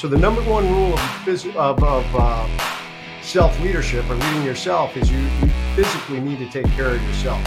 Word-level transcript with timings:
So 0.00 0.08
the 0.08 0.16
number 0.16 0.40
one 0.44 0.66
rule 0.72 0.94
of, 0.94 1.56
of, 1.56 1.84
of 1.84 2.06
uh, 2.14 3.20
self 3.20 3.60
leadership 3.60 4.08
or 4.08 4.14
leading 4.14 4.44
yourself 4.44 4.96
is 4.96 5.10
you, 5.12 5.18
you 5.18 5.50
physically 5.76 6.20
need 6.20 6.38
to 6.38 6.48
take 6.48 6.64
care 6.72 6.94
of 6.94 7.02
yourself. 7.02 7.38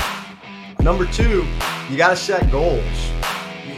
Number 0.80 1.08
two, 1.08 1.48
you 1.90 1.98
got 1.98 2.10
to 2.10 2.16
set 2.16 2.52
goals. 2.52 3.10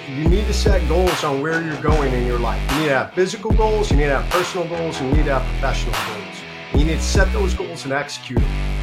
You 0.09 0.27
need 0.27 0.45
to 0.47 0.53
set 0.53 0.85
goals 0.89 1.23
on 1.23 1.41
where 1.41 1.63
you're 1.63 1.81
going 1.81 2.11
in 2.11 2.27
your 2.27 2.37
life. 2.37 2.61
You 2.73 2.79
need 2.79 2.85
to 2.87 2.97
have 2.97 3.13
physical 3.13 3.51
goals, 3.51 3.91
you 3.91 3.95
need 3.95 4.07
to 4.07 4.19
have 4.19 4.29
personal 4.29 4.67
goals, 4.67 4.99
and 4.99 5.09
you 5.11 5.15
need 5.19 5.25
to 5.27 5.39
have 5.39 5.49
professional 5.53 5.95
goals. 6.13 6.35
You 6.73 6.83
need 6.83 6.97
to 6.97 7.01
set 7.01 7.31
those 7.31 7.53
goals 7.53 7.85
and 7.85 7.93
execute 7.93 8.39
them. 8.39 8.74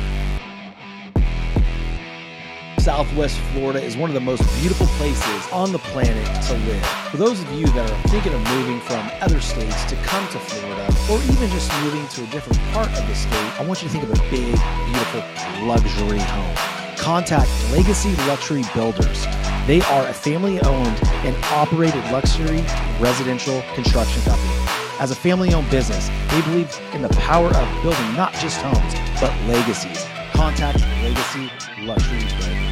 Southwest 2.92 3.38
Florida 3.54 3.82
is 3.82 3.96
one 3.96 4.10
of 4.10 4.14
the 4.14 4.20
most 4.20 4.42
beautiful 4.60 4.86
places 4.98 5.48
on 5.50 5.72
the 5.72 5.78
planet 5.78 6.26
to 6.44 6.52
live. 6.68 6.86
For 7.10 7.16
those 7.16 7.40
of 7.40 7.50
you 7.52 7.64
that 7.68 7.90
are 7.90 8.08
thinking 8.08 8.34
of 8.34 8.40
moving 8.50 8.80
from 8.80 9.10
other 9.22 9.40
states 9.40 9.82
to 9.86 9.96
come 10.04 10.22
to 10.28 10.38
Florida, 10.38 10.94
or 11.10 11.16
even 11.32 11.48
just 11.48 11.72
moving 11.84 12.06
to 12.08 12.22
a 12.22 12.26
different 12.26 12.60
part 12.74 12.88
of 12.88 13.08
the 13.08 13.14
state, 13.14 13.58
I 13.58 13.64
want 13.64 13.82
you 13.82 13.88
to 13.88 13.94
think 13.94 14.04
of 14.04 14.10
a 14.10 14.22
big, 14.28 14.52
beautiful 14.92 15.24
luxury 15.64 16.18
home. 16.18 16.54
Contact 16.98 17.48
Legacy 17.72 18.14
Luxury 18.28 18.62
Builders. 18.74 19.24
They 19.66 19.80
are 19.80 20.06
a 20.08 20.12
family 20.12 20.60
owned 20.60 21.00
and 21.24 21.34
operated 21.46 22.04
luxury 22.12 22.60
residential 23.00 23.62
construction 23.72 24.20
company. 24.24 24.52
As 25.00 25.10
a 25.10 25.16
family 25.16 25.54
owned 25.54 25.70
business, 25.70 26.10
they 26.28 26.42
believe 26.42 26.78
in 26.92 27.00
the 27.00 27.08
power 27.24 27.48
of 27.48 27.82
building 27.82 28.14
not 28.16 28.34
just 28.34 28.60
homes, 28.60 28.94
but 29.18 29.32
legacies. 29.48 30.04
Contact 30.34 30.78
Legacy 31.02 31.50
Luxury 31.86 32.18
Builders 32.38 32.71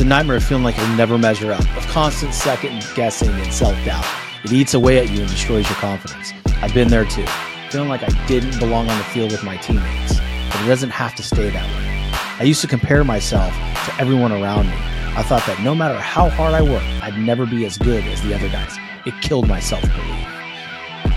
the 0.00 0.06
nightmare 0.06 0.38
of 0.38 0.42
feeling 0.42 0.64
like 0.64 0.78
you'll 0.78 0.96
never 0.96 1.18
measure 1.18 1.52
up, 1.52 1.60
of 1.76 1.86
constant 1.88 2.32
second 2.32 2.82
guessing 2.94 3.28
and 3.28 3.52
self 3.52 3.74
doubt. 3.84 4.06
It 4.44 4.50
eats 4.50 4.72
away 4.72 4.98
at 4.98 5.10
you 5.10 5.20
and 5.20 5.28
destroys 5.28 5.68
your 5.68 5.76
confidence. 5.76 6.32
I've 6.62 6.72
been 6.72 6.88
there 6.88 7.04
too, 7.04 7.26
feeling 7.68 7.90
like 7.90 8.02
I 8.02 8.26
didn't 8.26 8.58
belong 8.58 8.88
on 8.88 8.96
the 8.96 9.04
field 9.04 9.30
with 9.30 9.44
my 9.44 9.58
teammates, 9.58 10.18
but 10.18 10.64
it 10.64 10.66
doesn't 10.66 10.88
have 10.88 11.14
to 11.16 11.22
stay 11.22 11.50
that 11.50 11.66
way. 11.76 12.18
I 12.38 12.44
used 12.44 12.62
to 12.62 12.66
compare 12.66 13.04
myself 13.04 13.52
to 13.52 14.00
everyone 14.00 14.32
around 14.32 14.68
me. 14.68 14.76
I 15.18 15.22
thought 15.22 15.44
that 15.46 15.60
no 15.60 15.74
matter 15.74 16.00
how 16.00 16.30
hard 16.30 16.54
I 16.54 16.62
worked, 16.62 16.86
I'd 17.02 17.18
never 17.18 17.44
be 17.44 17.66
as 17.66 17.76
good 17.76 18.02
as 18.04 18.22
the 18.22 18.32
other 18.32 18.48
guys. 18.48 18.78
It 19.04 19.12
killed 19.20 19.48
my 19.48 19.60
self 19.60 19.82
belief. 19.82 20.26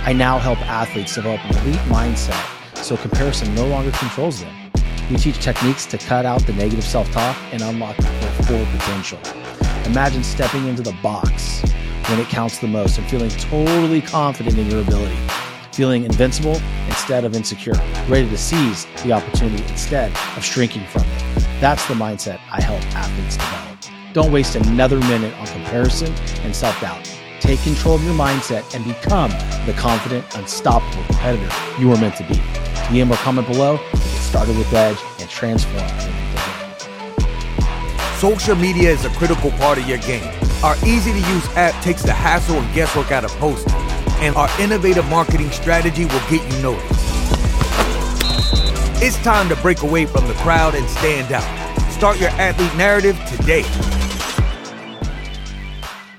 I 0.06 0.12
now 0.12 0.40
help 0.40 0.59
athletes 0.68 1.16
develop 1.16 1.40
an 1.45 1.56
elite 1.59 1.80
mindset 1.88 2.36
so 2.84 2.97
comparison 2.97 3.56
no 3.56 3.66
longer 3.66 3.92
controls 3.92 4.42
them. 4.42 4.62
We 5.09 5.18
teach 5.18 5.38
techniques 5.40 5.86
to 5.88 5.98
cut 5.98 6.26
out 6.26 6.46
the 6.46 6.54
negative 6.54 6.84
self 6.84 7.12
talk 7.12 7.36
and 7.52 7.62
unlock 7.62 7.98
their 7.98 8.32
full 8.44 8.66
potential. 8.78 9.20
Imagine 9.86 10.23
stepping 10.23 10.68
into 10.68 10.82
the 10.82 10.96
box 11.04 11.62
when 12.09 12.20
it 12.20 12.28
counts 12.30 12.59
the 12.59 12.68
most 12.68 12.98
and 12.98 13.08
feeling 13.09 13.30
totally 13.31 14.02
confident 14.02 14.58
in 14.58 14.70
your 14.70 14.81
ability, 14.81 15.18
feeling 15.74 16.06
invincible 16.06 16.56
instead 16.88 17.26
of 17.26 17.36
insecure, 17.36 17.74
ready 18.08 18.30
to 18.30 18.38
seize 18.38 18.88
the 19.04 19.12
opportunity 19.12 19.64
instead 19.64 20.09
of 20.38 20.44
shrinking 20.44 20.86
from 20.88 21.04
it. 21.04 21.44
That's 21.59 21.86
the 21.88 21.96
mindset 21.96 22.40
I 22.50 22.62
help 22.62 22.81
athletes 22.96 23.36
develop. 23.36 24.14
Don't 24.14 24.31
waste 24.31 24.56
another 24.56 25.00
minute 25.00 25.34
on 25.38 25.48
comparison 25.48 26.14
and 26.44 26.56
self 26.56 26.80
doubt. 26.80 27.09
Take 27.42 27.62
control 27.62 27.96
of 27.96 28.04
your 28.06 28.14
mindset 28.14 28.74
and 28.74 28.86
become 28.86 29.31
the 29.66 29.74
confident, 29.74 30.26
unstoppable 30.38 31.04
competitor 31.08 31.50
you 31.78 31.92
are 31.92 32.00
meant 32.00 32.16
to 32.16 32.24
be. 32.24 32.36
DM 32.90 33.12
or 33.12 33.18
comment 33.18 33.48
below 33.48 33.80
started 34.34 34.58
with 34.58 34.73
Edge 34.73 34.98
and 35.20 35.30
transform 35.30 35.88
Social 38.17 38.56
media 38.56 38.90
is 38.90 39.06
a 39.06 39.09
critical 39.12 39.52
part 39.52 39.78
of 39.78 39.88
your 39.88 40.00
game. 40.00 40.28
Our 40.64 40.75
easy 40.78 41.12
to 41.12 41.20
use 41.20 41.48
app 41.56 41.80
takes 41.84 42.02
the 42.02 42.14
hassle 42.14 42.56
and 42.56 42.73
guesswork 42.73 43.12
out 43.12 43.23
of 43.23 43.30
posting, 43.34 43.72
and 44.23 44.36
our 44.36 44.50
innovative 44.59 45.06
marketing 45.06 45.52
strategy 45.52 46.06
will 46.06 46.30
get 46.31 46.42
you 46.52 46.64
noticed. 46.64 47.00
It's 49.03 49.22
time 49.22 49.50
to 49.50 49.56
break 49.58 49.84
away 49.84 50.08
from 50.08 50.28
the 50.28 50.34
crowd 50.36 50.73
and 50.73 50.90
stand 50.90 51.31
out. 51.31 51.91
Start 51.91 52.19
your 52.19 52.31
athlete 52.31 52.75
narrative 52.75 53.16
today. 53.38 53.62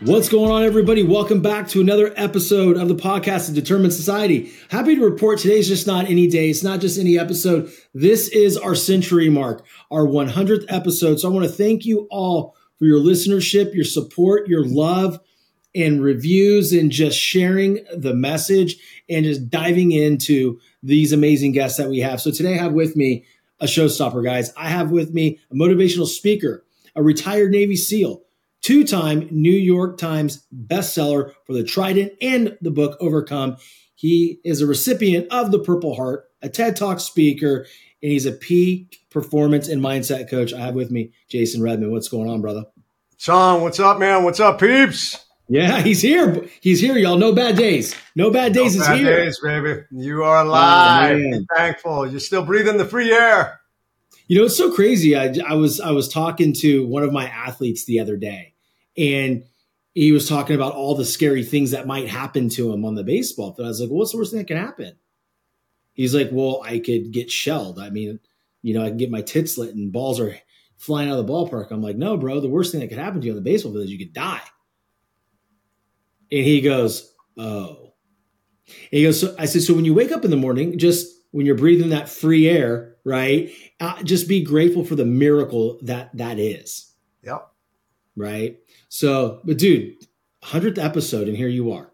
What's 0.04 0.28
going 0.28 0.50
on, 0.50 0.64
everybody? 0.64 1.02
Welcome 1.02 1.40
back 1.40 1.66
to 1.68 1.80
another 1.80 2.12
episode 2.14 2.76
of 2.76 2.88
the 2.88 2.94
podcast 2.94 3.48
of 3.48 3.54
Determined 3.54 3.94
Society. 3.94 4.52
Happy 4.68 4.94
to 4.96 5.02
report 5.02 5.38
today's 5.38 5.66
just 5.66 5.86
not 5.86 6.10
any 6.10 6.26
day. 6.26 6.50
It's 6.50 6.62
not 6.62 6.82
just 6.82 6.98
any 6.98 7.18
episode. 7.18 7.72
This 7.94 8.28
is 8.28 8.58
our 8.58 8.74
century 8.74 9.30
mark, 9.30 9.64
our 9.90 10.04
100th 10.04 10.66
episode. 10.68 11.20
So 11.20 11.30
I 11.30 11.32
want 11.32 11.46
to 11.46 11.50
thank 11.50 11.86
you 11.86 12.06
all 12.10 12.54
for 12.78 12.84
your 12.84 13.00
listenership, 13.00 13.74
your 13.74 13.86
support, 13.86 14.46
your 14.46 14.62
love, 14.62 15.20
and 15.74 16.02
reviews, 16.02 16.74
and 16.74 16.90
just 16.90 17.18
sharing 17.18 17.82
the 17.96 18.12
message 18.12 18.76
and 19.08 19.24
just 19.24 19.48
diving 19.48 19.90
into 19.92 20.60
these 20.82 21.14
amazing 21.14 21.52
guests 21.52 21.78
that 21.78 21.88
we 21.88 22.00
have. 22.00 22.20
So 22.20 22.30
today 22.30 22.58
I 22.58 22.62
have 22.62 22.74
with 22.74 22.94
me 22.94 23.24
a 23.58 23.64
showstopper, 23.64 24.22
guys. 24.22 24.52
I 24.54 24.68
have 24.68 24.90
with 24.90 25.14
me 25.14 25.40
a 25.50 25.54
motivational 25.54 26.06
speaker, 26.06 26.62
a 26.94 27.02
retired 27.02 27.52
Navy 27.52 27.76
SEAL 27.76 28.20
two 28.64 28.82
time 28.82 29.28
New 29.30 29.52
York 29.52 29.98
Times 29.98 30.44
bestseller 30.66 31.34
for 31.46 31.52
the 31.52 31.62
Trident 31.62 32.12
and 32.20 32.56
the 32.62 32.70
book 32.70 32.96
Overcome. 32.98 33.58
He 33.94 34.40
is 34.42 34.60
a 34.60 34.66
recipient 34.66 35.28
of 35.30 35.52
the 35.52 35.60
Purple 35.60 35.94
Heart, 35.94 36.24
a 36.42 36.48
TED 36.48 36.74
Talk 36.74 36.98
speaker, 36.98 37.66
and 38.02 38.10
he's 38.10 38.26
a 38.26 38.32
peak 38.32 38.98
performance 39.10 39.68
and 39.68 39.82
mindset 39.82 40.28
coach. 40.28 40.52
I 40.52 40.60
have 40.60 40.74
with 40.74 40.90
me 40.90 41.12
Jason 41.28 41.62
Redman. 41.62 41.92
What's 41.92 42.08
going 42.08 42.28
on, 42.28 42.40
brother? 42.40 42.64
Shawn, 43.18 43.62
what's 43.62 43.78
up, 43.78 43.98
man? 43.98 44.24
What's 44.24 44.40
up, 44.40 44.58
peeps? 44.58 45.24
Yeah, 45.48 45.82
he's 45.82 46.00
here. 46.00 46.48
He's 46.62 46.80
here, 46.80 46.96
y'all. 46.96 47.18
No 47.18 47.34
bad 47.34 47.56
days. 47.56 47.94
No 48.16 48.30
bad 48.30 48.54
days 48.54 48.74
no 48.76 48.82
is 48.82 48.88
bad 48.88 48.98
here. 48.98 49.24
days, 49.24 49.38
baby. 49.40 49.82
You 49.90 50.24
are 50.24 50.44
alive. 50.44 51.22
Oh, 51.22 51.44
thankful. 51.54 52.10
You're 52.10 52.20
still 52.20 52.44
breathing 52.44 52.78
the 52.78 52.86
free 52.86 53.12
air. 53.12 53.60
You 54.26 54.38
know, 54.38 54.46
it's 54.46 54.56
so 54.56 54.72
crazy. 54.72 55.14
I, 55.14 55.34
I 55.46 55.54
was 55.54 55.80
I 55.80 55.90
was 55.90 56.08
talking 56.08 56.54
to 56.54 56.86
one 56.86 57.02
of 57.02 57.12
my 57.12 57.26
athletes 57.26 57.84
the 57.84 58.00
other 58.00 58.16
day, 58.16 58.53
and 58.96 59.44
he 59.94 60.12
was 60.12 60.28
talking 60.28 60.56
about 60.56 60.74
all 60.74 60.94
the 60.94 61.04
scary 61.04 61.44
things 61.44 61.70
that 61.70 61.86
might 61.86 62.08
happen 62.08 62.48
to 62.50 62.72
him 62.72 62.84
on 62.84 62.94
the 62.94 63.04
baseball 63.04 63.54
field. 63.54 63.66
I 63.66 63.68
was 63.68 63.80
like, 63.80 63.90
well, 63.90 64.00
what's 64.00 64.12
the 64.12 64.18
worst 64.18 64.32
thing 64.32 64.40
that 64.40 64.48
can 64.48 64.56
happen? 64.56 64.96
He's 65.92 66.14
like, 66.14 66.30
well, 66.32 66.60
I 66.64 66.80
could 66.80 67.12
get 67.12 67.30
shelled. 67.30 67.78
I 67.78 67.90
mean, 67.90 68.18
you 68.62 68.74
know, 68.74 68.84
I 68.84 68.88
can 68.88 68.96
get 68.96 69.10
my 69.10 69.22
tits 69.22 69.56
lit 69.56 69.74
and 69.74 69.92
balls 69.92 70.18
are 70.18 70.36
flying 70.76 71.08
out 71.08 71.18
of 71.18 71.26
the 71.26 71.32
ballpark. 71.32 71.70
I'm 71.70 71.82
like, 71.82 71.96
no, 71.96 72.16
bro, 72.16 72.40
the 72.40 72.48
worst 72.48 72.72
thing 72.72 72.80
that 72.80 72.88
could 72.88 72.98
happen 72.98 73.20
to 73.20 73.26
you 73.26 73.32
on 73.32 73.36
the 73.36 73.42
baseball 73.42 73.72
field 73.72 73.84
is 73.84 73.92
you 73.92 73.98
could 73.98 74.12
die. 74.12 74.42
And 76.32 76.44
he 76.44 76.60
goes, 76.60 77.14
oh. 77.38 77.92
And 78.66 78.98
he 78.98 79.02
goes, 79.04 79.20
so 79.20 79.36
I 79.38 79.44
said, 79.44 79.62
so 79.62 79.74
when 79.74 79.84
you 79.84 79.94
wake 79.94 80.10
up 80.10 80.24
in 80.24 80.30
the 80.30 80.36
morning, 80.36 80.78
just 80.78 81.14
when 81.30 81.46
you're 81.46 81.54
breathing 81.54 81.90
that 81.90 82.08
free 82.08 82.48
air, 82.48 82.96
right? 83.04 83.52
Uh, 83.78 84.02
just 84.02 84.26
be 84.26 84.42
grateful 84.42 84.84
for 84.84 84.96
the 84.96 85.04
miracle 85.04 85.78
that 85.82 86.16
that 86.16 86.38
is. 86.38 86.92
Yep. 87.22 87.53
Right. 88.16 88.58
So, 88.88 89.40
but 89.44 89.58
dude, 89.58 89.96
hundredth 90.42 90.78
episode, 90.78 91.28
and 91.28 91.36
here 91.36 91.48
you 91.48 91.72
are. 91.72 91.90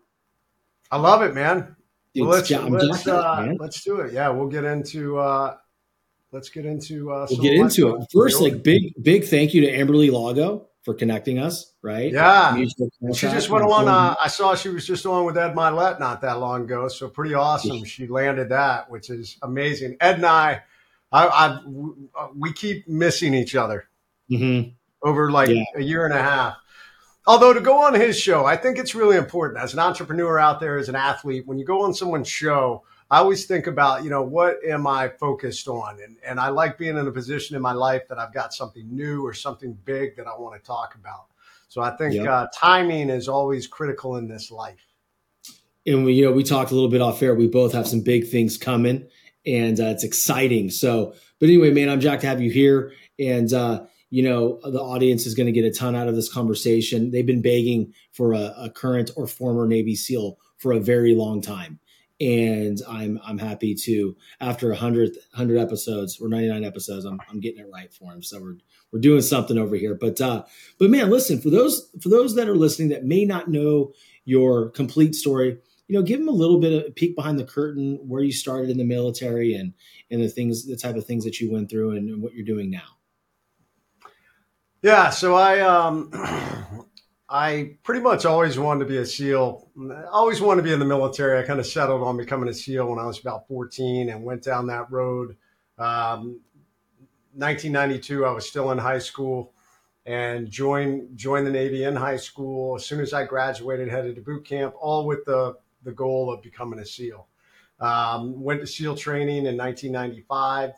I 0.90 0.98
love 0.98 1.22
it, 1.22 1.34
man. 1.34 1.76
Dude, 2.14 2.26
well, 2.26 2.36
let's 2.36 2.50
let's, 2.50 3.06
uh, 3.06 3.42
man. 3.46 3.56
let's 3.60 3.84
do 3.84 4.00
it. 4.00 4.12
Yeah, 4.12 4.28
we'll 4.30 4.48
get 4.48 4.64
into 4.64 5.18
uh, 5.18 5.56
let's 6.32 6.48
get 6.48 6.66
into 6.66 7.12
uh, 7.12 7.26
we'll 7.30 7.40
get 7.40 7.54
into 7.54 7.94
it 7.94 8.06
first. 8.12 8.40
Like 8.40 8.62
big 8.62 8.92
big 9.00 9.24
thank 9.24 9.54
you 9.54 9.60
to 9.62 9.72
Amberly 9.72 10.10
Lago 10.10 10.66
for 10.82 10.94
connecting 10.94 11.38
us. 11.38 11.72
Right? 11.82 12.12
Yeah, 12.12 12.56
she 13.14 13.28
just 13.28 13.48
went 13.48 13.64
on. 13.64 13.86
Uh, 13.86 14.16
I 14.20 14.26
saw 14.28 14.56
she 14.56 14.68
was 14.70 14.86
just 14.86 15.06
on 15.06 15.24
with 15.24 15.38
Ed 15.38 15.54
Mylett 15.54 16.00
not 16.00 16.20
that 16.22 16.40
long 16.40 16.62
ago, 16.62 16.88
so 16.88 17.08
pretty 17.08 17.34
awesome. 17.34 17.76
Yeah. 17.76 17.84
She 17.84 18.06
landed 18.08 18.48
that, 18.48 18.90
which 18.90 19.08
is 19.08 19.38
amazing. 19.42 19.96
Ed 20.00 20.16
and 20.16 20.26
I, 20.26 20.62
I, 21.12 21.26
I 21.28 22.28
we 22.36 22.52
keep 22.52 22.88
missing 22.88 23.34
each 23.34 23.54
other 23.54 23.88
mm-hmm. 24.28 24.70
Over 25.02 25.30
like 25.30 25.48
yeah. 25.48 25.64
a 25.76 25.82
year 25.82 26.04
and 26.04 26.14
a 26.14 26.22
half 26.22 26.56
Although 27.26 27.52
to 27.52 27.60
go 27.60 27.84
on 27.84 27.94
his 27.94 28.18
show, 28.18 28.46
I 28.46 28.56
think 28.56 28.78
it's 28.78 28.94
really 28.94 29.16
important 29.16 29.62
as 29.62 29.74
an 29.74 29.78
entrepreneur 29.78 30.38
out 30.38 30.58
there, 30.58 30.78
as 30.78 30.88
an 30.88 30.96
athlete, 30.96 31.46
when 31.46 31.58
you 31.58 31.64
go 31.64 31.82
on 31.82 31.92
someone's 31.92 32.28
show, 32.28 32.82
I 33.10 33.18
always 33.18 33.44
think 33.44 33.66
about, 33.66 34.04
you 34.04 34.10
know, 34.10 34.22
what 34.22 34.56
am 34.66 34.86
I 34.86 35.08
focused 35.08 35.68
on? 35.68 36.00
And, 36.02 36.16
and 36.24 36.40
I 36.40 36.48
like 36.48 36.78
being 36.78 36.96
in 36.96 37.06
a 37.06 37.12
position 37.12 37.56
in 37.56 37.62
my 37.62 37.72
life 37.72 38.02
that 38.08 38.18
I've 38.18 38.32
got 38.32 38.54
something 38.54 38.84
new 38.90 39.24
or 39.24 39.34
something 39.34 39.76
big 39.84 40.16
that 40.16 40.26
I 40.26 40.38
want 40.38 40.60
to 40.60 40.66
talk 40.66 40.94
about. 40.94 41.26
So 41.68 41.82
I 41.82 41.96
think 41.96 42.14
yep. 42.14 42.26
uh, 42.26 42.46
timing 42.54 43.10
is 43.10 43.28
always 43.28 43.66
critical 43.66 44.16
in 44.16 44.26
this 44.26 44.50
life. 44.50 44.84
And 45.86 46.04
we, 46.04 46.14
you 46.14 46.24
know, 46.24 46.32
we 46.32 46.42
talked 46.42 46.70
a 46.70 46.74
little 46.74 46.90
bit 46.90 47.00
off 47.00 47.22
air. 47.22 47.34
We 47.34 47.48
both 47.48 47.72
have 47.74 47.86
some 47.86 48.00
big 48.00 48.28
things 48.28 48.56
coming, 48.56 49.06
and 49.46 49.78
uh, 49.78 49.84
it's 49.84 50.04
exciting. 50.04 50.70
So, 50.70 51.14
but 51.38 51.48
anyway, 51.48 51.70
man, 51.70 51.88
I'm 51.88 52.00
jacked 52.00 52.22
to 52.22 52.28
have 52.28 52.40
you 52.40 52.50
here. 52.50 52.92
And 53.18 53.52
uh, 53.52 53.84
you 54.10 54.22
know 54.22 54.60
the 54.62 54.80
audience 54.80 55.26
is 55.26 55.34
going 55.34 55.46
to 55.46 55.52
get 55.52 55.64
a 55.64 55.72
ton 55.72 55.94
out 55.94 56.08
of 56.08 56.14
this 56.14 56.32
conversation. 56.32 57.10
They've 57.10 57.26
been 57.26 57.42
begging 57.42 57.94
for 58.12 58.32
a, 58.32 58.52
a, 58.58 58.70
current 58.70 59.10
or 59.16 59.26
former 59.26 59.66
navy 59.66 59.94
seal 59.94 60.38
for 60.58 60.72
a 60.72 60.80
very 60.80 61.14
long 61.14 61.40
time. 61.40 61.78
And 62.20 62.82
i'm 62.86 63.18
i'm 63.24 63.38
happy 63.38 63.74
to 63.74 64.14
after 64.42 64.68
100 64.68 65.16
100 65.32 65.58
episodes 65.58 66.20
or 66.20 66.28
99 66.28 66.64
episodes 66.64 67.06
i'm, 67.06 67.18
I'm 67.30 67.40
getting 67.40 67.60
it 67.60 67.70
right 67.72 67.90
for 67.94 68.12
him. 68.12 68.22
So 68.22 68.40
we're 68.40 68.56
we're 68.92 69.00
doing 69.00 69.22
something 69.22 69.56
over 69.56 69.74
here. 69.76 69.94
But 69.94 70.20
uh 70.20 70.44
but 70.78 70.90
man 70.90 71.08
listen 71.08 71.40
for 71.40 71.48
those 71.48 71.90
for 72.02 72.10
those 72.10 72.34
that 72.34 72.48
are 72.48 72.56
listening 72.56 72.90
that 72.90 73.06
may 73.06 73.24
not 73.24 73.48
know 73.48 73.92
your 74.26 74.68
complete 74.70 75.14
story 75.14 75.58
you 75.90 75.96
know, 75.96 76.04
give 76.04 76.20
them 76.20 76.28
a 76.28 76.32
little 76.32 76.60
bit 76.60 76.72
of 76.72 76.86
a 76.86 76.92
peek 76.92 77.16
behind 77.16 77.36
the 77.36 77.44
curtain 77.44 77.98
where 78.06 78.22
you 78.22 78.30
started 78.30 78.70
in 78.70 78.78
the 78.78 78.84
military 78.84 79.54
and 79.54 79.74
and 80.08 80.22
the 80.22 80.28
things, 80.28 80.64
the 80.64 80.76
type 80.76 80.94
of 80.94 81.04
things 81.04 81.24
that 81.24 81.40
you 81.40 81.50
went 81.50 81.68
through 81.68 81.96
and, 81.96 82.08
and 82.08 82.22
what 82.22 82.32
you're 82.32 82.44
doing 82.44 82.70
now. 82.70 82.99
Yeah, 84.82 85.10
so 85.10 85.34
I 85.34 85.60
um, 85.60 86.10
I 87.28 87.76
pretty 87.82 88.00
much 88.00 88.24
always 88.24 88.58
wanted 88.58 88.80
to 88.80 88.90
be 88.90 88.96
a 88.96 89.04
SEAL. 89.04 89.68
I 89.78 90.04
always 90.04 90.40
wanted 90.40 90.62
to 90.62 90.68
be 90.68 90.72
in 90.72 90.78
the 90.78 90.86
military. 90.86 91.38
I 91.38 91.46
kind 91.46 91.60
of 91.60 91.66
settled 91.66 92.02
on 92.02 92.16
becoming 92.16 92.48
a 92.48 92.54
SEAL 92.54 92.88
when 92.88 92.98
I 92.98 93.04
was 93.04 93.20
about 93.20 93.46
14 93.46 94.08
and 94.08 94.24
went 94.24 94.42
down 94.42 94.66
that 94.68 94.90
road. 94.90 95.36
Um, 95.78 96.40
1992, 97.34 98.24
I 98.24 98.32
was 98.32 98.48
still 98.48 98.70
in 98.72 98.78
high 98.78 98.98
school 98.98 99.52
and 100.06 100.50
joined 100.50 101.14
joined 101.14 101.46
the 101.46 101.50
Navy 101.50 101.84
in 101.84 101.94
high 101.94 102.16
school. 102.16 102.76
As 102.76 102.86
soon 102.86 103.00
as 103.00 103.12
I 103.12 103.24
graduated, 103.24 103.88
headed 103.88 104.16
to 104.16 104.22
boot 104.22 104.46
camp, 104.46 104.74
all 104.80 105.06
with 105.06 105.26
the 105.26 105.56
the 105.82 105.92
goal 105.92 106.32
of 106.32 106.42
becoming 106.42 106.78
a 106.78 106.86
SEAL. 106.86 107.28
Um, 107.80 108.42
went 108.42 108.60
to 108.62 108.66
SEAL 108.66 108.96
training 108.96 109.44
in 109.46 109.58
1995, 109.58 110.72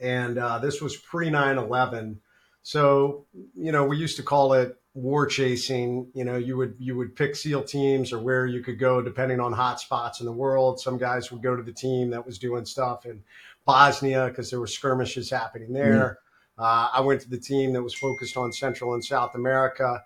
and 0.00 0.36
uh, 0.36 0.58
this 0.58 0.82
was 0.82 0.96
pre 0.98 1.30
9 1.30 1.56
11. 1.56 2.20
So, 2.62 3.26
you 3.54 3.72
know, 3.72 3.84
we 3.84 3.96
used 3.96 4.16
to 4.16 4.22
call 4.22 4.52
it 4.52 4.76
war 4.94 5.26
chasing. 5.26 6.08
You 6.14 6.24
know, 6.24 6.36
you 6.36 6.56
would 6.56 6.76
you 6.78 6.96
would 6.96 7.16
pick 7.16 7.34
SEAL 7.34 7.64
teams 7.64 8.12
or 8.12 8.18
where 8.18 8.46
you 8.46 8.62
could 8.62 8.78
go 8.78 9.02
depending 9.02 9.40
on 9.40 9.52
hot 9.52 9.80
spots 9.80 10.20
in 10.20 10.26
the 10.26 10.32
world. 10.32 10.80
Some 10.80 10.98
guys 10.98 11.32
would 11.32 11.42
go 11.42 11.56
to 11.56 11.62
the 11.62 11.72
team 11.72 12.10
that 12.10 12.24
was 12.24 12.38
doing 12.38 12.64
stuff 12.64 13.04
in 13.04 13.22
Bosnia 13.64 14.28
because 14.28 14.50
there 14.50 14.60
were 14.60 14.66
skirmishes 14.66 15.30
happening 15.30 15.72
there. 15.72 16.18
Mm. 16.58 16.64
Uh, 16.64 16.88
I 16.92 17.00
went 17.00 17.20
to 17.22 17.30
the 17.30 17.38
team 17.38 17.72
that 17.72 17.82
was 17.82 17.94
focused 17.94 18.36
on 18.36 18.52
Central 18.52 18.94
and 18.94 19.04
South 19.04 19.34
America 19.34 20.02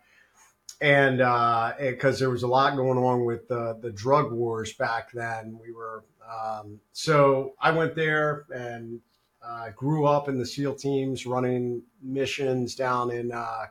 and 0.81 1.19
because 1.19 2.17
uh, 2.17 2.19
there 2.19 2.31
was 2.31 2.43
a 2.43 2.47
lot 2.47 2.77
going 2.77 2.99
on 2.99 3.25
with 3.25 3.49
the, 3.49 3.79
the 3.81 3.91
drug 3.91 4.31
wars 4.33 4.75
back 4.75 5.11
then, 5.13 5.59
we 5.61 5.73
were 5.73 6.05
um, 6.29 6.81
so 6.93 7.55
I 7.61 7.71
went 7.71 7.95
there 7.95 8.47
and 8.51 9.01
uh, 9.49 9.71
grew 9.71 10.07
up 10.07 10.29
in 10.29 10.39
the 10.39 10.47
SEAL 10.47 10.75
teams, 10.75 11.27
running 11.27 11.83
missions 12.03 12.75
down 12.75 13.11
in 13.11 13.33
uh, 13.33 13.67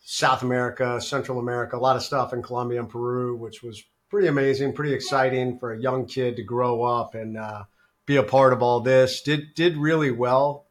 South 0.00 0.42
America, 0.42 1.00
Central 1.00 1.38
America, 1.38 1.76
a 1.76 1.78
lot 1.78 1.96
of 1.96 2.02
stuff 2.02 2.32
in 2.32 2.42
Colombia 2.42 2.80
and 2.80 2.88
Peru, 2.88 3.36
which 3.36 3.62
was 3.62 3.82
pretty 4.08 4.28
amazing, 4.28 4.72
pretty 4.72 4.92
exciting 4.92 5.58
for 5.58 5.72
a 5.72 5.80
young 5.80 6.06
kid 6.06 6.36
to 6.36 6.42
grow 6.42 6.82
up 6.82 7.14
and 7.14 7.36
uh, 7.36 7.64
be 8.06 8.16
a 8.16 8.22
part 8.22 8.52
of 8.52 8.62
all 8.62 8.80
this. 8.80 9.22
Did 9.22 9.54
did 9.54 9.76
really 9.76 10.10
well, 10.10 10.66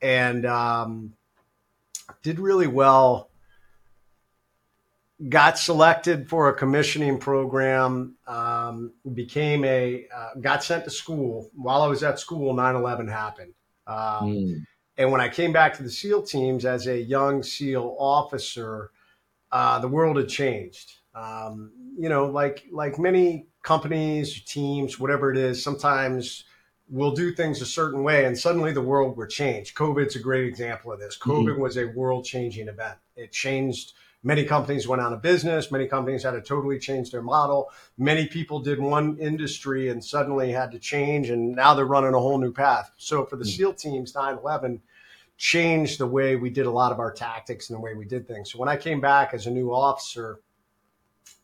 and 0.00 0.46
um, 0.46 1.12
did 2.22 2.38
really 2.38 2.66
well 2.66 3.29
got 5.28 5.58
selected 5.58 6.28
for 6.28 6.48
a 6.48 6.54
commissioning 6.54 7.18
program, 7.18 8.16
um, 8.26 8.92
became 9.12 9.64
a, 9.64 10.06
uh, 10.14 10.30
got 10.40 10.64
sent 10.64 10.84
to 10.84 10.90
school. 10.90 11.50
While 11.54 11.82
I 11.82 11.88
was 11.88 12.02
at 12.02 12.18
school, 12.18 12.54
9 12.54 12.74
11 12.74 13.08
happened. 13.08 13.52
Um, 13.86 13.96
mm. 13.96 14.66
And 14.96 15.10
when 15.10 15.20
I 15.20 15.28
came 15.28 15.52
back 15.52 15.74
to 15.74 15.82
the 15.82 15.90
SEAL 15.90 16.22
teams 16.22 16.64
as 16.64 16.86
a 16.86 16.98
young 16.98 17.42
SEAL 17.42 17.96
officer, 17.98 18.90
uh, 19.52 19.78
the 19.78 19.88
world 19.88 20.16
had 20.16 20.28
changed. 20.28 20.98
Um, 21.14 21.72
you 21.98 22.08
know, 22.08 22.26
like 22.26 22.66
like 22.70 22.98
many 22.98 23.48
companies, 23.62 24.42
teams, 24.44 24.98
whatever 24.98 25.30
it 25.30 25.36
is, 25.36 25.62
sometimes 25.62 26.44
we'll 26.88 27.14
do 27.14 27.32
things 27.32 27.60
a 27.60 27.66
certain 27.66 28.02
way, 28.02 28.24
and 28.24 28.38
suddenly 28.38 28.72
the 28.72 28.82
world 28.82 29.16
will 29.16 29.26
change. 29.26 29.74
COVID's 29.74 30.16
a 30.16 30.20
great 30.20 30.46
example 30.46 30.92
of 30.92 31.00
this. 31.00 31.18
Mm-hmm. 31.18 31.30
COVID 31.30 31.52
mm-hmm. 31.52 31.60
was 31.60 31.76
a 31.76 31.86
world 31.86 32.24
changing 32.24 32.68
event. 32.68 32.98
It 33.16 33.32
changed 33.32 33.92
Many 34.22 34.44
companies 34.44 34.86
went 34.86 35.00
out 35.00 35.14
of 35.14 35.22
business. 35.22 35.72
Many 35.72 35.86
companies 35.86 36.22
had 36.24 36.32
to 36.32 36.42
totally 36.42 36.78
change 36.78 37.10
their 37.10 37.22
model. 37.22 37.70
Many 37.96 38.26
people 38.26 38.60
did 38.60 38.78
one 38.78 39.16
industry 39.18 39.88
and 39.88 40.04
suddenly 40.04 40.52
had 40.52 40.72
to 40.72 40.78
change, 40.78 41.30
and 41.30 41.52
now 41.52 41.72
they're 41.74 41.86
running 41.86 42.12
a 42.12 42.18
whole 42.18 42.38
new 42.38 42.52
path. 42.52 42.90
So 42.98 43.24
for 43.24 43.36
the 43.36 43.44
mm. 43.44 43.56
SEAL 43.56 43.74
teams, 43.74 44.14
9 44.14 44.38
11 44.38 44.82
changed 45.38 45.98
the 45.98 46.06
way 46.06 46.36
we 46.36 46.50
did 46.50 46.66
a 46.66 46.70
lot 46.70 46.92
of 46.92 46.98
our 46.98 47.10
tactics 47.10 47.70
and 47.70 47.78
the 47.78 47.80
way 47.80 47.94
we 47.94 48.04
did 48.04 48.28
things. 48.28 48.52
So 48.52 48.58
when 48.58 48.68
I 48.68 48.76
came 48.76 49.00
back 49.00 49.32
as 49.32 49.46
a 49.46 49.50
new 49.50 49.72
officer, 49.72 50.40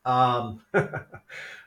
um, 0.05 0.61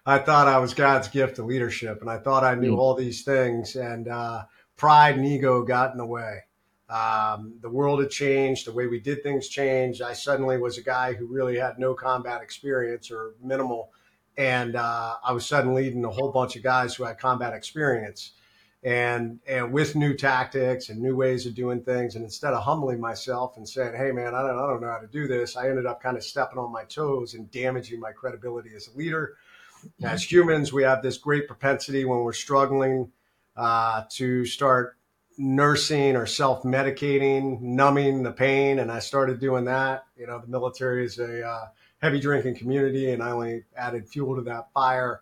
I 0.05 0.19
thought 0.19 0.47
I 0.47 0.59
was 0.59 0.75
God's 0.75 1.07
gift 1.07 1.37
to 1.37 1.43
leadership, 1.43 2.01
and 2.01 2.09
I 2.09 2.19
thought 2.19 2.43
I 2.43 2.53
knew 2.53 2.75
mm. 2.75 2.77
all 2.77 2.93
these 2.93 3.23
things, 3.23 3.75
and 3.75 4.07
uh, 4.07 4.43
pride 4.77 5.15
and 5.15 5.25
ego 5.25 5.63
got 5.63 5.91
in 5.91 5.97
the 5.97 6.05
way. 6.05 6.43
Um, 6.89 7.53
the 7.61 7.69
world 7.69 7.99
had 7.99 8.09
changed, 8.09 8.65
the 8.65 8.71
way 8.71 8.87
we 8.87 8.99
did 8.99 9.21
things 9.21 9.47
changed. 9.47 10.01
I 10.01 10.13
suddenly 10.13 10.57
was 10.57 10.77
a 10.77 10.83
guy 10.83 11.13
who 11.13 11.27
really 11.27 11.57
had 11.57 11.77
no 11.77 11.93
combat 11.93 12.41
experience 12.41 13.11
or 13.11 13.35
minimal, 13.43 13.91
and 14.37 14.75
uh, 14.75 15.17
I 15.23 15.31
was 15.33 15.45
suddenly 15.45 15.83
leading 15.83 16.03
a 16.03 16.09
whole 16.09 16.31
bunch 16.31 16.55
of 16.55 16.63
guys 16.63 16.95
who 16.95 17.03
had 17.03 17.19
combat 17.19 17.53
experience, 17.53 18.31
and 18.83 19.39
and 19.47 19.71
with 19.71 19.95
new 19.95 20.15
tactics 20.15 20.89
and 20.89 20.99
new 20.99 21.15
ways 21.15 21.45
of 21.45 21.53
doing 21.53 21.81
things. 21.83 22.15
And 22.15 22.23
instead 22.23 22.53
of 22.53 22.63
humbling 22.63 22.99
myself 22.99 23.57
and 23.57 23.69
saying, 23.69 23.95
"Hey, 23.95 24.11
man, 24.11 24.33
I 24.33 24.41
don't, 24.41 24.57
I 24.57 24.67
don't 24.67 24.81
know 24.81 24.89
how 24.89 24.97
to 24.97 25.07
do 25.07 25.27
this," 25.27 25.55
I 25.55 25.69
ended 25.69 25.85
up 25.85 26.01
kind 26.01 26.17
of 26.17 26.23
stepping 26.23 26.57
on 26.57 26.71
my 26.71 26.85
toes 26.85 27.35
and 27.35 27.51
damaging 27.51 27.99
my 27.99 28.13
credibility 28.13 28.71
as 28.75 28.87
a 28.87 28.97
leader. 28.97 29.35
As 30.01 30.29
humans, 30.29 30.73
we 30.73 30.83
have 30.83 31.03
this 31.03 31.17
great 31.17 31.47
propensity 31.47 32.03
when 32.03 32.19
we're 32.19 32.33
struggling 32.33 33.11
uh, 33.55 34.03
to 34.09 34.45
start 34.45 34.97
nursing 35.39 36.15
or 36.15 36.25
self 36.27 36.63
medicating, 36.63 37.59
numbing 37.61 38.21
the 38.21 38.31
pain. 38.31 38.77
And 38.79 38.91
I 38.91 38.99
started 38.99 39.39
doing 39.39 39.65
that. 39.65 40.03
You 40.15 40.27
know, 40.27 40.39
the 40.39 40.47
military 40.47 41.05
is 41.05 41.17
a 41.17 41.47
uh, 41.47 41.67
heavy 41.99 42.19
drinking 42.19 42.55
community, 42.55 43.11
and 43.11 43.23
I 43.23 43.31
only 43.31 43.63
added 43.75 44.07
fuel 44.07 44.35
to 44.35 44.41
that 44.43 44.71
fire, 44.73 45.21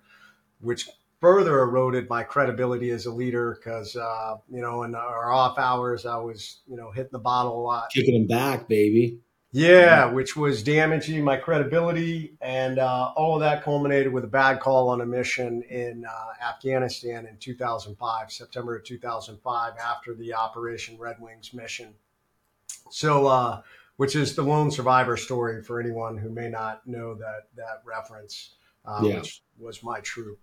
which 0.59 0.89
further 1.21 1.59
eroded 1.59 2.09
my 2.09 2.23
credibility 2.23 2.89
as 2.89 3.05
a 3.05 3.11
leader 3.11 3.57
because, 3.57 3.95
uh, 3.95 4.35
you 4.49 4.61
know, 4.61 4.83
in 4.83 4.95
our 4.95 5.31
off 5.31 5.57
hours, 5.57 6.05
I 6.05 6.17
was, 6.17 6.61
you 6.67 6.75
know, 6.75 6.91
hitting 6.91 7.09
the 7.11 7.19
bottle 7.19 7.61
a 7.61 7.63
lot. 7.63 7.89
Kicking 7.91 8.13
them 8.13 8.27
back, 8.27 8.67
baby. 8.67 9.19
Yeah, 9.51 10.05
which 10.11 10.35
was 10.35 10.61
damaging 10.61 11.23
my 11.23 11.37
credibility. 11.37 12.35
And 12.41 12.79
uh, 12.79 13.13
all 13.15 13.35
of 13.35 13.41
that 13.41 13.63
culminated 13.63 14.11
with 14.11 14.25
a 14.25 14.27
bad 14.27 14.59
call 14.59 14.89
on 14.89 15.01
a 15.01 15.05
mission 15.05 15.63
in 15.63 16.05
uh, 16.05 16.45
Afghanistan 16.45 17.25
in 17.25 17.37
2005, 17.37 18.31
September 18.31 18.75
of 18.75 18.83
2005, 18.83 19.73
after 19.77 20.13
the 20.13 20.33
Operation 20.33 20.97
Red 20.97 21.17
Wings 21.19 21.53
mission. 21.53 21.93
So, 22.89 23.27
uh, 23.27 23.61
which 23.95 24.15
is 24.15 24.35
the 24.35 24.43
lone 24.43 24.69
survivor 24.69 25.15
story 25.17 25.63
for 25.63 25.79
anyone 25.79 26.17
who 26.17 26.29
may 26.29 26.49
not 26.49 26.85
know 26.85 27.15
that, 27.15 27.47
that 27.55 27.81
reference, 27.85 28.51
uh, 28.85 28.99
yeah. 29.01 29.15
which 29.15 29.41
was 29.57 29.81
my 29.81 30.01
troop. 30.01 30.39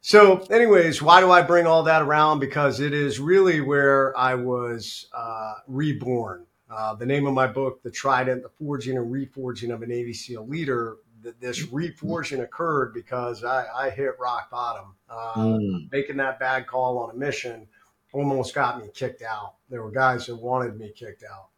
So, 0.00 0.40
anyways, 0.50 1.00
why 1.00 1.20
do 1.20 1.30
I 1.30 1.42
bring 1.42 1.66
all 1.66 1.84
that 1.84 2.02
around? 2.02 2.40
Because 2.40 2.80
it 2.80 2.92
is 2.92 3.20
really 3.20 3.60
where 3.60 4.16
I 4.18 4.34
was 4.34 5.06
uh, 5.14 5.54
reborn 5.68 6.46
uh, 6.72 6.94
the 6.94 7.06
name 7.06 7.26
of 7.26 7.34
my 7.34 7.46
book, 7.46 7.82
The 7.82 7.90
Trident, 7.90 8.42
The 8.42 8.48
Forging 8.48 8.96
and 8.96 9.12
Reforging 9.12 9.72
of 9.72 9.82
a 9.82 9.86
Navy 9.86 10.14
SEAL 10.14 10.46
Leader, 10.46 10.96
that 11.22 11.40
this 11.40 11.66
reforging 11.66 12.42
occurred 12.42 12.92
because 12.94 13.44
I, 13.44 13.66
I 13.74 13.90
hit 13.90 14.12
rock 14.18 14.50
bottom. 14.50 14.94
Uh, 15.08 15.34
mm. 15.36 15.92
Making 15.92 16.16
that 16.16 16.40
bad 16.40 16.66
call 16.66 16.98
on 16.98 17.10
a 17.10 17.14
mission 17.14 17.68
almost 18.12 18.54
got 18.54 18.82
me 18.82 18.88
kicked 18.92 19.22
out. 19.22 19.54
There 19.70 19.82
were 19.82 19.90
guys 19.90 20.26
that 20.26 20.36
wanted 20.36 20.78
me 20.78 20.92
kicked 20.94 21.24
out. 21.24 21.48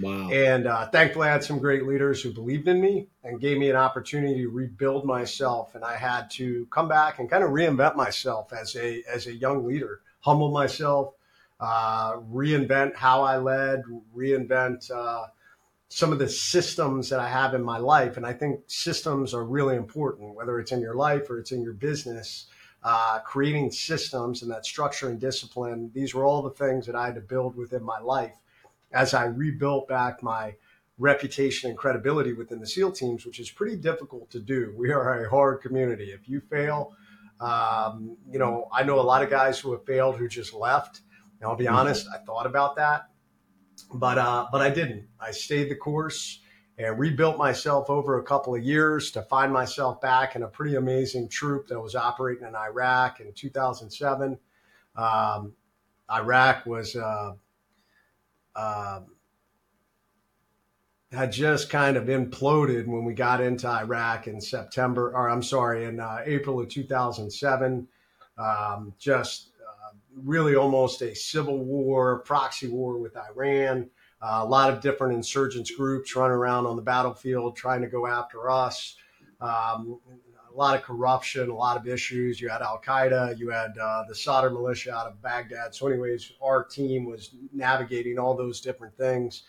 Wow. 0.00 0.28
And 0.30 0.66
uh, 0.66 0.88
thankfully, 0.88 1.28
I 1.28 1.32
had 1.32 1.44
some 1.44 1.58
great 1.58 1.86
leaders 1.86 2.20
who 2.20 2.32
believed 2.32 2.66
in 2.66 2.80
me 2.80 3.06
and 3.22 3.40
gave 3.40 3.58
me 3.58 3.70
an 3.70 3.76
opportunity 3.76 4.42
to 4.42 4.48
rebuild 4.48 5.04
myself. 5.04 5.74
And 5.74 5.84
I 5.84 5.96
had 5.96 6.30
to 6.32 6.66
come 6.66 6.88
back 6.88 7.18
and 7.18 7.30
kind 7.30 7.44
of 7.44 7.50
reinvent 7.50 7.94
myself 7.94 8.52
as 8.52 8.74
a 8.74 9.04
as 9.08 9.26
a 9.28 9.34
young 9.34 9.64
leader, 9.64 10.00
humble 10.20 10.50
myself, 10.50 11.14
uh, 11.60 12.16
reinvent 12.32 12.96
how 12.96 13.22
I 13.22 13.38
led, 13.38 13.82
reinvent 14.14 14.90
uh, 14.90 15.26
some 15.88 16.12
of 16.12 16.18
the 16.18 16.28
systems 16.28 17.08
that 17.10 17.20
I 17.20 17.28
have 17.28 17.54
in 17.54 17.62
my 17.62 17.78
life. 17.78 18.16
And 18.16 18.26
I 18.26 18.32
think 18.32 18.60
systems 18.66 19.32
are 19.32 19.44
really 19.44 19.76
important, 19.76 20.34
whether 20.34 20.58
it's 20.58 20.72
in 20.72 20.80
your 20.80 20.94
life 20.94 21.30
or 21.30 21.38
it's 21.38 21.52
in 21.52 21.62
your 21.62 21.74
business. 21.74 22.46
Uh, 22.82 23.18
creating 23.20 23.70
systems 23.70 24.42
and 24.42 24.50
that 24.50 24.66
structure 24.66 25.08
and 25.08 25.18
discipline, 25.18 25.90
these 25.94 26.14
were 26.14 26.24
all 26.24 26.42
the 26.42 26.50
things 26.50 26.84
that 26.84 26.94
I 26.94 27.06
had 27.06 27.14
to 27.14 27.22
build 27.22 27.56
within 27.56 27.82
my 27.82 27.98
life 27.98 28.34
as 28.92 29.14
I 29.14 29.24
rebuilt 29.24 29.88
back 29.88 30.22
my 30.22 30.54
reputation 30.98 31.70
and 31.70 31.78
credibility 31.78 32.34
within 32.34 32.60
the 32.60 32.66
SEAL 32.66 32.92
teams, 32.92 33.24
which 33.24 33.40
is 33.40 33.50
pretty 33.50 33.76
difficult 33.76 34.30
to 34.30 34.38
do. 34.38 34.74
We 34.76 34.92
are 34.92 35.24
a 35.24 35.30
hard 35.30 35.62
community. 35.62 36.12
If 36.12 36.28
you 36.28 36.40
fail, 36.40 36.94
um, 37.40 38.16
you 38.30 38.38
know, 38.38 38.68
I 38.72 38.84
know 38.84 39.00
a 39.00 39.02
lot 39.02 39.22
of 39.22 39.30
guys 39.30 39.58
who 39.58 39.72
have 39.72 39.84
failed 39.84 40.16
who 40.16 40.28
just 40.28 40.52
left 40.52 41.00
and 41.44 41.50
I'll 41.50 41.56
be 41.56 41.66
mm-hmm. 41.66 41.76
honest, 41.76 42.06
I 42.12 42.18
thought 42.24 42.46
about 42.46 42.76
that, 42.76 43.10
but 43.92 44.16
uh, 44.16 44.46
but 44.50 44.62
I 44.62 44.70
didn't. 44.70 45.06
I 45.20 45.30
stayed 45.30 45.68
the 45.68 45.76
course 45.76 46.40
and 46.78 46.98
rebuilt 46.98 47.36
myself 47.36 47.90
over 47.90 48.18
a 48.18 48.24
couple 48.24 48.54
of 48.54 48.64
years 48.64 49.10
to 49.12 49.22
find 49.22 49.52
myself 49.52 50.00
back 50.00 50.34
in 50.36 50.42
a 50.42 50.48
pretty 50.48 50.74
amazing 50.74 51.28
troop 51.28 51.68
that 51.68 51.78
was 51.78 51.94
operating 51.94 52.48
in 52.48 52.56
Iraq 52.56 53.20
in 53.20 53.32
2007. 53.34 54.38
Um, 54.96 55.52
Iraq 56.10 56.64
was 56.64 56.96
uh, 56.96 57.32
uh, 58.56 59.00
had 61.12 61.30
just 61.30 61.68
kind 61.68 61.98
of 61.98 62.04
imploded 62.04 62.86
when 62.86 63.04
we 63.04 63.12
got 63.12 63.42
into 63.42 63.68
Iraq 63.68 64.28
in 64.28 64.40
September, 64.40 65.12
or 65.14 65.28
I'm 65.28 65.42
sorry, 65.42 65.84
in 65.84 66.00
uh, 66.00 66.22
April 66.24 66.58
of 66.60 66.70
2007. 66.70 67.86
Um, 68.36 68.94
just 68.98 69.50
really 70.22 70.54
almost 70.54 71.02
a 71.02 71.14
civil 71.14 71.64
war, 71.64 72.20
proxy 72.20 72.68
war 72.68 72.98
with 72.98 73.16
Iran. 73.16 73.90
Uh, 74.22 74.40
a 74.42 74.46
lot 74.46 74.72
of 74.72 74.80
different 74.80 75.14
insurgents 75.14 75.70
groups 75.70 76.14
running 76.16 76.36
around 76.36 76.66
on 76.66 76.76
the 76.76 76.82
battlefield 76.82 77.56
trying 77.56 77.82
to 77.82 77.88
go 77.88 78.06
after 78.06 78.48
us. 78.50 78.96
Um, 79.40 80.00
a 80.54 80.56
lot 80.56 80.76
of 80.76 80.82
corruption, 80.82 81.50
a 81.50 81.54
lot 81.54 81.76
of 81.76 81.86
issues. 81.86 82.40
You 82.40 82.48
had 82.48 82.62
Al 82.62 82.80
Qaeda, 82.80 83.38
you 83.38 83.50
had 83.50 83.76
uh, 83.76 84.04
the 84.08 84.14
Sadr 84.14 84.50
militia 84.50 84.94
out 84.94 85.06
of 85.08 85.20
Baghdad. 85.20 85.74
So, 85.74 85.88
anyways, 85.88 86.32
our 86.40 86.64
team 86.64 87.04
was 87.06 87.34
navigating 87.52 88.18
all 88.18 88.36
those 88.36 88.60
different 88.60 88.96
things. 88.96 89.42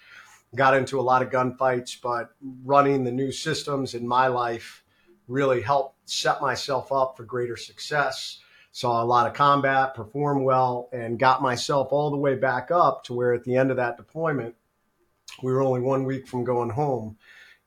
Got 0.55 0.75
into 0.75 0.99
a 0.99 1.01
lot 1.01 1.21
of 1.21 1.29
gunfights, 1.29 2.01
but 2.01 2.31
running 2.63 3.03
the 3.03 3.11
new 3.11 3.31
systems 3.31 3.93
in 3.93 4.07
my 4.07 4.27
life 4.27 4.83
really 5.27 5.61
helped 5.61 6.09
set 6.09 6.41
myself 6.41 6.91
up 6.91 7.15
for 7.15 7.23
greater 7.23 7.57
success. 7.57 8.39
Saw 8.75 9.01
a 9.01 9.05
lot 9.05 9.25
of 9.25 9.33
combat, 9.33 9.95
performed 9.95 10.43
well, 10.43 10.89
and 10.91 11.17
got 11.17 11.41
myself 11.41 11.87
all 11.91 12.11
the 12.11 12.17
way 12.17 12.35
back 12.35 12.71
up 12.71 13.05
to 13.05 13.13
where 13.13 13.33
at 13.33 13.45
the 13.45 13.55
end 13.55 13.71
of 13.71 13.77
that 13.77 13.95
deployment, 13.95 14.55
we 15.41 15.53
were 15.53 15.61
only 15.61 15.79
one 15.79 16.03
week 16.03 16.27
from 16.27 16.43
going 16.43 16.69
home 16.69 17.17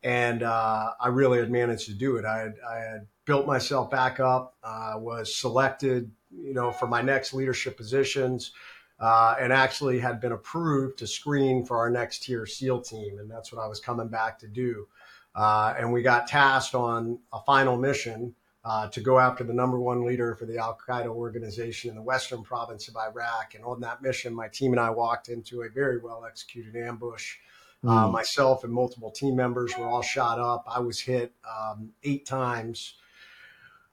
and 0.03 0.43
uh, 0.43 0.93
I 1.01 1.09
really 1.09 1.39
had 1.39 1.51
managed 1.51 1.87
to 1.87 1.95
do 1.95 2.17
it. 2.17 2.25
I 2.25 2.39
had, 2.39 2.55
I 2.69 2.77
had 2.77 3.07
built 3.25 3.47
myself 3.47 3.91
back 3.91 4.21
up, 4.21 4.55
uh, 4.63 4.95
was 4.97 5.35
selected, 5.35 6.11
you 6.31 6.55
know, 6.55 6.71
for 6.71 6.87
my 6.87 7.03
next 7.03 7.35
leadership 7.35 7.77
positions, 7.77 8.53
uh, 9.01 9.37
and 9.41 9.53
actually 9.53 9.99
had 9.99 10.21
been 10.21 10.33
approved 10.33 10.99
to 10.99 11.07
screen 11.07 11.65
for 11.65 11.79
our 11.79 11.91
next 11.91 12.25
tier 12.25 12.47
SEAL 12.47 12.83
team, 12.83 13.19
and 13.19 13.31
that's 13.31 13.53
what 13.53 13.63
I 13.63 13.67
was 13.67 13.81
coming 13.81 14.09
back 14.09 14.39
to 14.41 14.49
do. 14.49 14.87
Uh, 15.35 15.75
and 15.79 15.93
we 15.93 16.03
got 16.03 16.27
tasked 16.27 16.75
on 16.75 17.19
a 17.33 17.41
final 17.43 17.77
mission 17.77 18.35
uh, 18.65 18.89
to 18.89 19.01
go 19.01 19.19
after 19.19 19.45
the 19.45 19.53
number 19.53 19.79
one 19.79 20.05
leader 20.05 20.35
for 20.35 20.47
the 20.47 20.59
Al 20.59 20.79
Qaeda 20.87 21.07
organization 21.07 21.91
in 21.91 21.97
the 21.97 22.03
western 22.03 22.43
province 22.43 22.89
of 22.89 22.97
Iraq. 22.97 23.55
And 23.55 23.65
on 23.65 23.81
that 23.81 24.03
mission, 24.03 24.35
my 24.35 24.49
team 24.49 24.73
and 24.73 24.81
I 24.81 24.91
walked 24.91 25.29
into 25.29 25.63
a 25.63 25.69
very 25.69 25.99
well 25.99 26.25
executed 26.27 26.77
ambush. 26.77 27.37
Mm. 27.85 27.91
Uh, 27.91 28.07
hmm. 28.07 28.13
myself 28.13 28.65
and 28.65 28.73
multiple 28.73 29.13
team 29.13 29.37
members 29.37 29.79
were 29.79 29.87
all 29.87 30.03
shot 30.03 30.41
up. 30.41 30.65
I 30.67 30.81
was 30.81 30.99
hit 30.99 31.33
um, 31.49 31.91
eight 32.03 32.27
times 32.27 32.95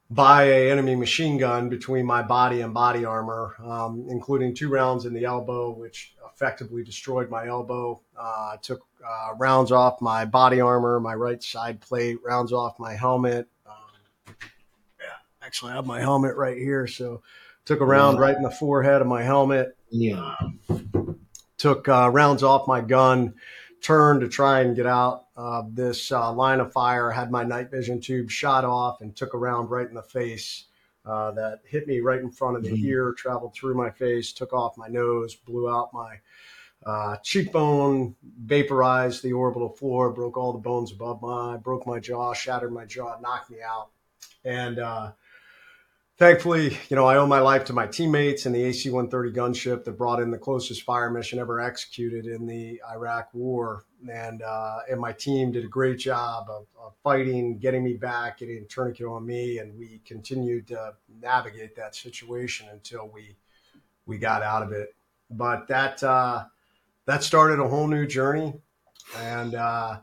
by 0.10 0.44
a 0.44 0.72
enemy 0.72 0.96
machine 0.96 1.38
gun 1.38 1.70
between 1.70 2.06
my 2.06 2.22
body 2.22 2.62
and 2.62 2.74
body 2.74 3.06
armor, 3.06 3.56
um, 3.64 4.06
including 4.10 4.54
two 4.54 4.70
rounds 4.70 5.06
in 5.06 5.14
the 5.14 5.26
elbow, 5.26 5.72
which 5.72 6.16
effectively 6.34 6.84
destroyed 6.84 7.30
my 7.30 7.48
elbow. 7.48 8.00
Uh, 8.20 8.58
took 8.62 8.86
uh, 9.06 9.34
rounds 9.36 9.72
off 9.72 10.02
my 10.02 10.26
body 10.26 10.62
armor, 10.62 11.00
my 11.00 11.14
right 11.14 11.42
side 11.42 11.80
plate, 11.82 12.18
rounds 12.24 12.54
off 12.54 12.78
my 12.80 12.94
helmet. 12.94 13.48
Um, 13.66 14.36
actually, 15.46 15.72
I 15.72 15.76
have 15.76 15.86
my 15.86 16.00
helmet 16.00 16.36
right 16.36 16.58
here, 16.58 16.88
so 16.88 17.22
took 17.66 17.82
a 17.82 17.86
round 17.86 18.20
right 18.20 18.36
in 18.36 18.44
the 18.44 18.52
forehead 18.52 19.02
of 19.02 19.08
my 19.08 19.24
helmet. 19.24 19.78
Yeah. 19.90 20.36
Um, 20.70 21.20
took 21.58 21.88
uh, 21.88 22.10
rounds 22.12 22.44
off 22.44 22.68
my 22.68 22.82
gun 22.82 23.34
turned 23.86 24.22
to 24.22 24.28
try 24.28 24.62
and 24.62 24.76
get 24.76 24.88
out 24.88 25.28
of 25.36 25.76
this 25.76 26.12
uh, 26.12 26.34
line 26.34 26.60
of 26.60 26.74
fire, 26.74 27.12
had 27.12 27.30
my 27.30 27.44
night 27.44 27.70
vision 27.70 28.02
tube 28.02 28.32
shot 28.32 28.66
off 28.66 29.02
and 29.02 29.16
took 29.16 29.36
a 29.36 29.38
round 29.38 29.70
right 29.70 29.88
in 29.88 29.94
the 29.94 30.02
face 30.02 30.66
uh, 31.06 31.30
that 31.30 31.60
hit 31.66 31.88
me 31.88 32.00
right 32.00 32.20
in 32.20 32.32
front 32.32 32.58
of 32.58 32.64
the 32.64 32.72
mm-hmm. 32.72 32.88
ear, 32.88 33.14
traveled 33.16 33.54
through 33.54 33.76
my 33.76 33.92
face, 33.92 34.34
took 34.34 34.54
off 34.54 34.76
my 34.76 34.88
nose, 34.88 35.36
blew 35.36 35.70
out 35.70 35.94
my 35.94 36.16
uh, 36.84 37.18
cheekbone, 37.18 38.16
vaporized 38.44 39.22
the 39.22 39.34
orbital 39.34 39.70
floor, 39.70 40.12
broke 40.12 40.36
all 40.36 40.52
the 40.52 40.58
bones 40.58 40.92
above 40.92 41.22
my 41.22 41.54
eye, 41.54 41.58
broke 41.58 41.86
my 41.86 42.00
jaw, 42.00 42.34
shattered 42.34 42.74
my 42.74 42.86
jaw, 42.86 43.20
knocked 43.22 43.52
me 43.52 43.58
out. 43.62 43.90
And 44.44 44.80
uh, 44.80 45.12
thankfully, 46.18 46.78
you 46.90 46.96
know, 46.96 47.06
I 47.06 47.18
owe 47.18 47.28
my 47.28 47.40
life 47.40 47.66
to 47.66 47.74
my 47.74 47.88
teammates 47.88 48.46
and 48.46 48.56
the 48.56 48.64
AC 48.64 48.90
130 48.90 49.32
gunship 49.32 49.84
that 49.84 49.98
brought 49.98 50.22
in 50.22 50.32
the 50.32 50.38
closest 50.38 50.84
fire 50.84 51.10
mission 51.10 51.40
ever 51.40 51.60
executed 51.60 52.26
in 52.26 52.46
the 52.46 52.82
Iraq 52.90 53.34
war. 53.34 53.84
And, 54.12 54.42
uh, 54.42 54.80
and 54.90 55.00
my 55.00 55.12
team 55.12 55.52
did 55.52 55.66
a 55.66 55.68
great 55.68 55.98
job 55.98 56.48
of, 56.50 56.68
of, 56.80 56.94
fighting, 57.04 57.58
getting 57.58 57.84
me 57.84 57.94
back, 57.94 58.40
getting 58.40 58.58
a 58.58 58.66
tourniquet 58.66 59.06
on 59.06 59.26
me. 59.26 59.58
And 59.60 59.78
we 59.78 60.02
continued 60.06 60.68
to 60.68 60.94
navigate 61.22 61.76
that 61.76 61.96
situation 61.96 62.68
until 62.72 63.10
we, 63.14 63.36
we 64.06 64.18
got 64.18 64.42
out 64.42 64.64
of 64.64 64.72
it. 64.72 64.96
But 65.30 65.68
that, 65.68 66.02
uh, 66.04 66.46
that 67.06 67.24
started 67.24 67.60
a 67.60 67.68
whole 67.68 67.88
new 67.88 68.06
journey. 68.06 68.54
And, 69.18 69.56
uh, 69.56 70.00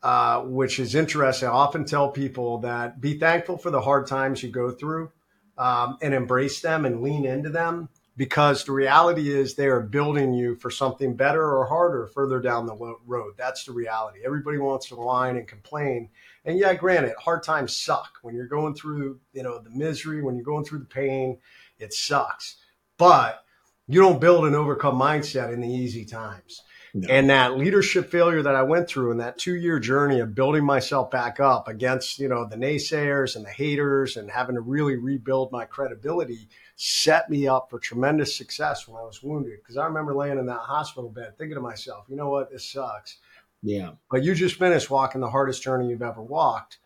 uh, 0.00 0.42
which 0.42 0.78
is 0.78 0.94
interesting. 0.94 1.48
I 1.48 1.52
often 1.52 1.84
tell 1.84 2.08
people 2.08 2.58
that 2.58 3.00
be 3.00 3.18
thankful 3.18 3.58
for 3.58 3.70
the 3.70 3.80
hard 3.80 4.06
times 4.06 4.42
you 4.44 4.48
go 4.48 4.70
through 4.70 5.10
um, 5.58 5.98
and 6.00 6.14
embrace 6.14 6.60
them 6.60 6.86
and 6.86 7.02
lean 7.02 7.26
into 7.26 7.50
them 7.50 7.88
because 8.16 8.64
the 8.64 8.72
reality 8.72 9.30
is 9.30 9.54
they 9.54 9.66
are 9.66 9.80
building 9.80 10.32
you 10.34 10.56
for 10.56 10.70
something 10.70 11.14
better 11.14 11.56
or 11.56 11.66
harder 11.66 12.06
further 12.08 12.40
down 12.40 12.66
the 12.66 12.96
road. 13.06 13.34
That's 13.36 13.64
the 13.64 13.72
reality. 13.72 14.20
Everybody 14.24 14.58
wants 14.58 14.88
to 14.88 14.96
whine 14.96 15.36
and 15.36 15.46
complain. 15.46 16.10
And 16.44 16.58
yeah, 16.58 16.74
granted, 16.74 17.14
hard 17.18 17.42
times 17.44 17.76
suck. 17.76 18.18
When 18.22 18.34
you're 18.34 18.48
going 18.48 18.74
through, 18.74 19.20
you 19.32 19.42
know, 19.42 19.60
the 19.60 19.70
misery, 19.70 20.22
when 20.22 20.34
you're 20.34 20.44
going 20.44 20.64
through 20.64 20.80
the 20.80 20.84
pain, 20.86 21.38
it 21.78 21.92
sucks. 21.92 22.56
But 22.96 23.44
you 23.86 24.00
don't 24.00 24.20
build 24.20 24.46
an 24.46 24.54
overcome 24.54 24.98
mindset 24.98 25.52
in 25.52 25.60
the 25.60 25.68
easy 25.68 26.04
times. 26.04 26.62
No. 26.94 27.08
And 27.08 27.28
that 27.30 27.58
leadership 27.58 28.10
failure 28.10 28.42
that 28.42 28.54
I 28.54 28.62
went 28.62 28.88
through 28.88 29.10
and 29.10 29.20
that 29.20 29.38
two 29.38 29.56
year 29.56 29.78
journey 29.78 30.20
of 30.20 30.34
building 30.34 30.64
myself 30.64 31.10
back 31.10 31.38
up 31.38 31.68
against, 31.68 32.18
you 32.18 32.28
know, 32.28 32.46
the 32.46 32.56
naysayers 32.56 33.36
and 33.36 33.44
the 33.44 33.50
haters 33.50 34.16
and 34.16 34.30
having 34.30 34.54
to 34.54 34.60
really 34.60 34.96
rebuild 34.96 35.52
my 35.52 35.64
credibility 35.64 36.48
set 36.76 37.28
me 37.28 37.46
up 37.46 37.68
for 37.68 37.78
tremendous 37.78 38.36
success 38.36 38.88
when 38.88 39.00
I 39.00 39.04
was 39.04 39.22
wounded. 39.22 39.62
Cause 39.66 39.76
I 39.76 39.84
remember 39.86 40.14
laying 40.14 40.38
in 40.38 40.46
that 40.46 40.60
hospital 40.60 41.10
bed 41.10 41.36
thinking 41.36 41.56
to 41.56 41.60
myself, 41.60 42.06
you 42.08 42.16
know 42.16 42.30
what, 42.30 42.50
this 42.50 42.70
sucks. 42.70 43.18
Yeah. 43.62 43.92
But 44.10 44.22
you 44.22 44.34
just 44.34 44.56
finished 44.56 44.90
walking 44.90 45.20
the 45.20 45.30
hardest 45.30 45.62
journey 45.62 45.88
you've 45.88 46.02
ever 46.02 46.22
walked. 46.22 46.78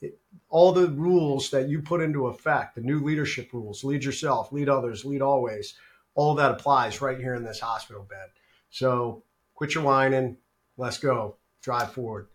It, 0.00 0.18
all 0.48 0.72
the 0.72 0.88
rules 0.88 1.50
that 1.50 1.68
you 1.68 1.82
put 1.82 2.00
into 2.00 2.28
effect, 2.28 2.74
the 2.74 2.80
new 2.80 3.00
leadership 3.00 3.52
rules, 3.52 3.84
lead 3.84 4.04
yourself, 4.04 4.52
lead 4.52 4.68
others, 4.68 5.04
lead 5.04 5.22
always, 5.22 5.74
all 6.14 6.34
that 6.36 6.50
applies 6.50 7.00
right 7.00 7.18
here 7.18 7.34
in 7.34 7.44
this 7.44 7.60
hospital 7.60 8.02
bed. 8.02 8.28
So 8.70 9.22
quit 9.58 9.74
your 9.74 9.82
whining, 9.82 10.36
let's 10.76 10.98
go, 10.98 11.36
drive 11.62 11.92
forward. 11.92 12.28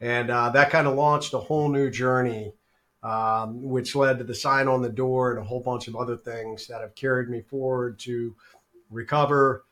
And 0.00 0.28
uh, 0.28 0.50
that 0.50 0.70
kind 0.70 0.88
of 0.88 0.96
launched 0.96 1.32
a 1.32 1.38
whole 1.38 1.68
new 1.68 1.88
journey, 1.88 2.52
um, 3.04 3.62
which 3.62 3.94
led 3.94 4.18
to 4.18 4.24
the 4.24 4.34
sign 4.34 4.66
on 4.66 4.82
the 4.82 4.88
door 4.88 5.30
and 5.30 5.38
a 5.38 5.44
whole 5.44 5.60
bunch 5.60 5.86
of 5.86 5.94
other 5.94 6.16
things 6.16 6.66
that 6.66 6.80
have 6.80 6.96
carried 6.96 7.28
me 7.28 7.42
forward 7.42 8.00
to 8.00 8.34
recover, 8.90 9.66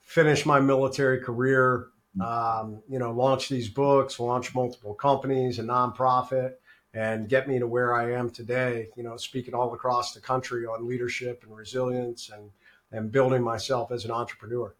finish 0.00 0.44
my 0.44 0.58
military 0.58 1.20
career, 1.20 1.90
um, 2.20 2.82
you 2.88 2.98
know, 2.98 3.12
launch 3.12 3.48
these 3.48 3.68
books, 3.68 4.18
launch 4.18 4.52
multiple 4.52 4.94
companies, 4.94 5.60
a 5.60 5.62
nonprofit, 5.62 6.54
and 6.92 7.28
get 7.28 7.46
me 7.46 7.60
to 7.60 7.68
where 7.68 7.94
I 7.94 8.14
am 8.14 8.30
today, 8.30 8.88
you 8.96 9.04
know, 9.04 9.16
speaking 9.16 9.54
all 9.54 9.72
across 9.74 10.12
the 10.12 10.20
country 10.20 10.66
on 10.66 10.88
leadership 10.88 11.44
and 11.44 11.56
resilience 11.56 12.30
and, 12.30 12.50
and 12.90 13.12
building 13.12 13.44
myself 13.44 13.92
as 13.92 14.04
an 14.04 14.10
entrepreneur 14.10 14.74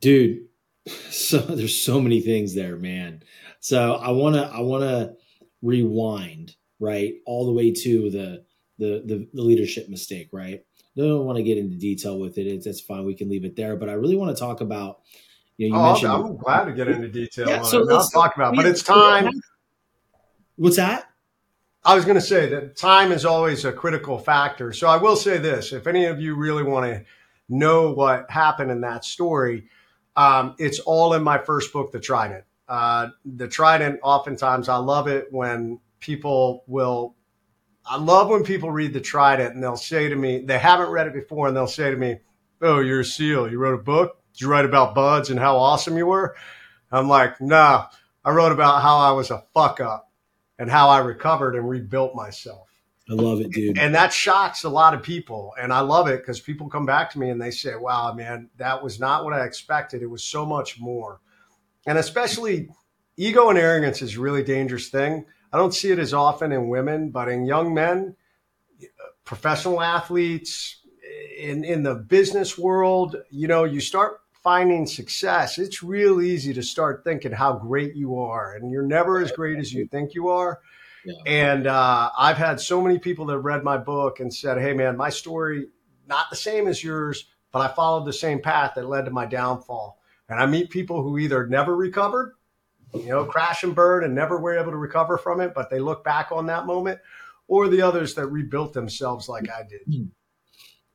dude 0.00 0.46
so 1.10 1.38
there's 1.38 1.76
so 1.76 2.00
many 2.00 2.20
things 2.20 2.54
there 2.54 2.76
man. 2.76 3.22
So 3.60 3.94
i 3.94 4.10
want 4.10 4.36
to 4.36 4.42
i 4.42 4.60
want 4.60 4.82
to 4.82 5.14
rewind 5.62 6.56
right 6.78 7.14
all 7.26 7.46
the 7.46 7.52
way 7.52 7.70
to 7.72 8.10
the, 8.10 8.44
the 8.78 9.02
the 9.04 9.28
the, 9.32 9.42
leadership 9.42 9.88
mistake 9.88 10.28
right? 10.32 10.64
I 10.96 11.00
don't 11.02 11.24
want 11.24 11.36
to 11.36 11.42
get 11.42 11.56
into 11.56 11.76
detail 11.76 12.18
with 12.18 12.36
it. 12.36 12.46
It's, 12.46 12.64
that's 12.64 12.80
fine. 12.80 13.04
We 13.04 13.14
can 13.14 13.28
leave 13.28 13.44
it 13.44 13.56
there. 13.56 13.76
But 13.76 13.88
i 13.88 13.92
really 13.92 14.16
want 14.16 14.36
to 14.36 14.40
talk 14.40 14.60
about 14.60 15.00
you 15.56 15.68
know 15.68 15.76
you 15.76 15.82
oh, 15.82 15.92
mentioned 15.92 16.12
i'm 16.12 16.36
glad 16.36 16.64
to 16.64 16.72
get 16.72 16.88
into 16.88 17.08
detail 17.08 17.48
yeah, 17.48 17.62
so 17.62 17.80
let's 17.80 18.10
talk 18.10 18.34
about 18.36 18.56
but 18.56 18.66
it's 18.66 18.82
time. 18.82 19.30
What's 20.60 20.76
that? 20.76 21.06
I 21.84 21.94
was 21.94 22.04
going 22.04 22.16
to 22.16 22.20
say 22.20 22.46
that 22.50 22.76
time 22.76 23.12
is 23.12 23.24
always 23.24 23.64
a 23.64 23.72
critical 23.72 24.18
factor. 24.18 24.74
So 24.74 24.86
I 24.86 24.98
will 24.98 25.16
say 25.16 25.38
this. 25.38 25.72
If 25.72 25.86
any 25.86 26.04
of 26.04 26.20
you 26.20 26.34
really 26.34 26.62
want 26.62 26.84
to 26.84 27.02
know 27.48 27.92
what 27.92 28.30
happened 28.30 28.70
in 28.70 28.82
that 28.82 29.06
story, 29.06 29.70
um, 30.16 30.54
it's 30.58 30.78
all 30.80 31.14
in 31.14 31.22
my 31.22 31.38
first 31.38 31.72
book, 31.72 31.92
The 31.92 32.00
Trident. 32.00 32.44
Uh, 32.68 33.08
the 33.24 33.48
Trident, 33.48 34.00
oftentimes, 34.02 34.68
I 34.68 34.76
love 34.76 35.08
it 35.08 35.28
when 35.30 35.80
people 35.98 36.64
will. 36.66 37.16
I 37.84 37.96
love 37.96 38.28
when 38.28 38.44
people 38.44 38.70
read 38.70 38.92
The 38.92 39.00
Trident 39.00 39.54
and 39.54 39.62
they'll 39.62 39.76
say 39.76 40.08
to 40.08 40.16
me, 40.16 40.44
they 40.44 40.58
haven't 40.58 40.90
read 40.90 41.06
it 41.06 41.14
before, 41.14 41.48
and 41.48 41.56
they'll 41.56 41.66
say 41.66 41.90
to 41.90 41.96
me, 41.96 42.18
Oh, 42.62 42.80
you're 42.80 43.00
a 43.00 43.04
SEAL. 43.04 43.50
You 43.50 43.58
wrote 43.58 43.80
a 43.80 43.82
book? 43.82 44.22
Did 44.32 44.42
you 44.42 44.48
write 44.48 44.66
about 44.66 44.94
BUD/S 44.94 45.30
and 45.30 45.40
how 45.40 45.56
awesome 45.56 45.96
you 45.96 46.06
were? 46.06 46.36
I'm 46.92 47.08
like, 47.08 47.40
Nah, 47.40 47.86
I 48.24 48.30
wrote 48.30 48.52
about 48.52 48.82
how 48.82 48.98
I 48.98 49.12
was 49.12 49.30
a 49.30 49.44
fuck 49.54 49.80
up 49.80 50.10
and 50.58 50.70
how 50.70 50.90
I 50.90 50.98
recovered 50.98 51.56
and 51.56 51.68
rebuilt 51.68 52.14
myself. 52.14 52.69
I 53.10 53.14
love 53.14 53.40
it, 53.40 53.50
dude. 53.50 53.76
And 53.78 53.94
that 53.96 54.12
shocks 54.12 54.62
a 54.62 54.68
lot 54.68 54.94
of 54.94 55.02
people. 55.02 55.52
And 55.60 55.72
I 55.72 55.80
love 55.80 56.06
it 56.08 56.18
because 56.20 56.40
people 56.40 56.68
come 56.68 56.86
back 56.86 57.10
to 57.10 57.18
me 57.18 57.30
and 57.30 57.42
they 57.42 57.50
say, 57.50 57.74
wow, 57.74 58.12
man, 58.14 58.50
that 58.56 58.82
was 58.82 59.00
not 59.00 59.24
what 59.24 59.32
I 59.34 59.44
expected. 59.44 60.00
It 60.02 60.06
was 60.06 60.22
so 60.24 60.46
much 60.46 60.78
more. 60.78 61.20
and 61.86 61.98
especially 61.98 62.68
ego 63.16 63.48
and 63.48 63.58
arrogance 63.58 64.02
is 64.02 64.16
a 64.16 64.20
really 64.20 64.42
dangerous 64.42 64.88
thing. 64.88 65.26
I 65.52 65.58
don't 65.58 65.74
see 65.74 65.90
it 65.90 65.98
as 65.98 66.14
often 66.14 66.52
in 66.52 66.68
women, 66.68 67.10
but 67.10 67.28
in 67.28 67.44
young 67.44 67.74
men, 67.74 68.14
professional 69.24 69.80
athletes, 69.82 70.76
in 71.38 71.64
in 71.64 71.82
the 71.82 71.94
business 71.94 72.56
world, 72.58 73.16
you 73.30 73.48
know, 73.48 73.64
you 73.64 73.80
start 73.80 74.20
finding 74.42 74.86
success. 74.86 75.58
It's 75.58 75.82
real 75.82 76.20
easy 76.20 76.54
to 76.54 76.62
start 76.62 77.02
thinking 77.04 77.32
how 77.32 77.54
great 77.54 77.96
you 77.96 78.18
are, 78.18 78.54
and 78.54 78.70
you're 78.70 78.86
never 78.86 79.20
as 79.20 79.32
great 79.32 79.58
as 79.58 79.72
you 79.72 79.86
think 79.88 80.14
you 80.14 80.28
are. 80.28 80.60
Yeah. 81.04 81.14
And 81.26 81.66
uh, 81.66 82.10
I've 82.16 82.36
had 82.36 82.60
so 82.60 82.80
many 82.80 82.98
people 82.98 83.26
that 83.26 83.38
read 83.38 83.64
my 83.64 83.78
book 83.78 84.20
and 84.20 84.32
said, 84.32 84.58
"Hey, 84.58 84.74
man, 84.74 84.96
my 84.96 85.10
story 85.10 85.68
not 86.06 86.26
the 86.30 86.36
same 86.36 86.66
as 86.66 86.82
yours, 86.82 87.26
but 87.52 87.60
I 87.60 87.74
followed 87.74 88.06
the 88.06 88.12
same 88.12 88.40
path 88.40 88.72
that 88.76 88.88
led 88.88 89.06
to 89.06 89.10
my 89.10 89.26
downfall." 89.26 90.00
And 90.28 90.38
I 90.38 90.46
meet 90.46 90.70
people 90.70 91.02
who 91.02 91.18
either 91.18 91.46
never 91.46 91.74
recovered, 91.74 92.34
you 92.94 93.06
know, 93.06 93.24
crash 93.24 93.64
and 93.64 93.74
burn, 93.74 94.04
and 94.04 94.14
never 94.14 94.38
were 94.38 94.58
able 94.58 94.70
to 94.70 94.76
recover 94.76 95.18
from 95.18 95.40
it, 95.40 95.54
but 95.54 95.70
they 95.70 95.80
look 95.80 96.04
back 96.04 96.30
on 96.30 96.46
that 96.46 96.66
moment, 96.66 97.00
or 97.48 97.68
the 97.68 97.82
others 97.82 98.14
that 98.14 98.26
rebuilt 98.26 98.72
themselves 98.72 99.28
like 99.28 99.48
I 99.50 99.62
did. 99.62 99.80
Hmm. 99.90 100.08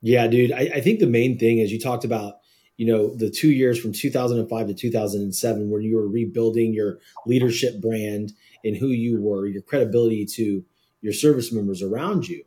Yeah, 0.01 0.27
dude. 0.27 0.51
I, 0.51 0.69
I 0.75 0.81
think 0.81 0.99
the 0.99 1.07
main 1.07 1.39
thing 1.39 1.57
is 1.57 1.71
you 1.71 1.79
talked 1.79 2.05
about 2.05 2.35
you 2.77 2.85
know 2.85 3.15
the 3.15 3.29
two 3.29 3.51
years 3.51 3.79
from 3.79 3.93
2005 3.93 4.67
to 4.67 4.73
2007 4.73 5.69
where 5.69 5.81
you 5.81 5.95
were 5.95 6.07
rebuilding 6.07 6.73
your 6.73 6.99
leadership 7.25 7.81
brand 7.81 8.31
and 8.65 8.75
who 8.75 8.87
you 8.87 9.21
were 9.21 9.47
your 9.47 9.61
credibility 9.61 10.25
to 10.25 10.65
your 11.01 11.13
service 11.13 11.53
members 11.53 11.81
around 11.81 12.27
you. 12.27 12.43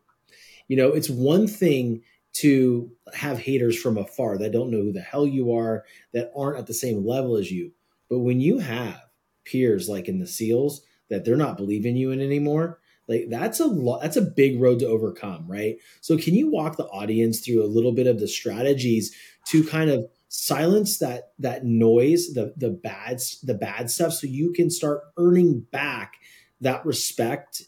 You 0.67 0.77
know 0.77 0.93
it's 0.93 1.09
one 1.09 1.47
thing 1.47 2.03
to 2.35 2.91
have 3.15 3.39
haters 3.39 3.81
from 3.81 3.97
afar 3.97 4.37
that 4.39 4.53
don't 4.53 4.71
know 4.71 4.83
who 4.83 4.93
the 4.93 5.01
hell 5.01 5.27
you 5.27 5.55
are 5.55 5.85
that 6.13 6.31
aren't 6.37 6.59
at 6.59 6.67
the 6.67 6.75
same 6.75 7.07
level 7.07 7.37
as 7.37 7.51
you. 7.51 7.73
But 8.11 8.19
when 8.19 8.41
you 8.41 8.59
have 8.59 9.01
peers 9.45 9.89
like 9.89 10.09
in 10.09 10.19
the 10.19 10.27
seals 10.27 10.83
that 11.09 11.25
they're 11.25 11.37
not 11.37 11.57
believing 11.57 11.97
you 11.97 12.11
in 12.11 12.21
anymore 12.21 12.79
like 13.09 13.29
that's 13.31 13.61
a 13.61 13.67
lot 13.67 14.03
that's 14.03 14.19
a 14.19 14.23
big 14.23 14.61
road 14.61 14.79
to 14.81 14.87
overcome 14.87 15.47
right? 15.49 15.77
So 16.01 16.19
can 16.19 16.35
you 16.35 16.51
walk 16.51 16.77
the 16.77 16.87
audience 16.87 17.41
through 17.41 17.65
a 17.65 17.67
little 17.67 17.93
bit 17.93 18.07
of 18.07 18.21
the 18.21 18.29
strategies 18.29 19.17
to 19.47 19.65
kind 19.65 19.91
of 19.91 20.07
silence 20.29 20.99
that 20.99 21.33
that 21.39 21.65
noise 21.65 22.35
the 22.35 22.53
the 22.57 22.69
bad 22.69 23.21
the 23.43 23.55
bad 23.55 23.91
stuff 23.91 24.13
so 24.13 24.27
you 24.27 24.53
can 24.53 24.71
start 24.71 25.01
earning 25.17 25.61
back 25.73 26.15
that 26.61 26.85
respect 26.85 27.63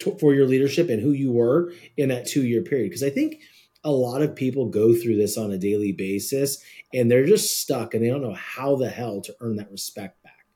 to, 0.00 0.16
for 0.18 0.34
your 0.34 0.46
leadership 0.46 0.88
and 0.88 1.00
who 1.00 1.12
you 1.12 1.30
were 1.30 1.72
in 1.96 2.08
that 2.08 2.26
two 2.26 2.44
year 2.44 2.62
period 2.62 2.88
because 2.88 3.04
i 3.04 3.10
think 3.10 3.40
a 3.84 3.90
lot 3.90 4.22
of 4.22 4.34
people 4.34 4.68
go 4.68 4.92
through 4.92 5.16
this 5.16 5.38
on 5.38 5.52
a 5.52 5.58
daily 5.58 5.92
basis 5.92 6.62
and 6.92 7.08
they're 7.10 7.26
just 7.26 7.60
stuck 7.60 7.94
and 7.94 8.04
they 8.04 8.08
don't 8.08 8.22
know 8.22 8.34
how 8.34 8.74
the 8.74 8.90
hell 8.90 9.20
to 9.20 9.34
earn 9.40 9.54
that 9.54 9.70
respect 9.70 10.20
back 10.24 10.46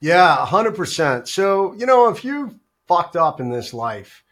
yeah 0.00 0.44
100% 0.46 1.26
so 1.26 1.72
you 1.74 1.86
know 1.86 2.08
if 2.08 2.24
you 2.24 2.60
fucked 2.86 3.16
up 3.16 3.40
in 3.40 3.48
this 3.48 3.72
life 3.72 4.22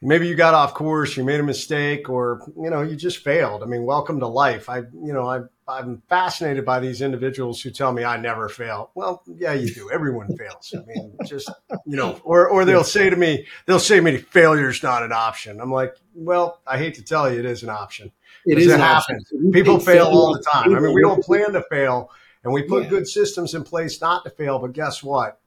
maybe 0.00 0.28
you 0.28 0.34
got 0.34 0.54
off 0.54 0.74
course, 0.74 1.16
you 1.16 1.24
made 1.24 1.40
a 1.40 1.44
mistake, 1.44 2.08
or 2.08 2.40
you 2.56 2.70
know 2.70 2.82
you 2.82 2.96
just 2.96 3.18
failed. 3.24 3.62
I 3.62 3.66
mean, 3.66 3.84
welcome 3.84 4.20
to 4.20 4.26
life. 4.26 4.68
I 4.68 4.78
you 4.78 5.12
know 5.12 5.28
I 5.28 5.40
I'm 5.68 6.02
fascinated 6.08 6.64
by 6.64 6.80
these 6.80 7.02
individuals 7.02 7.60
who 7.60 7.70
tell 7.70 7.92
me 7.92 8.02
I 8.02 8.16
never 8.16 8.48
fail. 8.48 8.90
Well, 8.94 9.22
yeah, 9.26 9.52
you 9.52 9.72
do. 9.72 9.90
Everyone 9.92 10.34
fails. 10.36 10.74
I 10.74 10.82
mean, 10.86 11.14
just 11.26 11.50
you 11.86 11.96
know, 11.96 12.18
or 12.24 12.48
or 12.48 12.64
they'll 12.64 12.84
say 12.84 13.10
to 13.10 13.16
me, 13.16 13.46
they'll 13.66 13.78
say 13.78 13.96
to 13.96 14.02
me, 14.02 14.16
failure's 14.16 14.82
not 14.82 15.02
an 15.02 15.12
option. 15.12 15.60
I'm 15.60 15.70
like, 15.70 15.94
well, 16.14 16.60
I 16.66 16.78
hate 16.78 16.94
to 16.94 17.04
tell 17.04 17.30
you, 17.30 17.38
it 17.38 17.44
is 17.44 17.62
an 17.62 17.68
option. 17.68 18.10
It 18.46 18.58
is. 18.58 18.68
It 18.68 18.80
happens. 18.80 19.30
People 19.52 19.78
fail 19.78 20.06
all 20.06 20.32
the 20.32 20.42
time. 20.42 20.74
I 20.74 20.80
mean, 20.80 20.94
we 20.94 21.02
don't 21.02 21.22
plan 21.22 21.52
to 21.52 21.62
fail, 21.70 22.10
and 22.44 22.52
we 22.52 22.62
put 22.62 22.84
yeah. 22.84 22.88
good 22.88 23.06
systems 23.06 23.54
in 23.54 23.62
place 23.62 24.00
not 24.00 24.24
to 24.24 24.30
fail. 24.30 24.58
But 24.58 24.72
guess 24.72 25.02
what? 25.02 25.38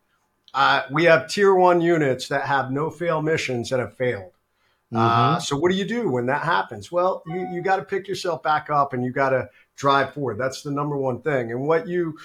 Uh, 0.54 0.84
we 0.92 1.06
have 1.06 1.30
tier 1.30 1.56
one 1.56 1.82
units 1.82 2.28
that 2.28 2.46
have 2.46 2.72
no 2.72 2.92
fail 2.92 3.22
missions 3.24 3.70
that 3.70 3.80
have 3.80 3.96
failed. 3.98 4.34
Mm-hmm. 4.94 4.98
Uh, 4.98 5.40
so 5.40 5.58
what 5.58 5.72
do 5.72 5.78
you 5.78 5.86
do 5.86 6.10
when 6.10 6.26
that 6.26 6.44
happens? 6.44 6.92
Well, 6.92 7.24
you, 7.26 7.48
you 7.54 7.62
got 7.62 7.78
to 7.78 7.84
pick 7.84 8.08
yourself 8.08 8.44
back 8.44 8.70
up 8.70 8.92
and 8.94 9.06
you 9.06 9.12
got 9.12 9.30
to 9.30 9.50
drive 9.82 10.14
forward. 10.14 10.38
That's 10.38 10.62
the 10.62 10.72
number 10.72 10.96
one 10.96 11.22
thing. 11.22 11.52
And 11.52 11.68
what 11.68 11.88
you, 11.88 12.18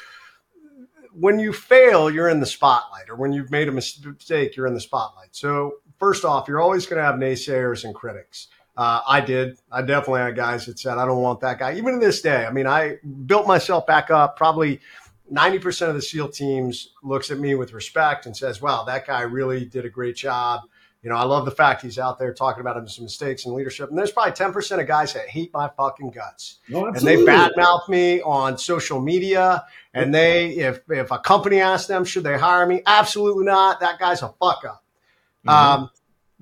when 1.12 1.38
you 1.38 1.52
fail, 1.54 2.10
you're 2.10 2.28
in 2.28 2.38
the 2.38 2.46
spotlight, 2.46 3.08
or 3.08 3.16
when 3.16 3.32
you've 3.32 3.50
made 3.50 3.68
a 3.68 3.72
mistake, 3.72 4.54
you're 4.54 4.66
in 4.66 4.74
the 4.74 4.80
spotlight. 4.80 5.34
So 5.34 5.76
first 5.98 6.24
off, 6.26 6.46
you're 6.46 6.60
always 6.60 6.84
going 6.84 6.98
to 6.98 7.04
have 7.04 7.14
naysayers 7.14 7.84
and 7.84 7.94
critics. 7.94 8.48
Uh, 8.76 9.00
I 9.08 9.22
did. 9.22 9.56
I 9.72 9.80
definitely 9.80 10.20
had 10.20 10.36
guys 10.36 10.66
that 10.66 10.78
said, 10.78 10.98
I 10.98 11.06
don't 11.06 11.22
want 11.22 11.40
that 11.40 11.58
guy. 11.58 11.74
Even 11.76 11.98
to 11.98 12.06
this 12.06 12.20
day, 12.20 12.44
I 12.44 12.52
mean, 12.52 12.66
I 12.66 12.98
built 13.24 13.46
myself 13.46 13.86
back 13.86 14.10
up. 14.10 14.36
Probably 14.36 14.80
90% 15.32 15.88
of 15.88 15.94
the 15.94 16.02
SEAL 16.02 16.28
teams 16.28 16.90
looks 17.02 17.30
at 17.30 17.38
me 17.38 17.54
with 17.54 17.72
respect 17.72 18.26
and 18.26 18.36
says, 18.36 18.60
wow, 18.60 18.84
that 18.84 19.06
guy 19.06 19.22
really 19.22 19.64
did 19.64 19.86
a 19.86 19.88
great 19.88 20.14
job. 20.14 20.60
You 21.06 21.12
know, 21.12 21.18
I 21.18 21.22
love 21.22 21.44
the 21.44 21.52
fact 21.52 21.82
he's 21.82 22.00
out 22.00 22.18
there 22.18 22.34
talking 22.34 22.62
about 22.62 22.82
his 22.82 23.00
mistakes 23.00 23.46
in 23.46 23.54
leadership. 23.54 23.90
And 23.90 23.96
there's 23.96 24.10
probably 24.10 24.32
10% 24.32 24.80
of 24.80 24.88
guys 24.88 25.14
that 25.14 25.28
hate 25.28 25.52
my 25.54 25.70
fucking 25.76 26.10
guts. 26.10 26.56
Oh, 26.74 26.86
and 26.86 26.96
they 26.96 27.14
badmouth 27.14 27.88
me 27.88 28.20
on 28.22 28.58
social 28.58 29.00
media. 29.00 29.64
And 29.94 30.12
they, 30.12 30.48
if, 30.56 30.80
if 30.90 31.12
a 31.12 31.20
company 31.20 31.60
asks 31.60 31.86
them, 31.86 32.04
should 32.04 32.24
they 32.24 32.36
hire 32.36 32.66
me? 32.66 32.82
Absolutely 32.84 33.44
not. 33.44 33.78
That 33.78 34.00
guy's 34.00 34.22
a 34.22 34.34
fuck 34.40 34.64
up. 34.68 34.84
Mm-hmm. 35.46 35.48
Um, 35.48 35.90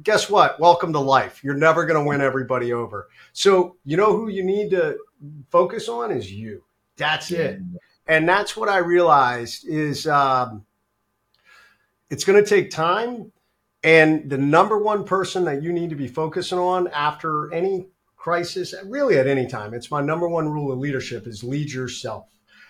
guess 0.03 0.31
what? 0.31 0.59
Welcome 0.59 0.95
to 0.95 0.99
life. 0.99 1.45
You're 1.45 1.59
never 1.59 1.85
going 1.85 2.03
to 2.03 2.09
win 2.09 2.23
everybody 2.23 2.73
over. 2.73 3.11
So, 3.35 3.77
you 3.85 3.99
know 3.99 4.17
who 4.17 4.31
you 4.31 4.43
need 4.43 4.71
to 4.71 4.97
focus 5.51 5.91
on 5.91 6.11
is 6.11 6.33
you. 6.33 6.65
That's 6.97 7.31
it. 7.31 7.61
And 8.07 8.27
that's 8.27 8.57
what 8.57 8.71
I 8.71 8.79
realized 8.79 9.69
is 9.69 10.07
um, 10.07 10.65
it's 12.09 12.25
going 12.25 12.43
to 12.43 12.49
take 12.49 12.71
time 12.71 13.31
and 13.85 14.31
the 14.31 14.39
number 14.39 14.79
one 14.79 15.05
person 15.05 15.45
that 15.45 15.63
you 15.63 15.73
need 15.73 15.91
to 15.91 15.97
be 15.97 16.09
focusing 16.09 16.59
on 16.59 16.89
after 16.89 17.53
any 17.53 17.89
crisis, 18.17 18.75
really 18.87 19.19
at 19.19 19.27
any 19.27 19.47
time, 19.47 19.75
it's 19.75 19.91
my 19.91 20.01
number 20.01 20.27
one 20.27 20.49
rule 20.49 20.73
of 20.73 20.79
leadership 20.79 21.27
is 21.27 21.45
lead 21.45 21.71
yourself. 21.71 22.27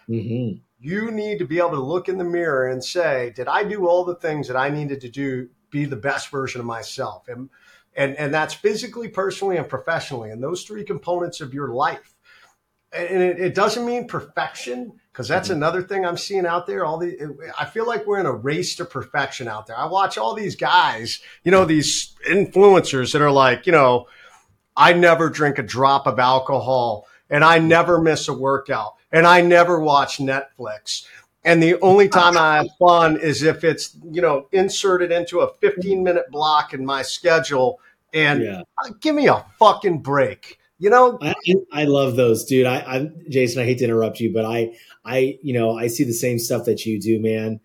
Mm-hmm. 0.09 0.59
You 0.81 1.11
need 1.13 1.39
to 1.39 1.47
be 1.47 1.59
able 1.59 1.71
to 1.71 1.81
look 1.81 2.09
in 2.09 2.19
the 2.19 2.25
mirror 2.25 2.69
and 2.69 2.85
say, 2.85 3.33
did 3.37 3.47
I 3.47 3.63
do 3.63 3.87
all 3.87 4.05
the 4.05 4.17
things 4.17 4.49
that 4.49 4.57
I 4.57 4.69
needed 4.69 5.01
to 5.03 5.09
do, 5.09 5.49
be 5.71 5.85
the 5.85 5.97
best 5.97 6.31
version 6.31 6.61
of 6.61 6.67
myself? 6.67 7.29
And, 7.29 7.49
and, 7.97 8.17
and 8.17 8.35
that's 8.35 8.53
physically, 8.53 9.07
personally, 9.07 9.57
and 9.57 9.69
professionally. 9.69 10.31
And 10.31 10.43
those 10.43 10.65
three 10.65 10.85
components 10.85 11.41
of 11.41 11.55
your 11.55 11.69
life. 11.69 12.14
And 12.95 13.23
it, 13.23 13.41
it 13.41 13.55
doesn't 13.55 13.85
mean 13.85 14.07
perfection 14.07 14.93
because 15.13 15.29
that's 15.29 15.49
mm-hmm. 15.49 15.59
another 15.59 15.83
thing 15.83 16.05
I'm 16.05 16.17
seeing 16.17 16.47
out 16.47 16.67
there. 16.67 16.85
All 16.85 16.99
the, 16.99 17.37
I 17.59 17.65
feel 17.65 17.87
like 17.87 18.07
we're 18.07 18.21
in 18.21 18.27
a 18.27 18.33
race 18.33 18.77
to 18.77 18.85
perfection 18.85 19.49
out 19.49 19.67
there. 19.67 19.77
I 19.79 19.87
watch 19.87 20.19
all 20.19 20.35
these 20.35 20.57
guys, 20.57 21.21
you 21.45 21.53
know, 21.53 21.65
these 21.65 22.15
influencers 22.29 23.13
that 23.13 23.23
are 23.23 23.31
like, 23.31 23.67
you 23.67 23.73
know, 23.73 24.07
I 24.77 24.93
never 24.93 25.31
drink 25.31 25.59
a 25.59 25.63
drop 25.63 26.07
of 26.07 26.19
alcohol 26.19 27.07
and 27.31 27.45
I 27.45 27.59
never 27.59 28.01
miss 28.01 28.29
a 28.29 28.35
workout 28.35 28.95
and 29.13 29.27
I 29.27 29.41
never 29.41 29.79
watch 29.79 30.19
Netflix. 30.19 31.07
And 31.45 31.63
the 31.63 31.79
only 31.81 32.09
time 32.09 32.39
I 32.39 32.57
have 32.57 32.69
fun 32.79 33.19
is 33.19 33.43
if 33.43 33.65
it's, 33.65 33.97
you 34.11 34.23
know, 34.23 34.49
inserted 34.51 35.13
into 35.13 35.41
a 35.41 35.55
15 35.61 36.03
minute 36.03 36.31
block 36.31 36.73
in 36.73 36.85
my 36.85 37.03
schedule. 37.03 37.81
And 38.13 38.43
yeah. 38.43 38.63
give 39.01 39.15
me 39.15 39.29
a 39.29 39.45
fucking 39.59 40.01
break. 40.01 40.59
You 40.85 40.91
know, 40.91 41.19
I, 41.23 41.35
I 41.73 41.85
love 41.85 42.15
those, 42.15 42.45
dude. 42.45 42.67
I, 42.67 42.77
I, 42.77 43.09
Jason, 43.31 43.63
I 43.63 43.65
hate 43.65 43.79
to 43.79 43.85
interrupt 43.85 44.21
you, 44.21 44.35
but 44.35 44.45
I, 44.45 44.75
I, 45.03 45.39
you 45.43 45.55
know, 45.55 45.79
I 45.79 45.87
see 45.87 46.05
the 46.05 46.13
same 46.13 46.39
stuff 46.39 46.67
that 46.67 46.85
you 46.85 47.01
do, 47.01 47.19
man. 47.19 47.61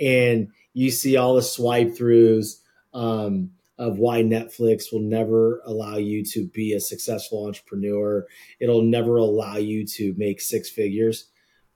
And 0.00 0.48
you 0.72 0.90
see 0.90 1.16
all 1.16 1.36
the 1.36 1.42
swipe 1.42 1.90
throughs 1.90 2.56
um, 2.92 3.52
of 3.78 3.98
why 3.98 4.22
Netflix 4.24 4.92
will 4.92 5.02
never 5.02 5.62
allow 5.64 5.98
you 5.98 6.24
to 6.32 6.48
be 6.48 6.72
a 6.72 6.80
successful 6.80 7.46
entrepreneur. 7.46 8.26
It'll 8.58 8.82
never 8.82 9.18
allow 9.18 9.54
you 9.54 9.86
to 9.86 10.12
make 10.16 10.40
six 10.40 10.68
figures. 10.68 11.26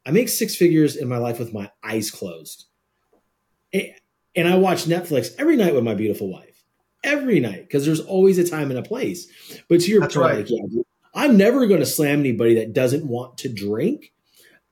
I 0.05 0.11
make 0.11 0.29
six 0.29 0.57
figures 0.57 0.97
in 0.97 1.07
my 1.07 1.19
life 1.19 1.39
with 1.39 1.55
my 1.55 1.71
eyes 1.85 2.11
closed. 2.11 2.65
And 3.73 4.49
I 4.49 4.57
watch 4.57 4.87
Netflix 4.87 5.33
every 5.39 5.55
night 5.55 5.77
with 5.77 5.85
my 5.85 5.95
beautiful 5.95 6.29
wife. 6.29 6.58
Every 7.05 7.39
night, 7.41 7.63
because 7.63 7.87
there's 7.87 8.01
always 8.01 8.39
a 8.39 8.49
time 8.49 8.71
and 8.71 8.79
a 8.79 8.83
place. 8.83 9.29
But 9.69 9.81
to 9.83 9.91
your 9.91 10.01
That's 10.01 10.17
point, 10.17 10.27
right. 10.27 10.39
like, 10.39 10.49
yeah, 10.51 10.83
I'm 11.15 11.37
never 11.37 11.67
going 11.67 11.81
to 11.81 11.87
slam 11.87 12.21
anybody 12.21 12.55
that 12.57 12.73
doesn't 12.73 13.07
want 13.07 13.39
to 13.39 13.49
drink 13.49 14.13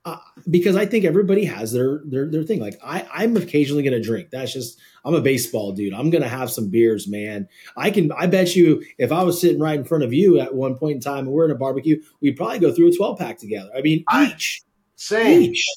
uh, 0.07 0.17
because 0.49 0.77
I 0.77 0.85
think 0.85 1.03
everybody 1.03 1.43
has 1.43 1.73
their 1.73 2.01
their 2.05 2.31
their 2.31 2.43
thing. 2.43 2.61
Like 2.61 2.79
I, 2.81 3.05
I'm 3.13 3.35
occasionally 3.35 3.83
going 3.83 4.01
to 4.01 4.01
drink. 4.01 4.29
That's 4.29 4.53
just 4.53 4.79
I'm 5.03 5.13
a 5.13 5.19
baseball 5.19 5.73
dude. 5.73 5.93
I'm 5.93 6.09
going 6.09 6.21
to 6.23 6.29
have 6.29 6.49
some 6.49 6.69
beers, 6.69 7.09
man. 7.09 7.49
I 7.75 7.91
can. 7.91 8.13
I 8.13 8.27
bet 8.27 8.55
you, 8.55 8.85
if 8.97 9.11
I 9.11 9.23
was 9.23 9.41
sitting 9.41 9.59
right 9.59 9.77
in 9.77 9.83
front 9.83 10.05
of 10.05 10.13
you 10.13 10.39
at 10.39 10.55
one 10.55 10.75
point 10.75 10.95
in 10.95 11.01
time 11.01 11.25
and 11.25 11.31
we're 11.31 11.43
in 11.43 11.51
a 11.51 11.55
barbecue, 11.55 12.01
we'd 12.21 12.37
probably 12.37 12.59
go 12.59 12.73
through 12.73 12.87
a 12.87 12.95
12 12.95 13.19
pack 13.19 13.37
together. 13.37 13.69
I 13.75 13.81
mean, 13.81 14.05
each, 14.21 14.61
same. 14.95 15.41
Each. 15.41 15.67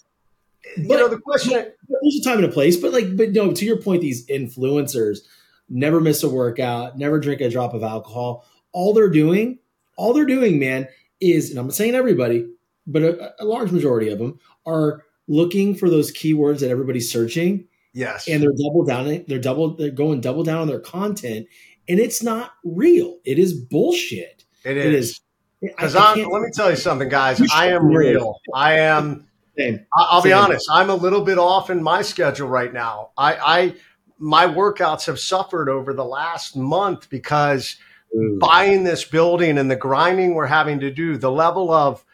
You 0.76 0.86
but, 0.86 0.98
know 0.98 1.08
the 1.08 1.18
question. 1.18 1.52
There's 1.52 2.20
a 2.20 2.22
time 2.22 2.36
and 2.36 2.44
a 2.44 2.52
place, 2.52 2.76
but 2.76 2.92
like, 2.92 3.16
but 3.16 3.30
no. 3.30 3.52
To 3.52 3.64
your 3.64 3.78
point, 3.78 4.00
these 4.00 4.24
influencers 4.28 5.22
never 5.70 6.00
miss 6.00 6.22
a 6.22 6.28
workout, 6.28 6.98
never 6.98 7.18
drink 7.18 7.40
a 7.40 7.48
drop 7.48 7.72
of 7.72 7.82
alcohol. 7.82 8.44
All 8.72 8.92
they're 8.92 9.08
doing, 9.08 9.58
all 9.96 10.12
they're 10.12 10.26
doing, 10.26 10.58
man, 10.58 10.88
is, 11.20 11.50
and 11.50 11.58
I'm 11.58 11.70
saying 11.70 11.94
everybody, 11.94 12.46
but 12.86 13.02
a, 13.02 13.42
a 13.42 13.44
large 13.44 13.70
majority 13.70 14.10
of 14.10 14.18
them 14.18 14.38
are 14.66 15.04
looking 15.28 15.74
for 15.74 15.88
those 15.88 16.12
keywords 16.12 16.60
that 16.60 16.70
everybody's 16.70 17.10
searching. 17.10 17.66
Yes. 17.92 18.28
And 18.28 18.42
they're 18.42 18.52
double 18.52 18.84
down 18.84 19.24
they're 19.26 19.40
double 19.40 19.74
they're 19.74 19.90
going 19.90 20.20
double 20.20 20.44
down 20.44 20.58
on 20.58 20.68
their 20.68 20.78
content 20.78 21.48
and 21.90 21.98
it's 21.98 22.22
not 22.22 22.52
real. 22.64 23.18
It 23.24 23.38
is 23.38 23.52
bullshit. 23.52 24.44
It 24.64 24.76
is. 24.76 24.86
It 24.86 24.94
is 24.94 25.20
because 25.60 25.94
let 25.94 26.16
me 26.16 26.50
tell 26.54 26.70
you 26.70 26.76
something, 26.76 27.08
guys. 27.08 27.42
I 27.52 27.66
am 27.66 27.86
real. 27.86 28.40
I 28.54 28.78
am. 28.78 29.26
Same. 29.58 29.84
I'll 29.94 30.22
Same. 30.22 30.30
be 30.30 30.32
honest. 30.32 30.66
I'm 30.72 30.88
a 30.88 30.94
little 30.94 31.22
bit 31.22 31.36
off 31.36 31.68
in 31.68 31.82
my 31.82 32.00
schedule 32.00 32.48
right 32.48 32.72
now. 32.72 33.10
I, 33.18 33.34
I 33.34 33.74
my 34.20 34.46
workouts 34.46 35.06
have 35.06 35.18
suffered 35.18 35.68
over 35.68 35.92
the 35.92 36.04
last 36.04 36.54
month 36.54 37.08
because 37.08 37.76
Ooh. 38.14 38.38
buying 38.38 38.84
this 38.84 39.04
building 39.04 39.58
and 39.58 39.70
the 39.70 39.76
grinding 39.76 40.34
we're 40.34 40.46
having 40.46 40.80
to 40.80 40.90
do, 40.90 41.16
the 41.16 41.30
level 41.30 41.72
of 41.72 42.04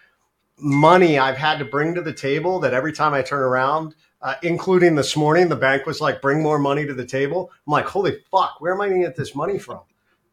money 0.57 1.19
I've 1.19 1.37
had 1.37 1.59
to 1.59 1.65
bring 1.65 1.95
to 1.97 2.03
the 2.03 2.13
table 2.13 2.61
that 2.61 2.73
every 2.73 2.93
time 2.93 3.13
I 3.13 3.23
turn 3.23 3.43
around, 3.43 3.95
uh, 4.23 4.37
including 4.43 4.95
this 4.95 5.17
morning, 5.17 5.49
the 5.49 5.57
bank 5.57 5.85
was 5.85 6.01
like, 6.01 6.23
bring 6.23 6.43
more 6.43 6.59
money 6.59 6.87
to 6.87 6.95
the 6.95 7.05
table. 7.05 7.51
I'm 7.67 7.73
like, 7.73 7.87
holy 7.87 8.19
fuck, 8.31 8.61
where 8.61 8.73
am 8.73 8.81
I 8.81 8.89
going 8.89 9.03
to 9.03 9.07
get 9.09 9.17
this 9.17 9.35
money 9.35 9.59
from? 9.59 9.81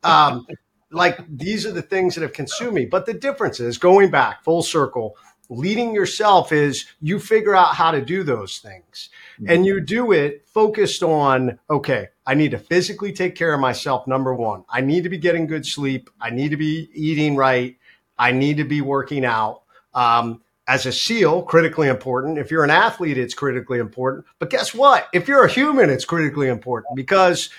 Um, 0.03 0.45
like 0.91 1.19
these 1.27 1.65
are 1.65 1.71
the 1.71 1.81
things 1.81 2.15
that 2.15 2.21
have 2.21 2.33
consumed 2.33 2.75
me. 2.75 2.85
But 2.85 3.05
the 3.05 3.13
difference 3.13 3.59
is 3.59 3.77
going 3.77 4.11
back 4.11 4.43
full 4.43 4.61
circle, 4.61 5.17
leading 5.49 5.93
yourself 5.93 6.51
is 6.51 6.85
you 7.01 7.19
figure 7.19 7.55
out 7.55 7.75
how 7.75 7.91
to 7.91 8.01
do 8.01 8.23
those 8.23 8.59
things 8.59 9.09
mm-hmm. 9.35 9.49
and 9.49 9.65
you 9.65 9.79
do 9.79 10.11
it 10.11 10.47
focused 10.47 11.03
on, 11.03 11.59
okay, 11.69 12.09
I 12.25 12.33
need 12.33 12.51
to 12.51 12.57
physically 12.57 13.11
take 13.11 13.35
care 13.35 13.53
of 13.53 13.59
myself. 13.59 14.07
Number 14.07 14.33
one, 14.33 14.63
I 14.69 14.81
need 14.81 15.03
to 15.03 15.09
be 15.09 15.17
getting 15.17 15.47
good 15.47 15.65
sleep. 15.65 16.09
I 16.19 16.29
need 16.29 16.49
to 16.49 16.57
be 16.57 16.89
eating 16.93 17.35
right. 17.35 17.77
I 18.17 18.31
need 18.31 18.57
to 18.57 18.63
be 18.63 18.81
working 18.81 19.25
out. 19.25 19.63
Um, 19.93 20.41
as 20.67 20.85
a 20.85 20.91
SEAL, 20.91 21.43
critically 21.43 21.89
important. 21.89 22.37
If 22.37 22.49
you're 22.49 22.63
an 22.63 22.69
athlete, 22.69 23.17
it's 23.17 23.33
critically 23.33 23.79
important. 23.79 24.25
But 24.39 24.49
guess 24.49 24.73
what? 24.73 25.07
If 25.13 25.27
you're 25.27 25.43
a 25.43 25.51
human, 25.51 25.89
it's 25.89 26.05
critically 26.05 26.47
important 26.47 26.95
because 26.95 27.49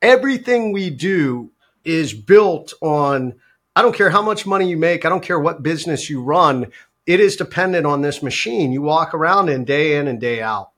everything 0.00 0.72
we 0.72 0.90
do 0.90 1.50
is 1.84 2.12
built 2.12 2.72
on, 2.80 3.34
I 3.74 3.82
don't 3.82 3.94
care 3.94 4.10
how 4.10 4.22
much 4.22 4.46
money 4.46 4.70
you 4.70 4.76
make, 4.76 5.04
I 5.04 5.08
don't 5.08 5.22
care 5.22 5.38
what 5.38 5.62
business 5.62 6.08
you 6.08 6.22
run, 6.22 6.72
it 7.06 7.20
is 7.20 7.36
dependent 7.36 7.86
on 7.86 8.02
this 8.02 8.22
machine 8.22 8.72
you 8.72 8.82
walk 8.82 9.14
around 9.14 9.48
in 9.48 9.64
day 9.64 9.96
in 9.96 10.08
and 10.08 10.20
day 10.20 10.42
out. 10.42 10.70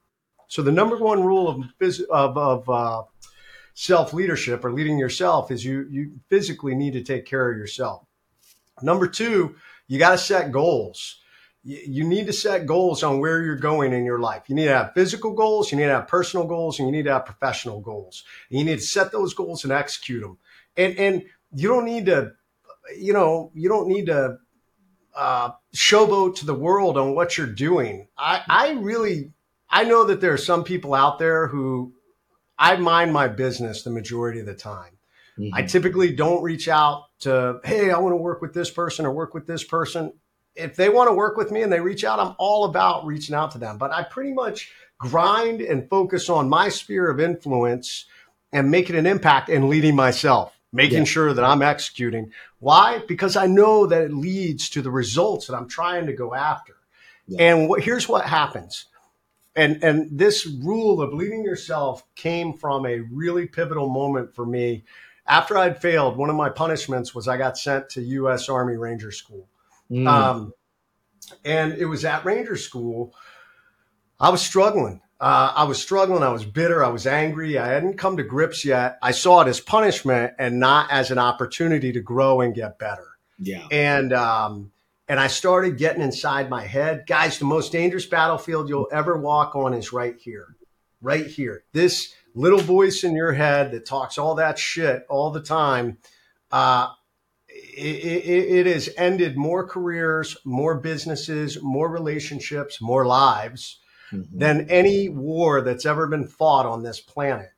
So 0.48 0.62
the 0.62 0.72
number 0.72 0.96
one 0.96 1.22
rule 1.22 1.48
of, 1.48 1.64
of, 2.10 2.36
of 2.36 2.68
uh, 2.68 3.02
self 3.74 4.12
leadership 4.12 4.64
or 4.64 4.72
leading 4.72 4.98
yourself 4.98 5.50
is 5.50 5.64
you, 5.64 5.86
you 5.90 6.20
physically 6.28 6.74
need 6.74 6.94
to 6.94 7.02
take 7.02 7.26
care 7.26 7.50
of 7.50 7.56
yourself. 7.56 8.04
Number 8.82 9.06
two, 9.06 9.56
you 9.86 9.98
got 9.98 10.12
to 10.12 10.18
set 10.18 10.52
goals 10.52 11.20
you 11.68 12.04
need 12.04 12.26
to 12.26 12.32
set 12.32 12.66
goals 12.66 13.02
on 13.02 13.20
where 13.20 13.42
you're 13.42 13.56
going 13.56 13.92
in 13.92 14.04
your 14.04 14.20
life. 14.20 14.44
You 14.46 14.54
need 14.54 14.66
to 14.66 14.74
have 14.74 14.94
physical 14.94 15.32
goals, 15.32 15.70
you 15.70 15.76
need 15.76 15.84
to 15.84 15.90
have 15.90 16.08
personal 16.08 16.46
goals, 16.46 16.78
and 16.78 16.88
you 16.88 16.92
need 16.92 17.04
to 17.04 17.12
have 17.12 17.26
professional 17.26 17.80
goals. 17.80 18.24
And 18.50 18.58
you 18.58 18.64
need 18.64 18.78
to 18.78 18.84
set 18.84 19.12
those 19.12 19.34
goals 19.34 19.64
and 19.64 19.72
execute 19.72 20.22
them. 20.22 20.38
And 20.76 20.98
and 20.98 21.24
you 21.52 21.68
don't 21.68 21.84
need 21.84 22.06
to, 22.06 22.32
you 22.96 23.12
know, 23.12 23.50
you 23.54 23.68
don't 23.68 23.88
need 23.88 24.06
to 24.06 24.38
uh, 25.14 25.50
showboat 25.74 26.36
to 26.36 26.46
the 26.46 26.54
world 26.54 26.96
on 26.96 27.14
what 27.14 27.36
you're 27.36 27.46
doing. 27.46 28.08
I 28.16 28.42
I 28.48 28.70
really 28.72 29.32
I 29.70 29.84
know 29.84 30.04
that 30.04 30.20
there 30.20 30.32
are 30.32 30.38
some 30.38 30.64
people 30.64 30.94
out 30.94 31.18
there 31.18 31.46
who 31.46 31.92
I 32.58 32.76
mind 32.76 33.12
my 33.12 33.28
business 33.28 33.82
the 33.82 33.90
majority 33.90 34.40
of 34.40 34.46
the 34.46 34.54
time. 34.54 34.92
Mm-hmm. 35.38 35.54
I 35.54 35.62
typically 35.62 36.14
don't 36.14 36.42
reach 36.42 36.68
out 36.68 37.04
to, 37.20 37.60
hey, 37.64 37.90
I 37.90 37.98
want 37.98 38.12
to 38.12 38.16
work 38.16 38.42
with 38.42 38.54
this 38.54 38.70
person 38.70 39.06
or 39.06 39.12
work 39.12 39.34
with 39.34 39.46
this 39.46 39.62
person 39.62 40.12
if 40.58 40.76
they 40.76 40.88
want 40.88 41.08
to 41.08 41.14
work 41.14 41.36
with 41.36 41.50
me 41.50 41.62
and 41.62 41.72
they 41.72 41.80
reach 41.80 42.04
out, 42.04 42.18
I'm 42.18 42.34
all 42.38 42.64
about 42.64 43.06
reaching 43.06 43.34
out 43.34 43.52
to 43.52 43.58
them. 43.58 43.78
But 43.78 43.92
I 43.92 44.02
pretty 44.02 44.32
much 44.32 44.72
grind 44.98 45.60
and 45.60 45.88
focus 45.88 46.28
on 46.28 46.48
my 46.48 46.68
sphere 46.68 47.08
of 47.08 47.20
influence 47.20 48.06
and 48.52 48.70
making 48.70 48.96
an 48.96 49.06
impact 49.06 49.48
and 49.48 49.68
leading 49.68 49.94
myself, 49.94 50.58
making 50.72 50.98
yeah. 50.98 51.04
sure 51.04 51.32
that 51.32 51.44
I'm 51.44 51.62
executing. 51.62 52.32
Why? 52.58 53.02
Because 53.06 53.36
I 53.36 53.46
know 53.46 53.86
that 53.86 54.02
it 54.02 54.12
leads 54.12 54.68
to 54.70 54.82
the 54.82 54.90
results 54.90 55.46
that 55.46 55.54
I'm 55.54 55.68
trying 55.68 56.06
to 56.06 56.12
go 56.12 56.34
after. 56.34 56.74
Yeah. 57.28 57.42
And 57.42 57.68
what, 57.68 57.82
here's 57.82 58.08
what 58.08 58.24
happens. 58.24 58.86
And, 59.58 59.82
and 59.82 60.08
this 60.16 60.46
rule 60.46 61.02
of 61.02 61.12
leading 61.12 61.42
yourself 61.42 62.04
came 62.14 62.52
from 62.52 62.86
a 62.86 63.00
really 63.00 63.46
pivotal 63.46 63.88
moment 63.88 64.32
for 64.32 64.46
me. 64.46 64.84
After 65.26 65.58
I'd 65.58 65.82
failed, 65.82 66.16
one 66.16 66.30
of 66.30 66.36
my 66.36 66.48
punishments 66.48 67.12
was 67.12 67.26
I 67.26 67.36
got 67.36 67.58
sent 67.58 67.88
to 67.90 68.00
U.S. 68.00 68.48
Army 68.48 68.76
Ranger 68.76 69.10
School. 69.10 69.48
Mm. 69.90 70.06
Um, 70.06 70.52
and 71.44 71.72
it 71.72 71.86
was 71.86 72.04
at 72.04 72.24
Ranger 72.24 72.56
School. 72.56 73.12
I 74.20 74.30
was 74.30 74.42
struggling. 74.42 75.00
Uh, 75.20 75.52
I 75.56 75.64
was 75.64 75.82
struggling. 75.82 76.22
I 76.22 76.30
was 76.30 76.44
bitter. 76.44 76.84
I 76.84 76.88
was 76.88 77.08
angry. 77.08 77.58
I 77.58 77.66
hadn't 77.66 77.98
come 77.98 78.16
to 78.18 78.22
grips 78.22 78.64
yet. 78.64 78.96
I 79.02 79.10
saw 79.10 79.40
it 79.40 79.48
as 79.48 79.58
punishment 79.58 80.34
and 80.38 80.60
not 80.60 80.88
as 80.92 81.10
an 81.10 81.18
opportunity 81.18 81.90
to 81.92 82.00
grow 82.00 82.42
and 82.42 82.54
get 82.54 82.78
better. 82.78 83.08
Yeah. 83.40 83.66
And 83.72 84.12
um, 84.12 84.70
and 85.08 85.18
I 85.18 85.28
started 85.28 85.78
getting 85.78 86.02
inside 86.02 86.50
my 86.50 86.64
head, 86.64 87.04
guys. 87.06 87.38
The 87.38 87.46
most 87.46 87.72
dangerous 87.72 88.06
battlefield 88.06 88.68
you'll 88.68 88.88
ever 88.92 89.16
walk 89.16 89.56
on 89.56 89.72
is 89.72 89.92
right 89.92 90.16
here, 90.18 90.56
right 91.00 91.26
here. 91.26 91.64
This 91.72 92.14
little 92.34 92.60
voice 92.60 93.04
in 93.04 93.14
your 93.14 93.32
head 93.32 93.72
that 93.72 93.86
talks 93.86 94.18
all 94.18 94.34
that 94.34 94.58
shit 94.58 95.06
all 95.08 95.30
the 95.30 95.42
time. 95.42 95.98
Uh, 96.50 96.88
it, 97.48 98.04
it, 98.04 98.66
it 98.66 98.66
has 98.66 98.90
ended 98.96 99.36
more 99.36 99.66
careers, 99.66 100.36
more 100.44 100.78
businesses, 100.78 101.62
more 101.62 101.88
relationships, 101.88 102.80
more 102.80 103.06
lives 103.06 103.80
mm-hmm. 104.12 104.38
than 104.38 104.68
any 104.68 105.08
war 105.08 105.62
that's 105.62 105.86
ever 105.86 106.06
been 106.06 106.26
fought 106.26 106.66
on 106.66 106.82
this 106.82 107.00
planet. 107.00 107.50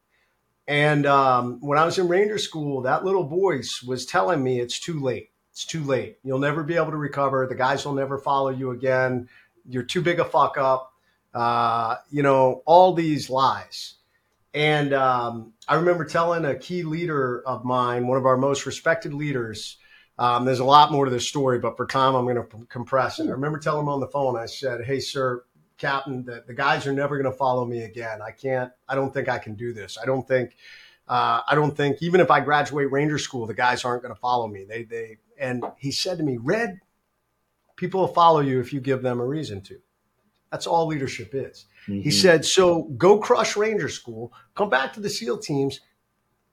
And 0.68 1.04
um, 1.04 1.58
when 1.60 1.78
I 1.78 1.84
was 1.84 1.98
in 1.98 2.06
Ranger 2.06 2.38
School, 2.38 2.82
that 2.82 3.04
little 3.04 3.26
voice 3.26 3.82
was 3.82 4.06
telling 4.06 4.42
me 4.42 4.60
it's 4.60 4.78
too 4.78 5.00
late. 5.00 5.29
It's 5.52 5.64
too 5.64 5.82
late. 5.82 6.18
You'll 6.22 6.38
never 6.38 6.62
be 6.62 6.76
able 6.76 6.90
to 6.90 6.96
recover. 6.96 7.46
The 7.46 7.54
guys 7.54 7.84
will 7.84 7.94
never 7.94 8.18
follow 8.18 8.50
you 8.50 8.70
again. 8.70 9.28
You're 9.68 9.82
too 9.82 10.00
big 10.00 10.20
a 10.20 10.24
fuck 10.24 10.56
up. 10.58 10.92
Uh, 11.34 11.96
you 12.10 12.22
know, 12.22 12.62
all 12.66 12.92
these 12.92 13.30
lies. 13.30 13.94
And 14.52 14.92
um, 14.92 15.52
I 15.68 15.76
remember 15.76 16.04
telling 16.04 16.44
a 16.44 16.56
key 16.56 16.82
leader 16.82 17.42
of 17.46 17.64
mine, 17.64 18.06
one 18.06 18.18
of 18.18 18.26
our 18.26 18.36
most 18.36 18.66
respected 18.66 19.14
leaders, 19.14 19.76
um, 20.18 20.44
there's 20.44 20.58
a 20.58 20.64
lot 20.64 20.92
more 20.92 21.04
to 21.04 21.10
this 21.10 21.28
story, 21.28 21.58
but 21.58 21.76
for 21.76 21.86
time, 21.86 22.14
I'm 22.14 22.24
going 22.24 22.36
to 22.36 22.66
compress 22.66 23.20
it. 23.20 23.28
I 23.28 23.30
remember 23.30 23.58
telling 23.58 23.82
him 23.82 23.88
on 23.88 24.00
the 24.00 24.08
phone, 24.08 24.36
I 24.36 24.46
said, 24.46 24.84
Hey, 24.84 25.00
sir, 25.00 25.44
Captain, 25.78 26.24
the, 26.24 26.44
the 26.46 26.52
guys 26.52 26.86
are 26.86 26.92
never 26.92 27.16
going 27.16 27.30
to 27.30 27.36
follow 27.36 27.64
me 27.64 27.84
again. 27.84 28.20
I 28.20 28.32
can't, 28.32 28.70
I 28.88 28.94
don't 28.94 29.14
think 29.14 29.28
I 29.28 29.38
can 29.38 29.54
do 29.54 29.72
this. 29.72 29.96
I 30.00 30.04
don't 30.04 30.26
think, 30.26 30.56
uh, 31.11 31.42
I 31.49 31.57
don't 31.57 31.77
think, 31.77 32.01
even 32.03 32.20
if 32.20 32.31
I 32.31 32.38
graduate 32.38 32.92
Ranger 32.92 33.18
School, 33.18 33.44
the 33.49 33.53
guys 33.53 33.85
aren't 33.85 34.03
going 34.03 34.14
to 34.14 34.20
follow 34.20 34.46
me. 34.46 34.64
They, 34.64 34.85
they, 34.85 35.16
and 35.37 35.64
he 35.77 35.90
said 35.90 36.18
to 36.18 36.23
me, 36.23 36.37
Red, 36.37 36.79
people 37.75 38.03
will 38.03 38.09
follow 38.09 38.38
you 38.38 38.61
if 38.61 38.73
you 38.73 38.81
give 38.81 39.03
them 39.03 39.18
a 39.18 39.27
reason 39.27 39.61
to. 39.62 39.81
That's 40.53 40.68
all 40.68 40.87
leadership 40.87 41.31
is. 41.35 41.66
Mm-hmm. 41.88 42.03
He 42.03 42.12
said, 42.12 42.44
So 42.44 42.85
go 42.96 43.18
crush 43.18 43.57
Ranger 43.57 43.88
School, 43.88 44.33
come 44.55 44.70
back 44.70 44.92
to 44.92 45.01
the 45.01 45.11
SEAL 45.11 45.38
teams, 45.38 45.81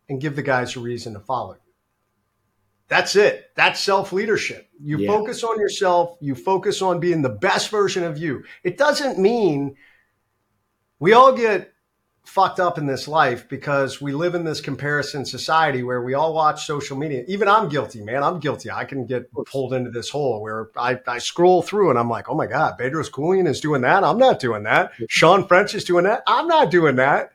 and 0.10 0.20
give 0.20 0.36
the 0.36 0.42
guys 0.42 0.76
a 0.76 0.80
reason 0.80 1.14
to 1.14 1.20
follow 1.20 1.54
you. 1.54 1.74
That's 2.88 3.16
it. 3.16 3.52
That's 3.56 3.80
self 3.80 4.12
leadership. 4.12 4.68
You 4.82 4.98
yeah. 4.98 5.12
focus 5.12 5.44
on 5.44 5.60
yourself. 5.60 6.18
You 6.20 6.34
focus 6.34 6.82
on 6.82 7.00
being 7.00 7.22
the 7.22 7.30
best 7.30 7.70
version 7.70 8.04
of 8.04 8.18
you. 8.18 8.44
It 8.64 8.80
doesn't 8.80 9.20
mean 9.20 9.76
we 11.00 11.14
all 11.14 11.34
get 11.34 11.74
fucked 12.28 12.60
up 12.60 12.78
in 12.78 12.86
this 12.86 13.08
life 13.08 13.48
because 13.48 14.02
we 14.02 14.12
live 14.12 14.36
in 14.36 14.44
this 14.44 14.60
comparison 14.60 15.26
society 15.26 15.82
where 15.82 16.02
we 16.02 16.14
all 16.14 16.34
watch 16.34 16.68
social 16.68 16.98
media. 16.98 17.24
Even 17.28 17.48
I'm 17.48 17.70
guilty, 17.70 18.02
man. 18.02 18.22
I'm 18.22 18.40
guilty. 18.40 18.70
I 18.70 18.84
can 18.84 19.06
get 19.06 19.32
pulled 19.46 19.74
into 19.74 19.90
this 19.92 20.10
hole 20.10 20.42
where 20.42 20.70
I, 20.76 21.00
I 21.08 21.20
scroll 21.20 21.62
through 21.62 21.90
and 21.90 21.98
I'm 21.98 22.10
like, 22.10 22.30
oh 22.30 22.36
my 22.36 22.46
God, 22.46 22.78
Bedros 22.78 23.10
Keuilian 23.10 23.48
is 23.48 23.62
doing 23.62 23.82
that. 23.82 24.04
I'm 24.04 24.18
not 24.18 24.40
doing 24.40 24.64
that. 24.64 24.92
Shawn 25.08 25.48
French 25.48 25.74
is 25.74 25.86
doing 25.86 26.04
that. 26.04 26.24
I'm 26.28 26.48
not 26.48 26.70
doing 26.70 26.98
that. 26.98 27.32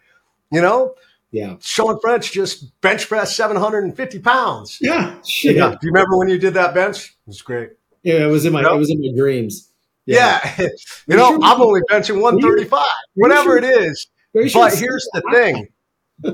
You 0.50 0.60
know, 0.60 0.94
yeah. 1.30 1.56
Shawn 1.60 1.98
French 2.00 2.30
just 2.30 2.78
bench 2.82 3.08
pressed 3.08 3.34
750 3.34 4.18
pounds. 4.18 4.76
Yeah. 4.80 5.16
Shit. 5.26 5.56
Yeah. 5.56 5.70
Do 5.70 5.78
you 5.80 5.90
remember 5.90 6.18
when 6.18 6.28
you 6.28 6.38
did 6.38 6.54
that 6.54 6.74
bench? 6.74 7.06
It 7.06 7.28
was 7.28 7.40
great. 7.40 7.70
Yeah, 8.02 8.26
it 8.26 8.30
was 8.30 8.44
in 8.44 8.52
my 8.52 8.60
it 8.60 8.76
was 8.76 8.90
in 8.90 9.00
my 9.00 9.10
dreams. 9.16 9.70
Yeah. 10.04 10.40
yeah. 10.58 10.68
you 11.06 11.16
know, 11.16 11.40
I'm 11.42 11.62
only 11.62 11.80
benching 11.90 12.20
135, 12.20 12.84
whatever 13.14 13.56
it 13.56 13.64
is. 13.64 14.08
But 14.32 14.50
here's 14.50 15.08
the 15.12 15.22
thing. 15.30 15.68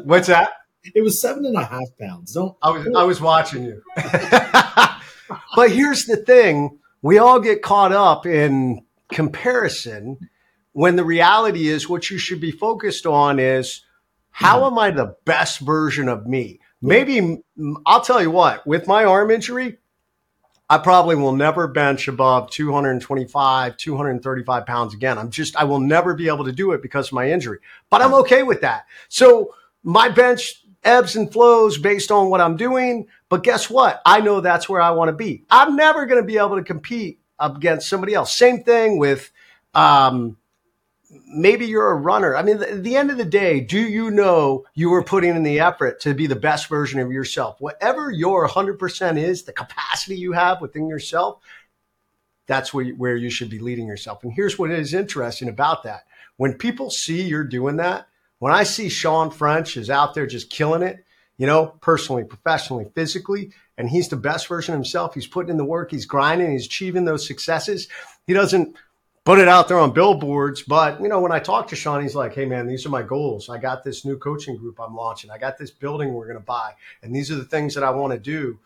What's 0.04 0.28
that? 0.28 0.52
It 0.94 1.02
was 1.02 1.20
seven 1.20 1.44
and 1.44 1.56
a 1.56 1.64
half 1.64 1.88
pounds. 2.00 2.32
Don't 2.32 2.56
I 2.62 2.70
was 2.70 2.87
I 2.96 3.02
was 3.04 3.20
watching 3.20 3.64
you. 3.64 3.82
but 5.56 5.70
here's 5.70 6.06
the 6.06 6.16
thing. 6.16 6.78
We 7.02 7.18
all 7.18 7.40
get 7.40 7.62
caught 7.62 7.92
up 7.92 8.26
in 8.26 8.84
comparison 9.12 10.18
when 10.72 10.96
the 10.96 11.04
reality 11.04 11.68
is 11.68 11.88
what 11.88 12.11
you 12.11 12.18
should 12.18 12.40
be 12.40 12.50
focused 12.50 13.06
on 13.06 13.38
is 13.38 13.84
how 14.30 14.61
hmm. 14.61 14.66
am 14.66 14.78
I 14.78 14.90
the 14.90 15.16
best 15.24 15.61
version 15.61 16.08
of 16.08 16.26
me? 16.26 16.61
Maybe 16.80 17.42
I'll 17.87 18.02
tell 18.02 18.22
you 18.22 18.30
what, 18.30 18.64
with 18.66 18.87
my 18.87 19.04
arm 19.04 19.32
injury, 19.32 19.78
I 20.70 20.78
probably 20.78 21.16
will 21.16 21.33
never 21.33 21.66
bench 21.66 22.09
above 22.09 22.50
225, 22.50 23.76
235 23.76 24.66
pounds 24.66 24.94
again. 24.94 25.16
I'm 25.16 25.31
just, 25.31 25.57
I 25.57 25.64
will 25.64 25.81
never 25.81 26.14
be 26.14 26.28
able 26.28 26.44
to 26.44 26.52
do 26.52 26.72
it 26.72 26.83
because 26.83 27.09
of 27.09 27.14
my 27.14 27.31
injury, 27.31 27.59
but 27.88 28.02
I'm 28.02 28.12
okay 28.14 28.42
with 28.42 28.61
that. 28.61 28.87
So 29.09 29.54
my 29.83 30.11
bench 30.11 30.62
ebbs 30.85 31.16
and 31.16 31.33
flows 31.33 31.78
based 31.78 32.11
on 32.11 32.31
what 32.31 32.40
I'm 32.40 32.57
doing. 32.57 33.07
But 33.28 33.42
guess 33.42 33.68
what? 33.68 34.00
I 34.04 34.20
know 34.20 34.40
that's 34.40 34.68
where 34.68 34.81
I 34.81 34.90
want 34.90 35.09
to 35.09 35.12
be. 35.12 35.44
I'm 35.50 35.76
never 35.76 36.07
going 36.07 36.20
to 36.20 36.26
be 36.26 36.38
able 36.38 36.57
to 36.57 36.62
compete 36.62 37.20
against 37.38 37.88
somebody 37.88 38.14
else. 38.14 38.37
Same 38.37 38.62
thing 38.62 38.98
with, 38.98 39.31
um, 39.74 40.37
maybe 41.10 41.66
you're 41.66 41.90
a 41.90 41.96
runner. 41.96 42.36
I 42.36 42.42
mean, 42.42 42.62
at 42.62 42.82
the 42.82 42.96
end 42.96 43.10
of 43.10 43.16
the 43.16 43.24
day, 43.24 43.60
do 43.60 43.78
you 43.78 44.10
know 44.10 44.64
you 44.74 44.90
were 44.90 45.02
putting 45.02 45.34
in 45.34 45.42
the 45.42 45.60
effort 45.60 46.00
to 46.00 46.14
be 46.14 46.26
the 46.26 46.36
best 46.36 46.68
version 46.68 47.00
of 47.00 47.10
yourself? 47.10 47.60
Whatever 47.60 48.10
your 48.10 48.46
100% 48.46 49.18
is, 49.18 49.42
the 49.42 49.52
capacity 49.52 50.16
you 50.16 50.32
have 50.32 50.60
within 50.60 50.88
yourself, 50.88 51.40
that's 52.46 52.72
where 52.72 52.84
you, 52.84 52.94
where 52.96 53.16
you 53.16 53.30
should 53.30 53.50
be 53.50 53.58
leading 53.58 53.86
yourself. 53.86 54.22
And 54.22 54.32
here's 54.32 54.58
what 54.58 54.70
is 54.70 54.94
interesting 54.94 55.48
about 55.48 55.84
that. 55.84 56.04
When 56.36 56.54
people 56.54 56.90
see 56.90 57.22
you're 57.22 57.44
doing 57.44 57.76
that, 57.76 58.06
when 58.38 58.52
I 58.52 58.62
see 58.62 58.88
Shawn 58.88 59.30
French 59.30 59.76
is 59.76 59.90
out 59.90 60.14
there 60.14 60.26
just 60.26 60.50
killing 60.50 60.82
it, 60.82 61.04
you 61.36 61.46
know, 61.46 61.66
personally, 61.80 62.24
professionally, 62.24 62.86
physically, 62.94 63.52
and 63.76 63.88
he's 63.88 64.08
the 64.08 64.16
best 64.16 64.48
version 64.48 64.74
of 64.74 64.78
himself. 64.78 65.14
He's 65.14 65.26
putting 65.26 65.50
in 65.50 65.56
the 65.56 65.64
work, 65.64 65.90
he's 65.90 66.06
grinding, 66.06 66.50
he's 66.50 66.66
achieving 66.66 67.04
those 67.04 67.26
successes. 67.26 67.88
He 68.26 68.32
doesn't 68.32 68.76
put 69.28 69.38
it 69.38 69.46
out 69.46 69.68
there 69.68 69.78
on 69.78 69.92
billboards. 69.92 70.62
But, 70.62 71.02
you 71.02 71.08
know, 71.08 71.20
when 71.20 71.32
I 71.32 71.38
talk 71.38 71.68
to 71.68 71.76
Shawn, 71.76 72.00
he's 72.00 72.14
like, 72.14 72.34
hey, 72.34 72.46
man, 72.46 72.66
these 72.66 72.86
are 72.86 72.88
my 72.88 73.02
goals. 73.02 73.50
I 73.50 73.58
got 73.58 73.84
this 73.84 74.02
new 74.06 74.16
coaching 74.16 74.56
group 74.56 74.80
I'm 74.80 74.94
launching. 74.94 75.30
I 75.30 75.36
got 75.36 75.58
this 75.58 75.70
building 75.70 76.14
we're 76.14 76.24
going 76.24 76.38
to 76.38 76.44
buy. 76.44 76.72
And 77.02 77.14
these 77.14 77.30
are 77.30 77.34
the 77.34 77.44
things 77.44 77.74
that 77.74 77.84
I 77.84 77.90
want 77.90 78.14
to 78.14 78.18
do. 78.18 78.58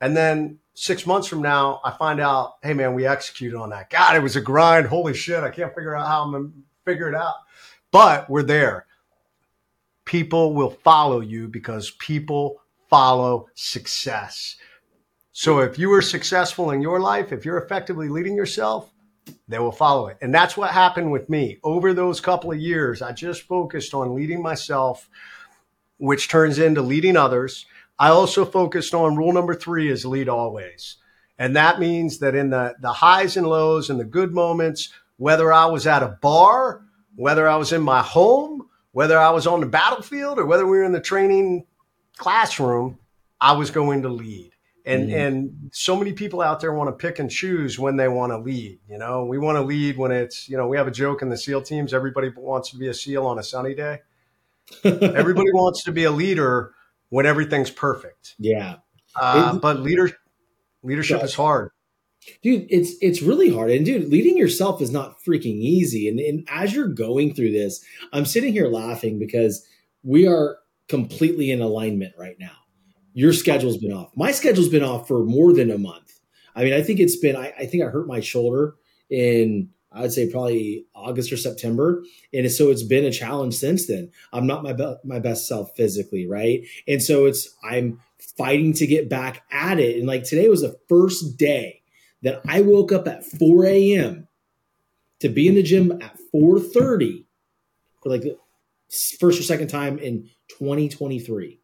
And 0.00 0.16
then 0.16 0.58
six 0.72 1.06
months 1.06 1.28
from 1.28 1.42
now, 1.42 1.82
I 1.84 1.90
find 1.90 2.18
out, 2.18 2.54
hey, 2.62 2.72
man, 2.72 2.94
we 2.94 3.06
executed 3.06 3.58
on 3.58 3.68
that. 3.70 3.90
God, 3.90 4.16
it 4.16 4.22
was 4.22 4.36
a 4.36 4.40
grind. 4.40 4.86
Holy 4.86 5.12
shit. 5.12 5.44
I 5.44 5.50
can't 5.50 5.74
figure 5.74 5.94
out 5.94 6.06
how 6.06 6.22
I'm 6.22 6.30
going 6.30 6.44
to 6.44 6.52
figure 6.90 7.10
it 7.10 7.14
out. 7.14 7.34
But 7.90 8.30
we're 8.30 8.42
there. 8.42 8.86
People 10.06 10.54
will 10.54 10.70
follow 10.70 11.20
you 11.20 11.46
because 11.46 11.90
people 11.90 12.62
follow 12.88 13.48
success. 13.54 14.56
So 15.32 15.58
if 15.58 15.78
you 15.78 15.92
are 15.92 16.00
successful 16.00 16.70
in 16.70 16.80
your 16.80 17.00
life, 17.00 17.32
if 17.32 17.44
you're 17.44 17.58
effectively 17.58 18.08
leading 18.08 18.34
yourself, 18.34 18.89
they 19.48 19.58
will 19.58 19.72
follow 19.72 20.08
it. 20.08 20.18
And 20.20 20.34
that's 20.34 20.56
what 20.56 20.70
happened 20.70 21.12
with 21.12 21.28
me. 21.28 21.58
Over 21.62 21.92
those 21.92 22.20
couple 22.20 22.52
of 22.52 22.58
years, 22.58 23.02
I 23.02 23.12
just 23.12 23.42
focused 23.42 23.94
on 23.94 24.14
leading 24.14 24.42
myself, 24.42 25.08
which 25.98 26.28
turns 26.28 26.58
into 26.58 26.82
leading 26.82 27.16
others. 27.16 27.66
I 27.98 28.08
also 28.08 28.44
focused 28.44 28.94
on 28.94 29.16
rule 29.16 29.32
number 29.32 29.54
three 29.54 29.90
is 29.90 30.04
lead 30.04 30.28
always. 30.28 30.96
And 31.38 31.56
that 31.56 31.80
means 31.80 32.18
that 32.18 32.34
in 32.34 32.50
the, 32.50 32.74
the 32.80 32.92
highs 32.92 33.36
and 33.36 33.46
lows 33.46 33.90
and 33.90 33.98
the 33.98 34.04
good 34.04 34.32
moments, 34.32 34.90
whether 35.16 35.52
I 35.52 35.66
was 35.66 35.86
at 35.86 36.02
a 36.02 36.18
bar, 36.20 36.82
whether 37.16 37.48
I 37.48 37.56
was 37.56 37.72
in 37.72 37.82
my 37.82 38.02
home, 38.02 38.68
whether 38.92 39.18
I 39.18 39.30
was 39.30 39.46
on 39.46 39.60
the 39.60 39.66
battlefield, 39.66 40.38
or 40.38 40.46
whether 40.46 40.66
we 40.66 40.78
were 40.78 40.84
in 40.84 40.92
the 40.92 41.00
training 41.00 41.66
classroom, 42.16 42.98
I 43.40 43.52
was 43.52 43.70
going 43.70 44.02
to 44.02 44.08
lead. 44.08 44.49
And 44.86 45.08
mm-hmm. 45.08 45.18
and 45.18 45.70
so 45.72 45.94
many 45.94 46.12
people 46.12 46.40
out 46.40 46.60
there 46.60 46.72
want 46.72 46.88
to 46.88 46.92
pick 46.92 47.18
and 47.18 47.30
choose 47.30 47.78
when 47.78 47.96
they 47.96 48.08
want 48.08 48.32
to 48.32 48.38
lead. 48.38 48.80
You 48.88 48.98
know, 48.98 49.24
we 49.24 49.38
want 49.38 49.56
to 49.56 49.62
lead 49.62 49.98
when 49.98 50.10
it's 50.10 50.48
you 50.48 50.56
know 50.56 50.66
we 50.66 50.76
have 50.76 50.86
a 50.86 50.90
joke 50.90 51.22
in 51.22 51.28
the 51.28 51.36
SEAL 51.36 51.62
teams. 51.62 51.92
Everybody 51.92 52.30
wants 52.34 52.70
to 52.70 52.78
be 52.78 52.88
a 52.88 52.94
SEAL 52.94 53.26
on 53.26 53.38
a 53.38 53.42
sunny 53.42 53.74
day. 53.74 53.98
everybody 54.84 55.52
wants 55.52 55.84
to 55.84 55.92
be 55.92 56.04
a 56.04 56.10
leader 56.10 56.72
when 57.10 57.26
everything's 57.26 57.70
perfect. 57.70 58.36
Yeah, 58.38 58.76
uh, 59.16 59.58
but 59.58 59.80
leader 59.80 60.10
leadership 60.82 61.18
yeah. 61.18 61.24
is 61.24 61.34
hard 61.34 61.70
dude 62.42 62.66
it's 62.68 62.92
it's 63.00 63.22
really 63.22 63.52
hard 63.52 63.70
and 63.70 63.86
dude 63.86 64.08
leading 64.08 64.36
yourself 64.36 64.82
is 64.82 64.90
not 64.90 65.16
freaking 65.22 65.60
easy 65.60 66.08
and, 66.08 66.18
and 66.20 66.46
as 66.50 66.74
you're 66.74 66.88
going 66.88 67.34
through 67.34 67.50
this 67.50 67.84
i'm 68.12 68.26
sitting 68.26 68.52
here 68.52 68.68
laughing 68.68 69.18
because 69.18 69.66
we 70.02 70.26
are 70.26 70.58
completely 70.88 71.50
in 71.50 71.60
alignment 71.60 72.12
right 72.18 72.36
now 72.38 72.56
your 73.12 73.32
schedule's 73.32 73.78
been 73.78 73.92
off. 73.92 74.10
My 74.16 74.30
schedule's 74.30 74.68
been 74.68 74.84
off 74.84 75.08
for 75.08 75.24
more 75.24 75.52
than 75.52 75.70
a 75.70 75.78
month. 75.78 76.20
I 76.54 76.64
mean, 76.64 76.72
I 76.72 76.82
think 76.82 77.00
it's 77.00 77.16
been, 77.16 77.36
I, 77.36 77.52
I 77.58 77.66
think 77.66 77.82
I 77.82 77.86
hurt 77.86 78.06
my 78.06 78.20
shoulder 78.20 78.76
in, 79.08 79.70
I 79.92 80.02
would 80.02 80.12
say 80.12 80.30
probably 80.30 80.86
August 80.94 81.32
or 81.32 81.36
September. 81.36 82.04
And 82.32 82.50
so 82.50 82.70
it's 82.70 82.82
been 82.82 83.04
a 83.04 83.12
challenge 83.12 83.54
since 83.54 83.86
then. 83.86 84.10
I'm 84.32 84.46
not 84.46 84.62
my, 84.62 84.72
be- 84.72 84.96
my 85.04 85.18
best 85.18 85.48
self 85.48 85.74
physically. 85.76 86.26
Right. 86.26 86.66
And 86.86 87.02
so 87.02 87.26
it's, 87.26 87.48
I'm 87.64 88.00
fighting 88.36 88.72
to 88.74 88.86
get 88.86 89.08
back 89.08 89.42
at 89.50 89.80
it. 89.80 89.98
And 89.98 90.06
like 90.06 90.24
today 90.24 90.48
was 90.48 90.62
the 90.62 90.78
first 90.88 91.36
day 91.36 91.82
that 92.22 92.40
I 92.46 92.60
woke 92.60 92.92
up 92.92 93.08
at 93.08 93.24
4 93.24 93.66
a.m. 93.66 94.28
to 95.20 95.28
be 95.28 95.48
in 95.48 95.54
the 95.54 95.62
gym 95.62 95.92
at 95.92 96.16
4.30 96.34 97.24
for 98.02 98.10
like 98.10 98.22
the 98.22 98.38
first 99.18 99.40
or 99.40 99.42
second 99.42 99.68
time 99.68 99.98
in 99.98 100.28
2023 100.58 101.59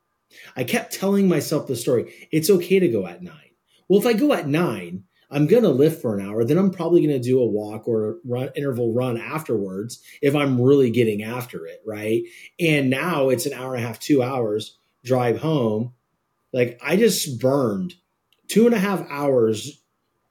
I 0.57 0.65
kept 0.65 0.93
telling 0.93 1.29
myself 1.29 1.67
the 1.67 1.77
story. 1.77 2.29
It's 2.31 2.51
okay 2.51 2.79
to 2.79 2.89
go 2.89 3.07
at 3.07 3.23
nine. 3.23 3.51
Well, 3.89 4.01
if 4.01 4.07
I 4.07 4.13
go 4.13 4.33
at 4.33 4.49
nine, 4.49 5.05
I'm 5.31 5.47
going 5.47 5.65
to 5.65 5.71
lift 5.71 6.01
for 6.01 6.17
an 6.17 6.27
hour. 6.27 6.45
Then 6.45 6.59
I'm 6.59 6.71
probably 6.71 7.05
going 7.05 7.21
to 7.21 7.29
do 7.29 7.41
a 7.41 7.47
walk 7.47 7.89
or 7.89 8.19
run, 8.25 8.51
interval 8.55 8.93
run 8.93 9.19
afterwards 9.19 10.03
if 10.23 10.35
I'm 10.35 10.61
really 10.61 10.91
getting 10.91 11.23
after 11.23 11.67
it. 11.67 11.83
Right. 11.87 12.25
And 12.61 12.91
now 12.91 13.29
it's 13.29 13.47
an 13.47 13.53
hour 13.53 13.75
and 13.75 13.83
a 13.83 13.87
half, 13.87 13.99
two 13.99 14.23
hours 14.23 14.79
drive 15.05 15.39
home. 15.39 15.93
Like 16.53 16.79
I 16.83 16.97
just 16.97 17.41
burned 17.41 17.95
two 18.49 18.67
and 18.67 18.75
a 18.75 18.79
half 18.79 19.05
hours 19.11 19.83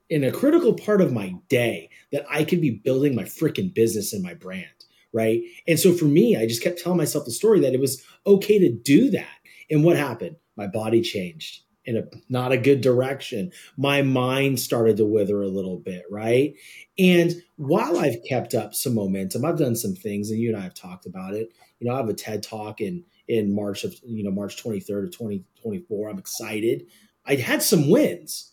in 0.10 0.24
a 0.24 0.32
critical 0.32 0.74
part 0.74 1.02
of 1.02 1.12
my 1.12 1.36
day 1.50 1.90
that 2.12 2.26
I 2.30 2.44
could 2.44 2.62
be 2.62 2.72
building 2.72 3.16
my 3.16 3.24
freaking 3.24 3.74
business 3.74 4.14
and 4.14 4.24
my 4.24 4.34
brand. 4.34 4.66
Right. 5.14 5.44
And 5.68 5.80
so 5.80 5.94
for 5.94 6.06
me, 6.06 6.36
I 6.36 6.46
just 6.46 6.62
kept 6.62 6.82
telling 6.82 6.98
myself 6.98 7.26
the 7.26 7.32
story 7.32 7.62
that 7.62 7.74
it 7.74 7.80
was 7.80 8.04
okay 8.28 8.60
to 8.60 8.70
do 8.70 9.10
that 9.12 9.28
and 9.70 9.84
what 9.84 9.98
happened? 9.98 10.38
My 10.56 10.68
body 10.68 11.02
changed 11.02 11.62
in 11.86 11.98
a 11.98 12.04
not 12.30 12.52
a 12.52 12.58
good 12.58 12.82
direction. 12.82 13.52
My 13.78 14.02
mind 14.02 14.60
started 14.60 14.98
to 14.98 15.06
wither 15.06 15.42
a 15.42 15.48
little 15.48 15.78
bit, 15.78 16.04
right? 16.10 16.54
And 16.98 17.34
while 17.58 17.98
I've 17.98 18.24
kept 18.28 18.54
up 18.54 18.74
some 18.74 18.96
momentum, 18.96 19.46
I've 19.46 19.58
done 19.58 19.76
some 19.76 19.96
things, 19.96 20.32
and 20.32 20.40
you 20.40 20.50
and 20.50 20.58
I 20.58 20.64
have 20.64 20.74
talked 20.74 21.06
about 21.06 21.34
it. 21.34 21.50
You 21.80 21.88
know, 21.88 21.94
I 21.94 21.98
have 21.98 22.10
a 22.10 22.14
TED 22.14 22.44
talk 22.44 22.82
in 22.82 23.04
in 23.28 23.54
March 23.54 23.84
of 23.84 23.96
you 24.04 24.24
know 24.24 24.32
March 24.32 24.62
23rd 24.62 25.06
of 25.06 25.12
2024. 25.12 26.10
I'm 26.10 26.20
excited. 26.20 26.86
I 27.26 27.36
had 27.36 27.62
some 27.62 27.90
wins, 27.90 28.52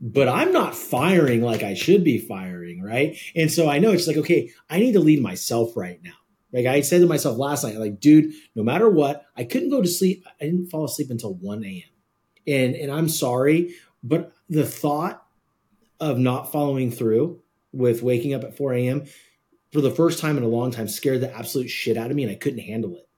but 0.00 0.28
I'm 0.28 0.52
not 0.52 0.74
firing 0.74 1.42
like 1.42 1.62
I 1.62 1.74
should 1.74 2.04
be 2.04 2.18
firing, 2.18 2.82
right? 2.82 3.16
And 3.36 3.50
so 3.50 3.68
I 3.68 3.78
know 3.78 3.92
it's 3.92 4.06
like, 4.06 4.16
okay, 4.16 4.50
I 4.70 4.78
need 4.78 4.92
to 4.92 5.00
lead 5.00 5.20
myself 5.20 5.76
right 5.76 6.00
now. 6.02 6.12
Like 6.52 6.66
I 6.66 6.82
said 6.82 7.00
to 7.00 7.06
myself 7.06 7.38
last 7.38 7.64
night, 7.64 7.78
like, 7.78 7.98
dude, 7.98 8.32
no 8.54 8.62
matter 8.62 8.88
what, 8.88 9.24
I 9.36 9.44
couldn't 9.44 9.70
go 9.70 9.80
to 9.80 9.88
sleep. 9.88 10.26
I 10.40 10.44
didn't 10.44 10.68
fall 10.68 10.84
asleep 10.84 11.10
until 11.10 11.34
1 11.34 11.64
a.m. 11.64 11.82
And 12.46 12.74
and 12.74 12.90
I'm 12.90 13.08
sorry, 13.08 13.74
but 14.02 14.32
the 14.50 14.66
thought 14.66 15.24
of 16.00 16.18
not 16.18 16.52
following 16.52 16.90
through 16.90 17.40
with 17.72 18.02
waking 18.02 18.34
up 18.34 18.44
at 18.44 18.56
4 18.56 18.74
a.m. 18.74 19.04
for 19.72 19.80
the 19.80 19.90
first 19.90 20.18
time 20.18 20.36
in 20.36 20.42
a 20.42 20.48
long 20.48 20.70
time 20.70 20.88
scared 20.88 21.20
the 21.20 21.34
absolute 21.34 21.68
shit 21.68 21.96
out 21.96 22.10
of 22.10 22.16
me 22.16 22.24
and 22.24 22.32
I 22.32 22.36
couldn't 22.36 22.58
handle 22.58 22.96
it. 22.96 23.08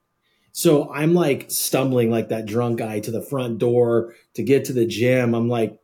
So 0.51 0.89
I'm 0.93 1.13
like 1.13 1.49
stumbling 1.49 2.09
like 2.09 2.29
that 2.29 2.45
drunk 2.45 2.79
guy 2.79 3.01
to 3.01 3.11
the 3.11 3.21
front 3.21 3.57
door 3.57 4.13
to 4.35 4.43
get 4.43 4.65
to 4.65 4.73
the 4.73 4.85
gym. 4.85 5.33
I'm 5.33 5.49
like, 5.49 5.77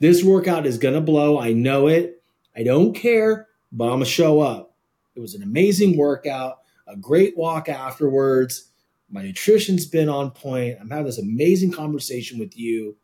this 0.00 0.24
workout 0.24 0.66
is 0.66 0.78
gonna 0.78 1.00
blow. 1.00 1.38
I 1.38 1.52
know 1.52 1.86
it. 1.86 2.22
I 2.56 2.64
don't 2.64 2.94
care, 2.94 3.46
but 3.70 3.84
I'm 3.84 3.90
gonna 3.90 4.06
show 4.06 4.40
up. 4.40 4.74
It 5.14 5.20
was 5.20 5.34
an 5.34 5.42
amazing 5.42 5.96
workout 5.96 6.58
a 6.88 6.96
great 6.96 7.36
walk 7.36 7.68
afterwards. 7.68 8.70
My 9.10 9.22
nutrition's 9.22 9.86
been 9.86 10.08
on 10.08 10.30
point. 10.30 10.78
I'm 10.80 10.90
having 10.90 11.06
this 11.06 11.18
amazing 11.18 11.72
conversation 11.72 12.38
with 12.38 12.56
you. 12.56 12.96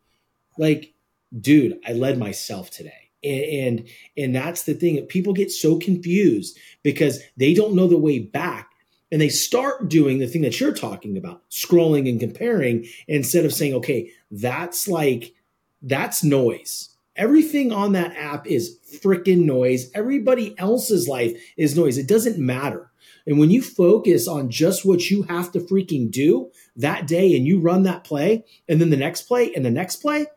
Like, 0.57 0.93
dude, 1.39 1.79
I 1.85 1.93
led 1.93 2.17
myself 2.17 2.69
today. 2.71 3.11
And, 3.23 3.43
and 3.43 3.89
and 4.17 4.35
that's 4.35 4.63
the 4.63 4.75
thing. 4.75 5.01
People 5.07 5.33
get 5.33 5.51
so 5.51 5.79
confused 5.79 6.57
because 6.83 7.21
they 7.37 7.53
don't 7.53 7.75
know 7.75 7.87
the 7.87 7.97
way 7.97 8.19
back 8.19 8.71
and 9.11 9.19
they 9.19 9.29
start 9.29 9.89
doing 9.89 10.19
the 10.19 10.27
thing 10.27 10.41
that 10.43 10.59
you're 10.59 10.73
talking 10.73 11.17
about, 11.17 11.41
scrolling 11.49 12.09
and 12.09 12.19
comparing 12.19 12.85
instead 13.07 13.45
of 13.45 13.53
saying, 13.53 13.73
okay, 13.75 14.11
that's 14.29 14.87
like 14.87 15.33
that's 15.81 16.23
noise. 16.23 16.89
Everything 17.15 17.71
on 17.71 17.93
that 17.93 18.15
app 18.17 18.45
is 18.45 18.77
freaking 19.01 19.45
noise. 19.45 19.89
Everybody 19.93 20.53
else's 20.59 21.07
life 21.07 21.39
is 21.55 21.77
noise. 21.77 21.97
It 21.97 22.07
doesn't 22.07 22.37
matter. 22.37 22.91
And 23.27 23.39
when 23.39 23.49
you 23.51 23.61
focus 23.61 24.27
on 24.27 24.49
just 24.49 24.85
what 24.85 25.09
you 25.09 25.23
have 25.23 25.51
to 25.53 25.59
freaking 25.59 26.11
do 26.11 26.51
that 26.75 27.07
day 27.07 27.35
and 27.35 27.45
you 27.45 27.59
run 27.59 27.83
that 27.83 28.03
play 28.03 28.45
and 28.69 28.79
then 28.79 28.89
the 28.89 28.97
next 28.97 29.23
play 29.23 29.53
and 29.53 29.65
the 29.65 29.71
next 29.71 29.97
play, 29.97 30.27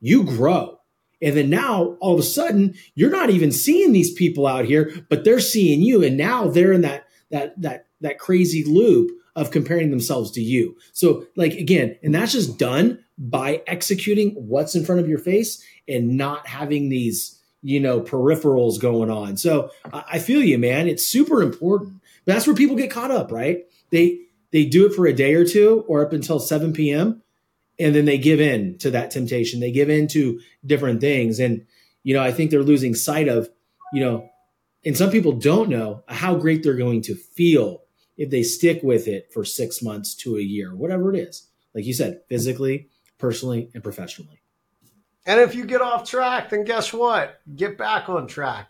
you 0.00 0.24
grow. 0.24 0.78
And 1.22 1.36
then 1.36 1.48
now 1.48 1.96
all 2.00 2.14
of 2.14 2.20
a 2.20 2.24
sudden 2.24 2.74
you're 2.94 3.10
not 3.10 3.30
even 3.30 3.50
seeing 3.50 3.92
these 3.92 4.12
people 4.12 4.46
out 4.46 4.66
here, 4.66 4.92
but 5.08 5.24
they're 5.24 5.40
seeing 5.40 5.80
you. 5.80 6.04
And 6.04 6.16
now 6.16 6.48
they're 6.48 6.72
in 6.72 6.82
that 6.82 7.06
that 7.30 7.60
that 7.62 7.86
that 8.02 8.18
crazy 8.18 8.64
loop 8.64 9.10
of 9.36 9.50
comparing 9.50 9.90
themselves 9.90 10.30
to 10.32 10.42
you. 10.42 10.76
So 10.92 11.26
like 11.36 11.54
again, 11.54 11.96
and 12.02 12.14
that's 12.14 12.32
just 12.32 12.58
done 12.58 13.04
by 13.16 13.62
executing 13.66 14.30
what's 14.32 14.74
in 14.74 14.84
front 14.84 15.00
of 15.00 15.08
your 15.08 15.18
face 15.18 15.64
and 15.88 16.16
not 16.16 16.46
having 16.46 16.88
these 16.88 17.40
you 17.62 17.80
know 17.80 18.00
peripherals 18.00 18.78
going 18.78 19.10
on 19.10 19.36
so 19.36 19.70
i, 19.92 20.18
feel 20.18 20.42
you 20.42 20.58
man 20.58 20.86
it's 20.86 21.06
super 21.06 21.42
important 21.42 21.94
but 22.24 22.34
that's 22.34 22.46
where 22.46 22.56
people 22.56 22.76
get 22.76 22.90
caught 22.90 23.10
up 23.10 23.32
right? 23.32 23.64
They 23.90 24.20
they 24.50 24.64
do 24.64 24.86
it 24.86 24.94
for 24.94 25.06
a 25.06 25.12
day 25.12 25.34
or 25.34 25.44
two 25.44 25.84
or 25.88 26.04
up 26.04 26.12
until 26.12 26.38
7 26.38 26.72
p.m 26.72 27.22
and 27.78 27.94
then 27.94 28.04
they 28.04 28.18
give 28.18 28.40
in 28.40 28.78
to 28.78 28.90
that 28.92 29.10
temptation. 29.10 29.58
They 29.58 29.72
give 29.72 29.90
in 29.90 30.06
to 30.08 30.40
different 30.64 31.00
things. 31.00 31.40
And 31.40 31.66
you 32.04 32.14
know 32.14 32.22
i 32.22 32.30
think 32.30 32.50
they're 32.50 32.62
losing 32.62 32.94
sight 32.94 33.26
of 33.26 33.48
you 33.92 34.00
know 34.00 34.28
and 34.84 34.96
some 34.96 35.10
people 35.10 35.32
don't 35.32 35.70
know 35.70 36.04
how 36.06 36.36
great 36.36 36.62
they're 36.62 36.74
going 36.74 37.00
to 37.02 37.14
feel 37.14 37.82
if 38.16 38.30
they 38.30 38.42
stick 38.42 38.80
with 38.82 39.08
it 39.08 39.32
for 39.32 39.44
six 39.44 39.82
months 39.82 40.14
to 40.14 40.36
a 40.36 40.42
year 40.42 40.74
whatever 40.74 41.12
it 41.12 41.18
is. 41.18 41.48
Like 41.74 41.86
you 41.86 41.94
said 41.94 42.20
physically 42.28 42.90
personally 43.18 43.70
and 43.74 43.82
professionally 43.82 44.40
and 45.26 45.40
if 45.40 45.54
you 45.54 45.64
get 45.64 45.80
off 45.80 46.08
track 46.08 46.50
then 46.50 46.64
guess 46.64 46.92
what 46.92 47.40
get 47.56 47.76
back 47.78 48.08
on 48.08 48.26
track 48.26 48.68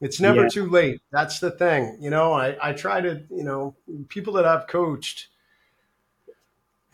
it's 0.00 0.20
never 0.20 0.42
yeah. 0.42 0.48
too 0.48 0.68
late 0.68 1.00
that's 1.10 1.38
the 1.40 1.50
thing 1.50 1.96
you 2.00 2.10
know 2.10 2.32
I, 2.32 2.56
I 2.62 2.72
try 2.72 3.00
to 3.00 3.22
you 3.30 3.44
know 3.44 3.74
people 4.08 4.32
that 4.34 4.46
i've 4.46 4.66
coached 4.66 5.28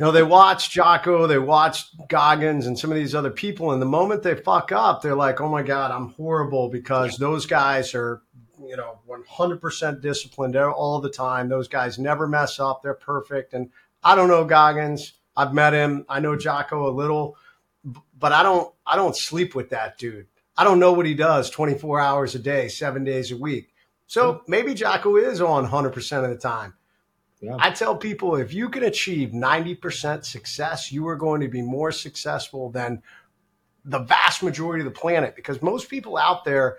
you 0.03 0.07
know, 0.07 0.13
they 0.13 0.25
watch 0.25 0.71
Jocko, 0.71 1.29
they 1.29 1.39
watch 1.39 1.85
Goggins 2.09 2.67
and 2.67 2.77
some 2.77 2.91
of 2.91 2.97
these 2.97 3.15
other 3.15 3.31
people, 3.31 3.71
and 3.71 3.81
the 3.81 3.87
moment 3.87 4.25
they 4.25 4.35
fuck 4.35 4.73
up, 4.73 5.01
they're 5.01 5.15
like, 5.15 5.41
"Oh 5.41 5.49
my 5.49 5.63
god, 5.63 5.93
I'm 5.93 6.09
horrible," 6.15 6.69
because 6.69 7.19
those 7.19 7.47
guys 7.47 7.95
are, 7.95 8.21
you 8.67 8.77
know, 8.77 8.99
100% 9.09 10.01
disciplined 10.01 10.57
all 10.57 11.01
the 11.01 11.09
time. 11.09 11.49
Those 11.49 11.69
guys 11.69 12.01
never 12.01 12.27
mess 12.27 12.59
up; 12.59 12.83
they're 12.83 12.95
perfect. 12.95 13.55
And 13.55 13.71
I 14.03 14.17
don't 14.17 14.27
know 14.27 14.45
Goggins. 14.45 15.13
I've 15.37 15.55
met 15.55 15.73
him. 15.73 16.05
I 16.09 16.21
know 16.21 16.37
Jocko 16.37 16.89
a 16.89 16.91
little, 16.91 17.37
but 17.85 18.33
I 18.33 18.43
don't. 18.43 18.73
I 18.87 18.97
don't 18.97 19.17
sleep 19.17 19.55
with 19.55 19.71
that 19.71 19.99
dude. 19.99 20.27
I 20.57 20.65
don't 20.65 20.79
know 20.79 20.93
what 20.93 21.07
he 21.07 21.15
does 21.15 21.51
24 21.51 22.01
hours 22.01 22.35
a 22.35 22.39
day, 22.39 22.69
seven 22.69 23.05
days 23.05 23.33
a 23.33 23.37
week. 23.37 23.73
So 24.07 24.43
maybe 24.47 24.75
Jocko 24.75 25.17
is 25.17 25.41
on 25.41 25.67
100% 25.67 26.25
of 26.25 26.31
the 26.31 26.37
time. 26.37 26.75
Yeah. 27.41 27.57
I 27.59 27.71
tell 27.71 27.97
people 27.97 28.37
if 28.37 28.53
you 28.53 28.69
can 28.69 28.85
achieve 28.85 29.31
90% 29.31 30.25
success, 30.25 30.93
you 30.93 31.09
are 31.09 31.17
going 31.17 31.41
to 31.41 31.49
be 31.49 31.63
more 31.63 31.91
successful 31.91 32.71
than 32.71 33.03
the 33.85 34.01
vast 34.01 34.43
majority 34.43 34.87
of 34.87 34.93
the 34.93 34.99
planet 34.99 35.35
because 35.35 35.61
most 35.63 35.89
people 35.89 36.17
out 36.17 36.45
there, 36.45 36.77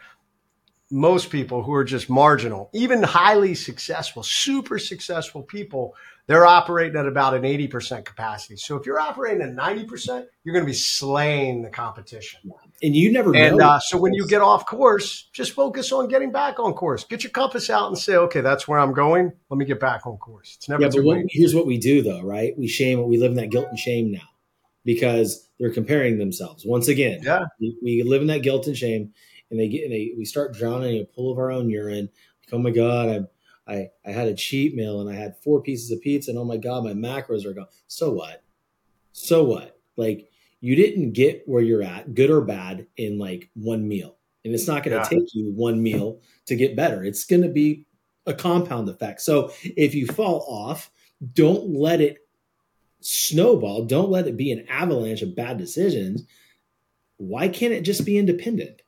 most 0.94 1.32
people 1.32 1.64
who 1.64 1.74
are 1.74 1.84
just 1.84 2.08
marginal, 2.08 2.70
even 2.72 3.02
highly 3.02 3.56
successful, 3.56 4.22
super 4.22 4.78
successful 4.78 5.42
people, 5.42 5.96
they're 6.28 6.46
operating 6.46 6.96
at 6.96 7.08
about 7.08 7.34
an 7.34 7.42
80% 7.42 8.06
capacity. 8.06 8.58
So 8.58 8.76
if 8.76 8.86
you're 8.86 9.00
operating 9.00 9.42
at 9.42 9.56
90%, 9.56 10.28
you're 10.44 10.54
going 10.54 10.64
to 10.64 10.70
be 10.70 10.74
slaying 10.74 11.64
the 11.64 11.72
competition. 11.72 12.42
And 12.84 12.96
you 12.96 13.12
never 13.12 13.36
and 13.36 13.60
uh, 13.60 13.80
so 13.80 13.98
when 13.98 14.14
you 14.14 14.28
get 14.28 14.44
off 14.44 14.68
course, 14.68 15.30
just 15.34 15.54
focus 15.54 15.92
on 15.92 16.10
getting 16.10 16.32
back 16.32 16.60
on 16.60 16.74
course. 16.74 17.06
Get 17.06 17.24
your 17.24 17.32
compass 17.32 17.72
out 17.72 17.88
and 17.88 17.98
say, 17.98 18.16
okay, 18.16 18.42
that's 18.42 18.68
where 18.68 18.78
I'm 18.78 18.94
going. 18.94 19.34
Let 19.50 19.58
me 19.58 19.66
get 19.66 19.80
back 19.80 20.06
on 20.06 20.18
course. 20.18 20.58
It's 20.58 20.70
never 20.70 20.84
yeah, 20.84 20.90
but 20.94 21.04
what, 21.04 21.26
here's 21.28 21.56
what 21.56 21.66
we 21.66 21.80
do 21.80 22.04
though, 22.04 22.22
right? 22.22 22.56
We 22.56 22.68
shame, 22.68 23.04
we 23.08 23.18
live 23.18 23.32
in 23.32 23.38
that 23.38 23.50
guilt 23.50 23.68
and 23.70 23.80
shame 23.80 24.12
now 24.12 24.30
because 24.86 25.50
they're 25.60 25.74
comparing 25.74 26.20
themselves. 26.20 26.66
Once 26.68 26.88
again, 26.88 27.22
yeah, 27.24 27.46
we, 27.60 27.78
we 27.82 28.04
live 28.04 28.22
in 28.22 28.28
that 28.28 28.44
guilt 28.44 28.68
and 28.68 28.78
shame 28.78 29.14
and 29.52 29.60
they 29.60 29.68
get, 29.68 29.84
and 29.84 29.94
they, 29.94 30.14
we 30.18 30.26
start 30.26 30.54
drowning 30.54 30.98
in 30.98 31.04
a 31.04 31.06
pool 31.06 31.32
of 31.32 31.38
our 31.38 31.52
own 31.52 31.70
urine. 31.70 32.10
Like, 32.46 32.54
oh 32.54 32.58
my 32.58 32.72
God, 32.72 33.10
I'm, 33.10 33.28
I, 33.68 33.90
I 34.06 34.12
had 34.12 34.28
a 34.28 34.36
cheat 34.36 34.76
meal 34.76 35.02
and 35.02 35.10
I 35.10 35.20
had 35.20 35.38
four 35.44 35.62
pieces 35.62 35.92
of 35.92 36.02
pizza 36.02 36.32
and 36.32 36.40
oh 36.40 36.46
my 36.46 36.58
God, 36.58 36.84
my 36.84 36.94
macros 36.94 37.46
are 37.46 37.54
gone. 37.54 37.68
So 37.88 38.12
what? 38.12 38.44
So 39.14 39.44
what? 39.44 39.80
Like 39.96 40.30
you 40.60 40.76
didn't 40.76 41.12
get 41.12 41.44
where 41.46 41.62
you're 41.62 41.84
at, 41.84 42.14
good 42.14 42.30
or 42.30 42.42
bad, 42.42 42.88
in 42.98 43.18
like 43.20 43.50
one 43.54 43.88
meal. 43.88 44.18
And 44.46 44.54
it's 44.54 44.68
not 44.68 44.84
going 44.84 44.98
to 44.98 45.04
yeah. 45.04 45.20
take 45.20 45.34
you 45.34 45.52
one 45.54 45.82
meal 45.82 46.20
to 46.48 46.56
get 46.56 46.76
better. 46.76 47.04
It's 47.04 47.26
going 47.26 47.44
to 47.44 47.50
be 47.50 47.86
a 48.26 48.34
compound 48.34 48.90
effect. 48.90 49.22
So 49.22 49.52
if 49.64 49.96
you 49.96 50.08
fall 50.08 50.46
off, 50.48 50.90
don't 51.34 51.70
let 51.70 52.02
it 52.02 52.18
snowball. 53.00 53.86
Don't 53.86 54.10
let 54.10 54.28
it 54.28 54.38
be 54.38 54.52
an 54.52 54.66
avalanche 54.70 55.22
of 55.22 55.36
bad 55.36 55.58
decisions. 55.58 56.24
Why 57.18 57.48
can't 57.48 57.74
it 57.74 57.82
just 57.82 58.06
be 58.06 58.18
independent? 58.18 58.82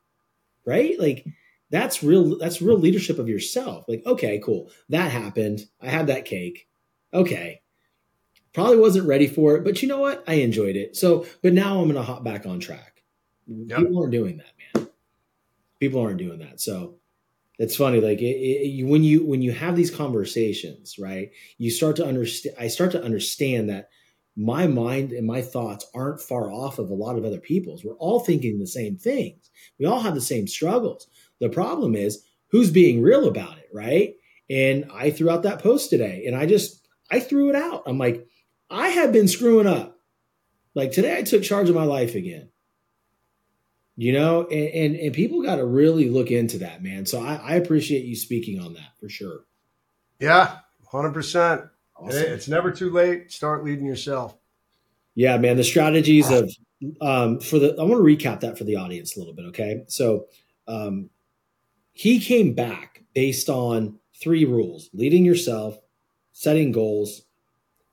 Right? 0.66 1.00
Like 1.00 1.26
that's 1.70 2.04
real 2.04 2.38
that's 2.38 2.62
real 2.62 2.78
leadership 2.78 3.20
of 3.20 3.30
yourself. 3.30 3.86
Like 3.88 4.04
okay 4.06 4.40
cool. 4.44 4.72
That 4.90 5.12
happened. 5.12 5.62
I 5.82 5.90
had 5.90 6.08
that 6.08 6.26
cake. 6.26 6.68
Okay. 7.14 7.62
Probably 8.54 8.78
wasn't 8.78 9.08
ready 9.08 9.28
for 9.28 9.56
it 9.56 9.64
but 9.64 9.82
you 9.82 9.88
know 9.88 10.00
what? 10.00 10.24
I 10.28 10.36
enjoyed 10.36 10.76
it. 10.76 10.96
So 10.96 11.26
but 11.42 11.54
now 11.54 11.82
i'm 11.82 11.88
gonna 11.88 12.04
hop 12.04 12.24
back 12.24 12.46
on 12.46 12.60
track. 12.60 13.04
Yep. 13.48 13.78
people 13.78 14.00
aren't 14.00 14.12
doing 14.12 14.38
that 14.38 14.82
man. 14.82 14.88
People 15.80 16.02
aren't 16.02 16.18
doing 16.18 16.40
that. 16.40 16.60
So 16.60 16.96
it's 17.58 17.76
funny 17.76 18.02
like 18.02 18.20
it, 18.22 18.26
it, 18.26 18.86
when 18.86 19.04
you 19.04 19.26
when 19.26 19.42
you 19.42 19.52
have 19.52 19.76
these 19.76 19.94
conversations 19.94 20.98
right 21.00 21.32
you 21.58 21.72
start 21.72 21.96
to 21.96 22.06
understand 22.06 22.56
i 22.60 22.68
start 22.68 22.92
to 22.92 23.04
understand 23.04 23.70
that 23.70 23.90
my 24.36 24.68
mind 24.68 25.12
and 25.12 25.26
my 25.26 25.42
thoughts 25.42 25.86
aren't 25.94 26.22
far 26.22 26.52
off 26.52 26.78
of 26.80 26.90
a 26.90 26.94
lot 26.94 27.18
of 27.18 27.26
other 27.26 27.40
people's. 27.40 27.84
We're 27.84 27.94
all 27.96 28.20
thinking 28.20 28.60
the 28.60 28.68
same 28.68 28.98
things. 28.98 29.50
We 29.80 29.86
all 29.86 30.02
have 30.02 30.16
the 30.16 30.22
same 30.22 30.48
struggles. 30.48 31.08
The 31.40 31.50
problem 31.50 31.96
is 31.96 32.26
who's 32.50 32.70
being 32.70 33.02
real 33.02 33.28
about 33.28 33.58
it, 33.58 33.70
right? 33.74 34.16
And 34.50 34.90
I 34.94 35.12
threw 35.12 35.30
out 35.30 35.44
that 35.44 35.62
post 35.62 35.90
today 35.90 36.26
and 36.28 36.36
I 36.36 36.46
just, 36.46 36.86
I 37.10 37.20
threw 37.20 37.50
it 37.50 37.56
out. 37.56 37.84
I'm 37.86 37.98
like, 37.98 38.28
I 38.70 38.90
have 38.90 39.14
been 39.14 39.28
screwing 39.28 39.68
up. 39.68 40.00
Like 40.74 40.92
today 40.92 41.18
I 41.18 41.24
took 41.24 41.44
charge 41.44 41.70
of 41.70 41.76
my 41.76 41.86
life 41.86 42.16
again. 42.16 42.50
You 43.98 44.12
know, 44.12 44.46
and, 44.48 44.70
and, 44.70 44.96
and 44.98 45.14
people 45.14 45.42
got 45.42 45.56
to 45.56 45.66
really 45.66 46.10
look 46.10 46.30
into 46.30 46.58
that, 46.58 46.84
man. 46.84 47.06
So 47.06 47.22
I, 47.22 47.36
I 47.36 47.54
appreciate 47.54 48.04
you 48.04 48.18
speaking 48.18 48.60
on 48.60 48.74
that 48.74 49.00
for 49.00 49.08
sure. 49.08 49.46
Yeah, 50.20 50.58
100%. 50.92 51.70
Awesome. 51.96 52.24
It's 52.24 52.48
never 52.48 52.72
too 52.72 52.90
late. 52.90 53.32
Start 53.32 53.64
leading 53.64 53.86
yourself. 53.86 54.38
Yeah, 55.16 55.38
man. 55.38 55.56
The 55.58 55.64
strategies 55.64 56.30
of 56.30 56.52
um, 57.02 57.40
for 57.40 57.58
the 57.58 57.76
I 57.80 57.84
want 57.84 58.06
to 58.06 58.28
recap 58.28 58.42
that 58.42 58.58
for 58.58 58.66
the 58.66 58.76
audience 58.76 59.16
a 59.16 59.20
little 59.20 59.34
bit. 59.34 59.46
Okay, 59.46 59.84
so 59.88 60.26
um, 60.68 61.10
he 61.94 62.20
came 62.20 62.54
back 62.54 63.04
based 63.14 63.50
on 63.50 63.98
three 64.22 64.46
rules: 64.46 64.90
leading 64.94 65.24
yourself, 65.24 65.80
setting 66.34 66.72
goals, 66.72 67.22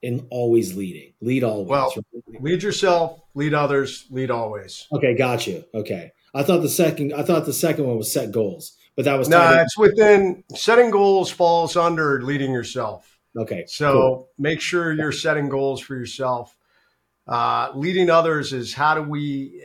and 0.03 0.27
always 0.29 0.75
leading. 0.75 1.13
Lead 1.21 1.43
always. 1.43 1.69
Well, 1.69 1.93
right? 1.95 2.41
lead 2.41 2.61
yourself, 2.61 3.21
lead 3.33 3.53
others, 3.53 4.05
lead 4.09 4.29
always. 4.29 4.85
Okay, 4.91 5.15
got 5.15 5.47
you. 5.47 5.63
Okay, 5.73 6.11
I 6.35 6.43
thought 6.43 6.61
the 6.61 6.69
second 6.69 7.13
I 7.13 7.23
thought 7.23 7.45
the 7.45 7.53
second 7.53 7.85
one 7.85 7.97
was 7.97 8.11
set 8.11 8.31
goals, 8.31 8.77
but 8.97 9.05
that 9.05 9.17
was 9.17 9.29
no. 9.29 9.37
Nah, 9.37 9.61
it's 9.61 9.77
within 9.77 10.43
setting 10.53 10.91
goals 10.91 11.31
falls 11.31 11.77
under 11.77 12.21
leading 12.21 12.51
yourself. 12.51 13.12
Okay. 13.35 13.65
So 13.67 13.91
cool. 13.91 14.29
make 14.37 14.61
sure 14.61 14.93
you're 14.93 15.11
setting 15.11 15.49
goals 15.49 15.81
for 15.81 15.95
yourself. 15.95 16.55
Uh, 17.27 17.71
leading 17.73 18.09
others 18.09 18.53
is 18.53 18.73
how 18.73 18.95
do 18.95 19.01
we 19.01 19.63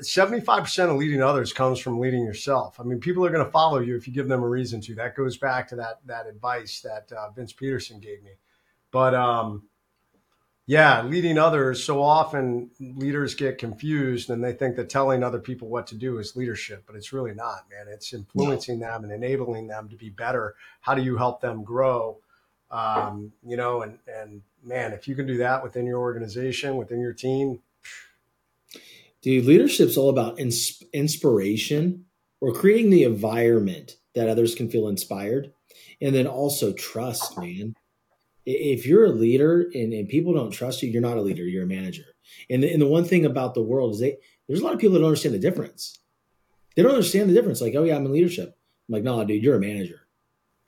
75% 0.00 0.90
of 0.90 0.96
leading 0.96 1.22
others 1.22 1.52
comes 1.52 1.78
from 1.78 1.98
leading 1.98 2.24
yourself. 2.24 2.80
I 2.80 2.82
mean, 2.82 3.00
people 3.00 3.24
are 3.24 3.30
going 3.30 3.44
to 3.44 3.50
follow 3.50 3.78
you 3.78 3.96
if 3.96 4.06
you 4.06 4.12
give 4.12 4.28
them 4.28 4.42
a 4.42 4.48
reason 4.48 4.80
to. 4.82 4.94
That 4.94 5.16
goes 5.16 5.36
back 5.36 5.68
to 5.68 5.76
that 5.76 6.00
that 6.06 6.26
advice 6.26 6.80
that 6.80 7.10
uh, 7.12 7.30
Vince 7.30 7.52
Peterson 7.52 8.00
gave 8.00 8.22
me. 8.22 8.32
But 8.90 9.14
um, 9.14 9.64
yeah, 10.66 11.02
leading 11.02 11.38
others. 11.38 11.82
So 11.82 12.02
often 12.02 12.70
leaders 12.80 13.34
get 13.34 13.58
confused 13.58 14.30
and 14.30 14.42
they 14.42 14.52
think 14.52 14.76
that 14.76 14.88
telling 14.88 15.22
other 15.22 15.40
people 15.40 15.68
what 15.68 15.86
to 15.88 15.96
do 15.96 16.18
is 16.18 16.36
leadership, 16.36 16.84
but 16.86 16.96
it's 16.96 17.12
really 17.12 17.34
not, 17.34 17.66
man. 17.70 17.92
It's 17.92 18.12
influencing 18.12 18.78
no. 18.78 18.86
them 18.86 19.04
and 19.04 19.12
enabling 19.12 19.66
them 19.66 19.88
to 19.88 19.96
be 19.96 20.10
better. 20.10 20.54
How 20.80 20.94
do 20.94 21.02
you 21.02 21.16
help 21.16 21.40
them 21.40 21.64
grow? 21.64 22.18
Um, 22.72 23.32
you 23.46 23.56
know, 23.56 23.82
and 23.82 23.98
and 24.08 24.42
man, 24.64 24.92
if 24.92 25.06
you 25.06 25.14
can 25.14 25.26
do 25.26 25.36
that 25.38 25.62
within 25.62 25.86
your 25.86 26.00
organization, 26.00 26.76
within 26.76 27.00
your 27.00 27.12
team, 27.12 27.60
Dude, 29.22 29.44
leadership's 29.44 29.96
all 29.96 30.10
about 30.10 30.40
ins- 30.40 30.82
inspiration 30.92 32.06
or 32.40 32.52
creating 32.52 32.90
the 32.90 33.04
environment 33.04 33.96
that 34.16 34.28
others 34.28 34.56
can 34.56 34.68
feel 34.68 34.88
inspired. 34.88 35.52
And 36.00 36.12
then 36.12 36.26
also 36.26 36.72
trust, 36.72 37.38
man. 37.38 37.74
If 38.44 38.84
you're 38.84 39.04
a 39.04 39.10
leader 39.10 39.70
and, 39.72 39.92
and 39.92 40.08
people 40.08 40.34
don't 40.34 40.50
trust 40.50 40.82
you, 40.82 40.90
you're 40.90 41.00
not 41.00 41.16
a 41.16 41.22
leader, 41.22 41.44
you're 41.44 41.62
a 41.62 41.68
manager. 41.68 42.02
And 42.50 42.64
the, 42.64 42.72
and 42.72 42.82
the 42.82 42.88
one 42.88 43.04
thing 43.04 43.24
about 43.24 43.54
the 43.54 43.62
world 43.62 43.94
is 43.94 44.00
they, 44.00 44.16
there's 44.48 44.60
a 44.60 44.64
lot 44.64 44.74
of 44.74 44.80
people 44.80 44.94
that 44.94 44.98
don't 44.98 45.08
understand 45.08 45.36
the 45.36 45.38
difference. 45.38 46.00
They 46.74 46.82
don't 46.82 46.90
understand 46.90 47.30
the 47.30 47.34
difference. 47.34 47.60
Like, 47.60 47.76
oh, 47.76 47.84
yeah, 47.84 47.94
I'm 47.94 48.04
in 48.04 48.12
leadership. 48.12 48.58
I'm 48.88 48.92
like, 48.94 49.04
no, 49.04 49.22
dude, 49.24 49.44
you're 49.44 49.54
a 49.54 49.60
manager. 49.60 50.01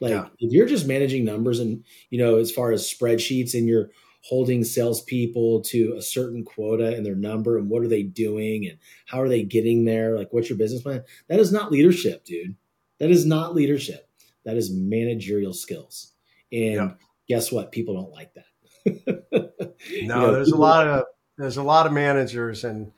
Like, 0.01 0.11
yeah. 0.11 0.26
if 0.38 0.53
you're 0.53 0.66
just 0.66 0.86
managing 0.86 1.24
numbers 1.24 1.61
and, 1.61 1.84
you 2.11 2.18
know, 2.18 2.36
as 2.36 2.51
far 2.51 2.72
as 2.72 2.90
spreadsheets 2.90 3.55
and 3.55 3.68
you're 3.68 3.90
holding 4.22 4.64
salespeople 4.64 5.61
to 5.61 5.95
a 5.97 6.03
certain 6.03 6.45
quota 6.45 6.97
and 6.97 7.05
their 7.05 7.14
number 7.14 7.59
and 7.59 7.68
what 7.68 7.82
are 7.82 7.88
they 7.88 8.03
doing 8.03 8.66
and 8.66 8.78
how 9.07 9.20
are 9.20 9.28
they 9.28 9.42
getting 9.42 9.84
there? 9.84 10.16
Like, 10.16 10.32
what's 10.32 10.49
your 10.49 10.59
business 10.59 10.82
plan? 10.82 11.05
That 11.28 11.40
is 11.40 11.53
not 11.53 11.70
leadership, 11.70 12.24
dude. 12.24 12.57
That 12.99 13.11
is 13.11 13.26
not 13.26 13.55
leadership. 13.55 14.09
That 14.45 14.57
is 14.57 14.72
managerial 14.72 15.53
skills. 15.53 16.12
And 16.53 16.74
yeah. 16.74 16.90
guess 17.28 17.53
what? 17.53 17.72
People 17.72 17.95
don't 17.95 18.12
like 18.12 18.32
that. 18.34 18.45
no, 19.32 19.51
you 19.88 20.07
know, 20.07 20.32
there's 20.32 20.49
people, 20.49 20.61
a 20.61 20.62
lot 20.62 20.86
of 20.86 21.05
there's 21.38 21.57
a 21.57 21.62
lot 21.62 21.86
of 21.86 21.92
managers, 21.92 22.64
and 22.64 22.92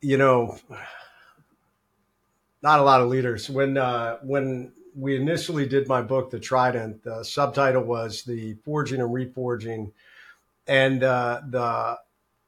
you 0.00 0.16
know, 0.16 0.58
not 2.62 2.80
a 2.80 2.82
lot 2.82 3.00
of 3.00 3.08
leaders. 3.08 3.48
When 3.50 3.76
uh, 3.76 4.18
when 4.22 4.72
we 4.94 5.16
initially 5.16 5.66
did 5.66 5.88
my 5.88 6.02
book, 6.02 6.30
The 6.30 6.40
Trident, 6.40 7.02
the 7.02 7.24
subtitle 7.24 7.82
was 7.82 8.22
the 8.22 8.54
forging 8.64 9.00
and 9.00 9.10
reforging, 9.10 9.92
and 10.66 11.02
uh, 11.02 11.42
the 11.48 11.98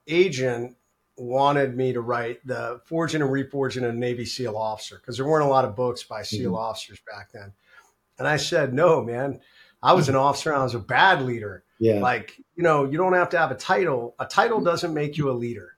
agent 0.07 0.77
wanted 1.17 1.77
me 1.77 1.93
to 1.93 2.01
write 2.01 2.47
the 2.47 2.81
forging 2.85 3.23
and 3.23 3.31
reforging 3.31 3.89
a 3.89 3.93
Navy 3.93 4.25
SEAL 4.25 4.57
officer 4.57 4.97
because 4.97 5.17
there 5.17 5.27
weren't 5.27 5.47
a 5.47 5.49
lot 5.49 5.65
of 5.65 5.75
books 5.75 6.03
by 6.03 6.23
SEAL 6.23 6.53
mm-hmm. 6.53 6.61
officers 6.61 7.01
back 7.11 7.33
then. 7.33 7.53
And 8.19 8.29
I 8.29 8.37
said, 8.37 8.75
no, 8.75 9.03
man, 9.03 9.41
I 9.83 9.95
was 9.95 10.09
an 10.09 10.17
officer 10.17 10.51
and 10.51 10.61
I 10.61 10.65
was 10.65 10.75
a 10.75 10.81
bad 10.81 11.23
leader. 11.23 11.65
Yeah. 11.79 12.01
Like, 12.01 12.39
you 12.55 12.63
know, 12.63 12.85
you 12.85 12.97
don't 12.97 13.13
have 13.13 13.31
to 13.31 13.39
have 13.39 13.51
a 13.51 13.57
title. 13.57 14.15
A 14.19 14.27
title 14.27 14.61
doesn't 14.61 14.95
make 14.95 15.17
you 15.17 15.31
a 15.31 15.33
leader. 15.33 15.77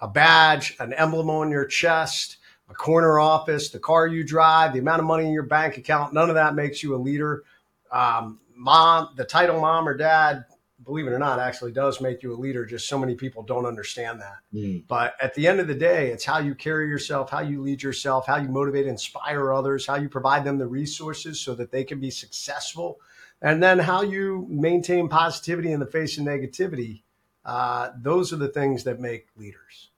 A 0.00 0.08
badge, 0.08 0.76
an 0.80 0.92
emblem 0.92 1.28
on 1.28 1.50
your 1.50 1.66
chest, 1.66 2.38
a 2.70 2.74
corner 2.74 3.18
office, 3.18 3.70
the 3.70 3.78
car 3.78 4.06
you 4.06 4.24
drive, 4.24 4.72
the 4.72 4.78
amount 4.78 5.00
of 5.00 5.06
money 5.06 5.26
in 5.26 5.32
your 5.32 5.42
bank 5.42 5.76
account, 5.76 6.14
none 6.14 6.28
of 6.28 6.36
that 6.36 6.54
makes 6.54 6.82
you 6.82 6.94
a 6.94 6.96
leader. 6.98 7.42
Um, 7.90 8.40
mom, 8.54 9.10
the 9.16 9.24
title 9.24 9.60
mom 9.60 9.88
or 9.88 9.96
dad 9.96 10.44
believe 10.84 11.06
it 11.06 11.12
or 11.12 11.18
not, 11.18 11.38
actually 11.38 11.72
does 11.72 12.00
make 12.00 12.22
you 12.22 12.34
a 12.34 12.36
leader. 12.36 12.64
Just 12.64 12.88
so 12.88 12.98
many 12.98 13.14
people 13.14 13.42
don't 13.42 13.66
understand 13.66 14.20
that. 14.20 14.38
Mm. 14.54 14.84
But 14.88 15.14
at 15.20 15.34
the 15.34 15.46
end 15.46 15.60
of 15.60 15.68
the 15.68 15.74
day, 15.74 16.10
it's 16.10 16.24
how 16.24 16.38
you 16.38 16.54
carry 16.54 16.88
yourself, 16.88 17.30
how 17.30 17.40
you 17.40 17.62
lead 17.62 17.82
yourself, 17.82 18.26
how 18.26 18.36
you 18.36 18.48
motivate, 18.48 18.86
inspire 18.86 19.52
others, 19.52 19.86
how 19.86 19.96
you 19.96 20.08
provide 20.08 20.44
them 20.44 20.58
the 20.58 20.66
resources 20.66 21.40
so 21.40 21.54
that 21.54 21.70
they 21.70 21.84
can 21.84 22.00
be 22.00 22.10
successful, 22.10 22.98
and 23.42 23.62
then 23.62 23.78
how 23.78 24.02
you 24.02 24.46
maintain 24.48 25.08
positivity 25.08 25.72
in 25.72 25.80
the 25.80 25.86
face 25.86 26.18
of 26.18 26.24
negativity. 26.24 27.02
Uh, 27.44 27.90
those 27.96 28.32
are 28.32 28.36
the 28.36 28.48
things 28.48 28.84
that 28.84 29.00
make 29.00 29.28
leaders. 29.36 29.89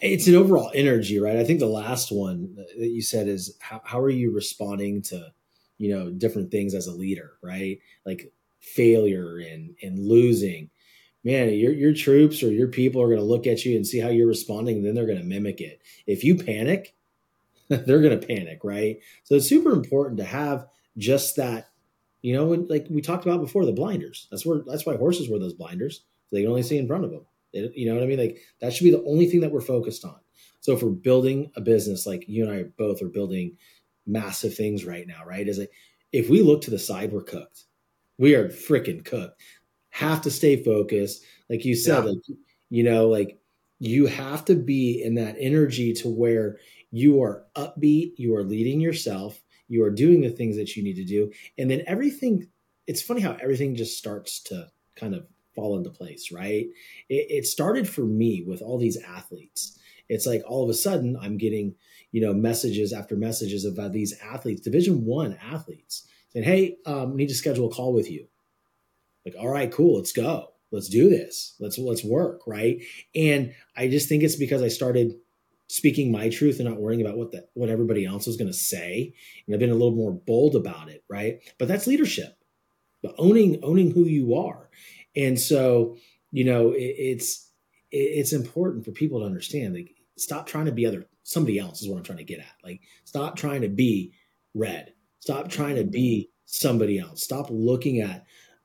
It's 0.00 0.26
an 0.28 0.34
overall 0.34 0.70
energy, 0.74 1.18
right? 1.18 1.36
I 1.36 1.44
think 1.44 1.58
the 1.58 1.66
last 1.66 2.12
one 2.12 2.54
that 2.78 2.88
you 2.88 3.02
said 3.02 3.28
is 3.28 3.56
how, 3.60 3.80
how 3.84 4.00
are 4.00 4.10
you 4.10 4.32
responding 4.32 5.02
to, 5.02 5.32
you 5.78 5.94
know, 5.94 6.10
different 6.10 6.50
things 6.50 6.74
as 6.74 6.86
a 6.86 6.94
leader, 6.94 7.32
right? 7.42 7.78
Like 8.04 8.32
failure 8.60 9.38
and 9.38 9.74
and 9.82 9.98
losing. 9.98 10.70
Man 11.22 11.52
your 11.52 11.72
your 11.72 11.92
troops 11.92 12.42
or 12.42 12.50
your 12.50 12.68
people 12.68 13.02
are 13.02 13.08
going 13.08 13.18
to 13.18 13.24
look 13.24 13.46
at 13.46 13.64
you 13.64 13.76
and 13.76 13.86
see 13.86 13.98
how 13.98 14.08
you're 14.08 14.26
responding 14.26 14.76
and 14.76 14.86
then 14.86 14.94
they're 14.94 15.06
going 15.06 15.18
to 15.18 15.24
mimic 15.24 15.60
it. 15.60 15.80
If 16.06 16.24
you 16.24 16.36
panic 16.36 16.94
they're 17.68 18.00
going 18.00 18.18
to 18.18 18.26
panic 18.26 18.60
right? 18.62 18.98
So 19.24 19.34
it's 19.34 19.48
super 19.48 19.72
important 19.72 20.18
to 20.18 20.24
have 20.24 20.66
just 20.96 21.36
that 21.36 21.70
you 22.22 22.34
know 22.34 22.46
like 22.68 22.86
we 22.90 23.02
talked 23.02 23.26
about 23.26 23.40
before 23.40 23.66
the 23.66 23.72
blinders. 23.72 24.28
That's 24.30 24.46
where 24.46 24.60
that's 24.66 24.86
why 24.86 24.96
horses 24.96 25.28
wear 25.28 25.38
those 25.38 25.54
blinders. 25.54 26.04
So 26.28 26.36
they 26.36 26.42
can 26.42 26.50
only 26.50 26.62
see 26.62 26.78
in 26.78 26.86
front 26.86 27.04
of 27.04 27.10
them 27.10 27.26
you 27.52 27.86
know 27.86 27.94
what 27.94 28.02
i 28.02 28.06
mean 28.06 28.18
like 28.18 28.38
that 28.60 28.72
should 28.72 28.84
be 28.84 28.90
the 28.90 29.04
only 29.04 29.26
thing 29.26 29.40
that 29.40 29.52
we're 29.52 29.60
focused 29.60 30.04
on 30.04 30.16
so 30.60 30.72
if 30.72 30.82
we're 30.82 30.90
building 30.90 31.50
a 31.56 31.60
business 31.60 32.06
like 32.06 32.24
you 32.28 32.44
and 32.44 32.52
i 32.52 32.64
both 32.78 33.02
are 33.02 33.08
building 33.08 33.56
massive 34.06 34.54
things 34.54 34.84
right 34.84 35.06
now 35.06 35.24
right 35.24 35.48
is 35.48 35.58
like 35.58 35.70
if 36.12 36.28
we 36.28 36.42
look 36.42 36.60
to 36.60 36.70
the 36.70 36.78
side 36.78 37.12
we're 37.12 37.22
cooked 37.22 37.64
we 38.20 38.34
are 38.34 38.48
freaking 38.50 39.02
cooked. 39.02 39.40
Have 39.88 40.20
to 40.22 40.30
stay 40.30 40.62
focused. 40.62 41.24
Like 41.48 41.64
you 41.64 41.74
said, 41.74 42.04
yeah. 42.04 42.10
like, 42.10 42.18
you 42.68 42.84
know, 42.84 43.08
like 43.08 43.40
you 43.78 44.06
have 44.06 44.44
to 44.44 44.54
be 44.54 45.02
in 45.02 45.14
that 45.14 45.36
energy 45.40 45.94
to 45.94 46.08
where 46.08 46.58
you 46.90 47.22
are 47.22 47.46
upbeat, 47.56 48.12
you 48.18 48.36
are 48.36 48.44
leading 48.44 48.78
yourself, 48.78 49.40
you 49.68 49.82
are 49.82 49.90
doing 49.90 50.20
the 50.20 50.30
things 50.30 50.56
that 50.56 50.76
you 50.76 50.84
need 50.84 50.96
to 50.96 51.04
do. 51.04 51.32
And 51.56 51.70
then 51.70 51.82
everything, 51.86 52.46
it's 52.86 53.00
funny 53.00 53.22
how 53.22 53.38
everything 53.40 53.74
just 53.74 53.96
starts 53.96 54.42
to 54.44 54.68
kind 54.96 55.14
of 55.14 55.26
fall 55.60 55.76
into 55.76 55.90
place, 55.90 56.32
right? 56.32 56.66
It, 57.08 57.26
it 57.30 57.46
started 57.46 57.88
for 57.88 58.02
me 58.02 58.42
with 58.46 58.62
all 58.62 58.78
these 58.78 58.96
athletes. 58.96 59.78
It's 60.08 60.26
like 60.26 60.42
all 60.46 60.64
of 60.64 60.70
a 60.70 60.74
sudden 60.74 61.18
I'm 61.20 61.36
getting, 61.36 61.74
you 62.12 62.20
know, 62.20 62.32
messages 62.32 62.92
after 62.92 63.14
messages 63.14 63.64
about 63.64 63.92
these 63.92 64.18
athletes, 64.22 64.62
division 64.62 65.04
one 65.04 65.38
athletes 65.42 66.08
saying, 66.30 66.44
Hey, 66.44 66.76
um, 66.86 67.14
need 67.16 67.28
to 67.28 67.34
schedule 67.34 67.70
a 67.70 67.74
call 67.74 67.92
with 67.92 68.10
you. 68.10 68.26
Like, 69.24 69.34
all 69.38 69.48
right, 69.48 69.70
cool, 69.70 69.96
let's 69.96 70.12
go. 70.12 70.52
Let's 70.72 70.88
do 70.88 71.10
this. 71.10 71.56
Let's 71.58 71.78
let's 71.78 72.04
work, 72.04 72.42
right? 72.46 72.80
And 73.14 73.52
I 73.76 73.88
just 73.88 74.08
think 74.08 74.22
it's 74.22 74.36
because 74.36 74.62
I 74.62 74.68
started 74.68 75.14
speaking 75.66 76.10
my 76.10 76.28
truth 76.28 76.58
and 76.58 76.68
not 76.68 76.80
worrying 76.80 77.00
about 77.00 77.16
what 77.16 77.32
the, 77.32 77.46
what 77.54 77.68
everybody 77.68 78.04
else 78.04 78.26
was 78.26 78.36
going 78.36 78.50
to 78.50 78.56
say, 78.56 79.12
and 79.46 79.54
I've 79.54 79.60
been 79.60 79.70
a 79.70 79.74
little 79.74 79.94
more 79.94 80.12
bold 80.12 80.56
about 80.56 80.88
it, 80.88 81.04
right? 81.08 81.40
But 81.58 81.68
that's 81.68 81.86
leadership, 81.86 82.38
but 83.02 83.14
owning 83.18 83.58
owning 83.62 83.90
who 83.90 84.04
you 84.04 84.34
are, 84.36 84.70
and 85.16 85.38
so 85.38 85.96
you 86.30 86.44
know 86.44 86.72
it, 86.72 86.94
it's 86.98 87.50
it, 87.90 87.96
it's 87.98 88.32
important 88.32 88.84
for 88.84 88.92
people 88.92 89.20
to 89.20 89.26
understand. 89.26 89.74
Like, 89.74 89.94
stop 90.16 90.46
trying 90.46 90.66
to 90.66 90.72
be 90.72 90.86
other 90.86 91.06
somebody 91.22 91.58
else 91.58 91.82
is 91.82 91.88
what 91.88 91.98
I'm 91.98 92.04
trying 92.04 92.18
to 92.18 92.24
get 92.24 92.40
at. 92.40 92.54
Like, 92.64 92.80
stop 93.04 93.36
trying 93.36 93.62
to 93.62 93.68
be 93.68 94.12
red 94.54 94.94
Stop 95.20 95.50
trying 95.50 95.76
to 95.76 95.84
be 95.84 96.30
somebody 96.46 96.98
else. 96.98 97.22
Stop 97.22 97.46
looking 97.50 98.00
at 98.00 98.24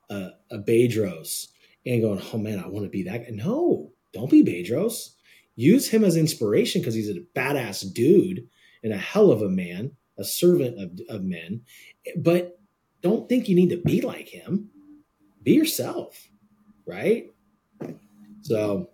a, 0.09 0.29
a 0.49 0.57
Bedros 0.57 1.49
and 1.85 2.01
going, 2.01 2.21
oh 2.33 2.37
man, 2.37 2.59
I 2.59 2.67
want 2.67 2.85
to 2.85 2.89
be 2.89 3.03
that 3.03 3.25
guy. 3.25 3.29
No, 3.31 3.91
don't 4.13 4.31
be 4.31 4.43
Bedros. 4.43 5.11
Use 5.55 5.89
him 5.89 6.03
as 6.03 6.15
inspiration 6.15 6.81
because 6.81 6.95
he's 6.95 7.09
a 7.09 7.23
badass 7.35 7.93
dude 7.93 8.47
and 8.83 8.93
a 8.93 8.97
hell 8.97 9.31
of 9.31 9.41
a 9.41 9.49
man, 9.49 9.91
a 10.17 10.23
servant 10.23 10.79
of, 10.79 10.99
of 11.09 11.23
men. 11.23 11.61
But 12.17 12.59
don't 13.01 13.29
think 13.29 13.47
you 13.47 13.55
need 13.55 13.69
to 13.69 13.77
be 13.77 14.01
like 14.01 14.29
him. 14.29 14.69
Be 15.43 15.53
yourself, 15.53 16.27
right? 16.86 17.31
So 18.41 18.89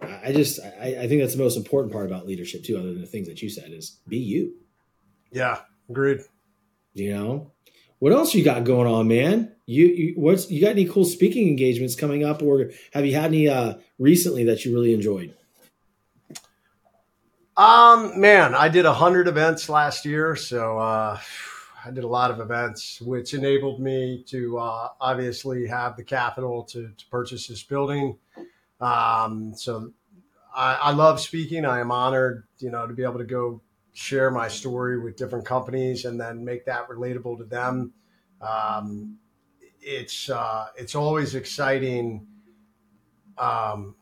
I 0.00 0.32
just 0.32 0.60
I, 0.60 0.96
I 1.00 1.08
think 1.08 1.22
that's 1.22 1.34
the 1.34 1.42
most 1.42 1.56
important 1.56 1.92
part 1.92 2.06
about 2.06 2.26
leadership 2.26 2.64
too, 2.64 2.76
other 2.76 2.92
than 2.92 3.00
the 3.00 3.06
things 3.06 3.28
that 3.28 3.42
you 3.42 3.48
said, 3.48 3.72
is 3.72 4.00
be 4.08 4.18
you. 4.18 4.54
Yeah, 5.32 5.60
agreed. 5.88 6.20
You 6.94 7.14
know, 7.14 7.52
what 7.98 8.12
else 8.12 8.34
you 8.34 8.44
got 8.44 8.64
going 8.64 8.86
on, 8.86 9.08
man? 9.08 9.52
You, 9.66 9.86
you 9.86 10.12
what's 10.16 10.50
you 10.50 10.60
got 10.60 10.70
any 10.70 10.86
cool 10.86 11.04
speaking 11.04 11.48
engagements 11.48 11.96
coming 11.96 12.24
up, 12.24 12.42
or 12.42 12.70
have 12.92 13.06
you 13.06 13.14
had 13.14 13.26
any 13.26 13.48
uh, 13.48 13.74
recently 13.98 14.44
that 14.44 14.64
you 14.64 14.72
really 14.72 14.94
enjoyed? 14.94 15.34
Um, 17.56 18.20
man, 18.20 18.54
I 18.54 18.68
did 18.68 18.84
a 18.84 18.92
hundred 18.92 19.28
events 19.28 19.70
last 19.70 20.04
year, 20.04 20.36
so 20.36 20.78
uh, 20.78 21.18
I 21.86 21.92
did 21.92 22.02
a 22.02 22.08
lot 22.08 22.32
of 22.32 22.40
events, 22.40 23.00
which 23.00 23.32
enabled 23.32 23.80
me 23.80 24.24
to 24.28 24.58
uh, 24.58 24.88
obviously 25.00 25.68
have 25.68 25.96
the 25.96 26.02
capital 26.02 26.64
to, 26.64 26.90
to 26.96 27.06
purchase 27.06 27.46
this 27.46 27.62
building. 27.62 28.18
Um, 28.80 29.54
so 29.54 29.92
I, 30.54 30.74
I 30.74 30.90
love 30.90 31.20
speaking. 31.20 31.64
I 31.64 31.78
am 31.78 31.92
honored, 31.92 32.44
you 32.58 32.70
know, 32.70 32.88
to 32.88 32.92
be 32.92 33.04
able 33.04 33.18
to 33.18 33.24
go 33.24 33.60
share 33.92 34.32
my 34.32 34.48
story 34.48 34.98
with 34.98 35.16
different 35.16 35.46
companies 35.46 36.06
and 36.06 36.20
then 36.20 36.44
make 36.44 36.66
that 36.66 36.88
relatable 36.88 37.38
to 37.38 37.44
them. 37.44 37.92
Um, 38.40 39.18
it's 39.80 40.28
uh, 40.28 40.66
it's 40.76 40.96
always 40.96 41.36
exciting. 41.36 42.26
Um, 43.38 43.94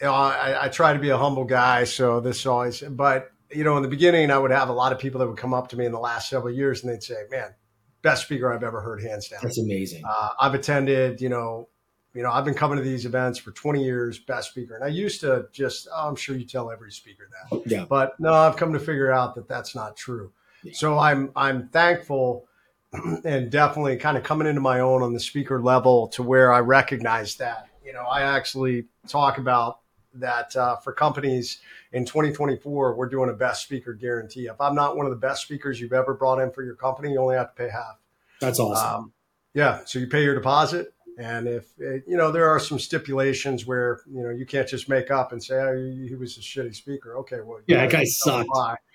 you 0.00 0.06
know, 0.08 0.14
I, 0.14 0.64
I, 0.64 0.68
try 0.68 0.92
to 0.92 0.98
be 0.98 1.10
a 1.10 1.16
humble 1.16 1.44
guy, 1.44 1.84
so 1.84 2.20
this 2.20 2.46
always. 2.46 2.80
But 2.80 3.33
you 3.50 3.64
know, 3.64 3.76
in 3.76 3.82
the 3.82 3.88
beginning, 3.88 4.30
I 4.30 4.38
would 4.38 4.50
have 4.50 4.68
a 4.68 4.72
lot 4.72 4.92
of 4.92 4.98
people 4.98 5.20
that 5.20 5.26
would 5.26 5.38
come 5.38 5.54
up 5.54 5.68
to 5.68 5.76
me 5.76 5.86
in 5.86 5.92
the 5.92 5.98
last 5.98 6.28
several 6.28 6.54
years, 6.54 6.82
and 6.82 6.92
they'd 6.92 7.02
say, 7.02 7.22
"Man, 7.30 7.54
best 8.02 8.22
speaker 8.22 8.52
I've 8.52 8.64
ever 8.64 8.80
heard, 8.80 9.02
hands 9.02 9.28
down." 9.28 9.40
That's 9.42 9.58
amazing. 9.58 10.02
Uh, 10.06 10.30
I've 10.40 10.54
attended, 10.54 11.20
you 11.20 11.28
know, 11.28 11.68
you 12.14 12.22
know, 12.22 12.30
I've 12.30 12.44
been 12.44 12.54
coming 12.54 12.78
to 12.78 12.84
these 12.84 13.06
events 13.06 13.40
for 13.40 13.50
20 13.50 13.84
years, 13.84 14.18
best 14.20 14.50
speaker. 14.50 14.76
And 14.76 14.84
I 14.84 14.88
used 14.88 15.20
to 15.22 15.46
just, 15.52 15.88
oh, 15.92 16.08
I'm 16.08 16.16
sure 16.16 16.36
you 16.36 16.46
tell 16.46 16.70
every 16.70 16.92
speaker 16.92 17.28
that. 17.50 17.62
Yeah. 17.66 17.84
But 17.88 18.18
no, 18.20 18.32
I've 18.32 18.56
come 18.56 18.72
to 18.72 18.78
figure 18.78 19.12
out 19.12 19.34
that 19.34 19.48
that's 19.48 19.74
not 19.74 19.96
true. 19.96 20.32
Yeah. 20.62 20.72
So 20.74 20.98
I'm, 20.98 21.32
I'm 21.34 21.68
thankful 21.68 22.46
and 23.24 23.50
definitely 23.50 23.96
kind 23.96 24.16
of 24.16 24.22
coming 24.22 24.46
into 24.46 24.60
my 24.60 24.78
own 24.78 25.02
on 25.02 25.12
the 25.12 25.18
speaker 25.18 25.60
level 25.60 26.06
to 26.08 26.22
where 26.22 26.52
I 26.52 26.60
recognize 26.60 27.34
that. 27.36 27.66
You 27.84 27.92
know, 27.92 28.04
I 28.04 28.22
actually 28.22 28.86
talk 29.08 29.38
about 29.38 29.80
that 30.14 30.54
uh, 30.54 30.76
for 30.76 30.92
companies 30.92 31.58
in 31.94 32.04
2024, 32.04 32.94
we're 32.94 33.08
doing 33.08 33.30
a 33.30 33.32
best 33.32 33.62
speaker 33.62 33.94
guarantee. 33.94 34.46
If 34.46 34.60
I'm 34.60 34.74
not 34.74 34.96
one 34.96 35.06
of 35.06 35.10
the 35.10 35.18
best 35.18 35.42
speakers 35.42 35.80
you've 35.80 35.92
ever 35.92 36.14
brought 36.14 36.40
in 36.40 36.50
for 36.50 36.62
your 36.62 36.76
company, 36.76 37.12
you 37.12 37.20
only 37.20 37.36
have 37.36 37.54
to 37.54 37.62
pay 37.62 37.70
half. 37.70 37.98
That's 38.40 38.60
awesome. 38.60 38.94
Um, 38.94 39.12
yeah. 39.54 39.80
So 39.86 39.98
you 39.98 40.06
pay 40.06 40.22
your 40.22 40.34
deposit 40.34 40.94
and 41.18 41.46
if 41.46 41.66
you 41.78 42.16
know, 42.16 42.32
there 42.32 42.48
are 42.48 42.58
some 42.58 42.78
stipulations 42.78 43.66
where 43.66 44.00
you 44.10 44.22
know 44.22 44.30
you 44.30 44.44
can't 44.44 44.66
just 44.66 44.88
make 44.88 45.10
up 45.10 45.32
and 45.32 45.42
say, 45.42 45.54
"Oh, 45.56 45.76
he 45.76 46.14
was 46.14 46.36
a 46.36 46.40
shitty 46.40 46.74
speaker." 46.74 47.16
Okay, 47.18 47.40
well, 47.40 47.60
yeah, 47.66 47.86
that 47.86 47.92
guy 47.92 48.04
sucked. 48.04 48.48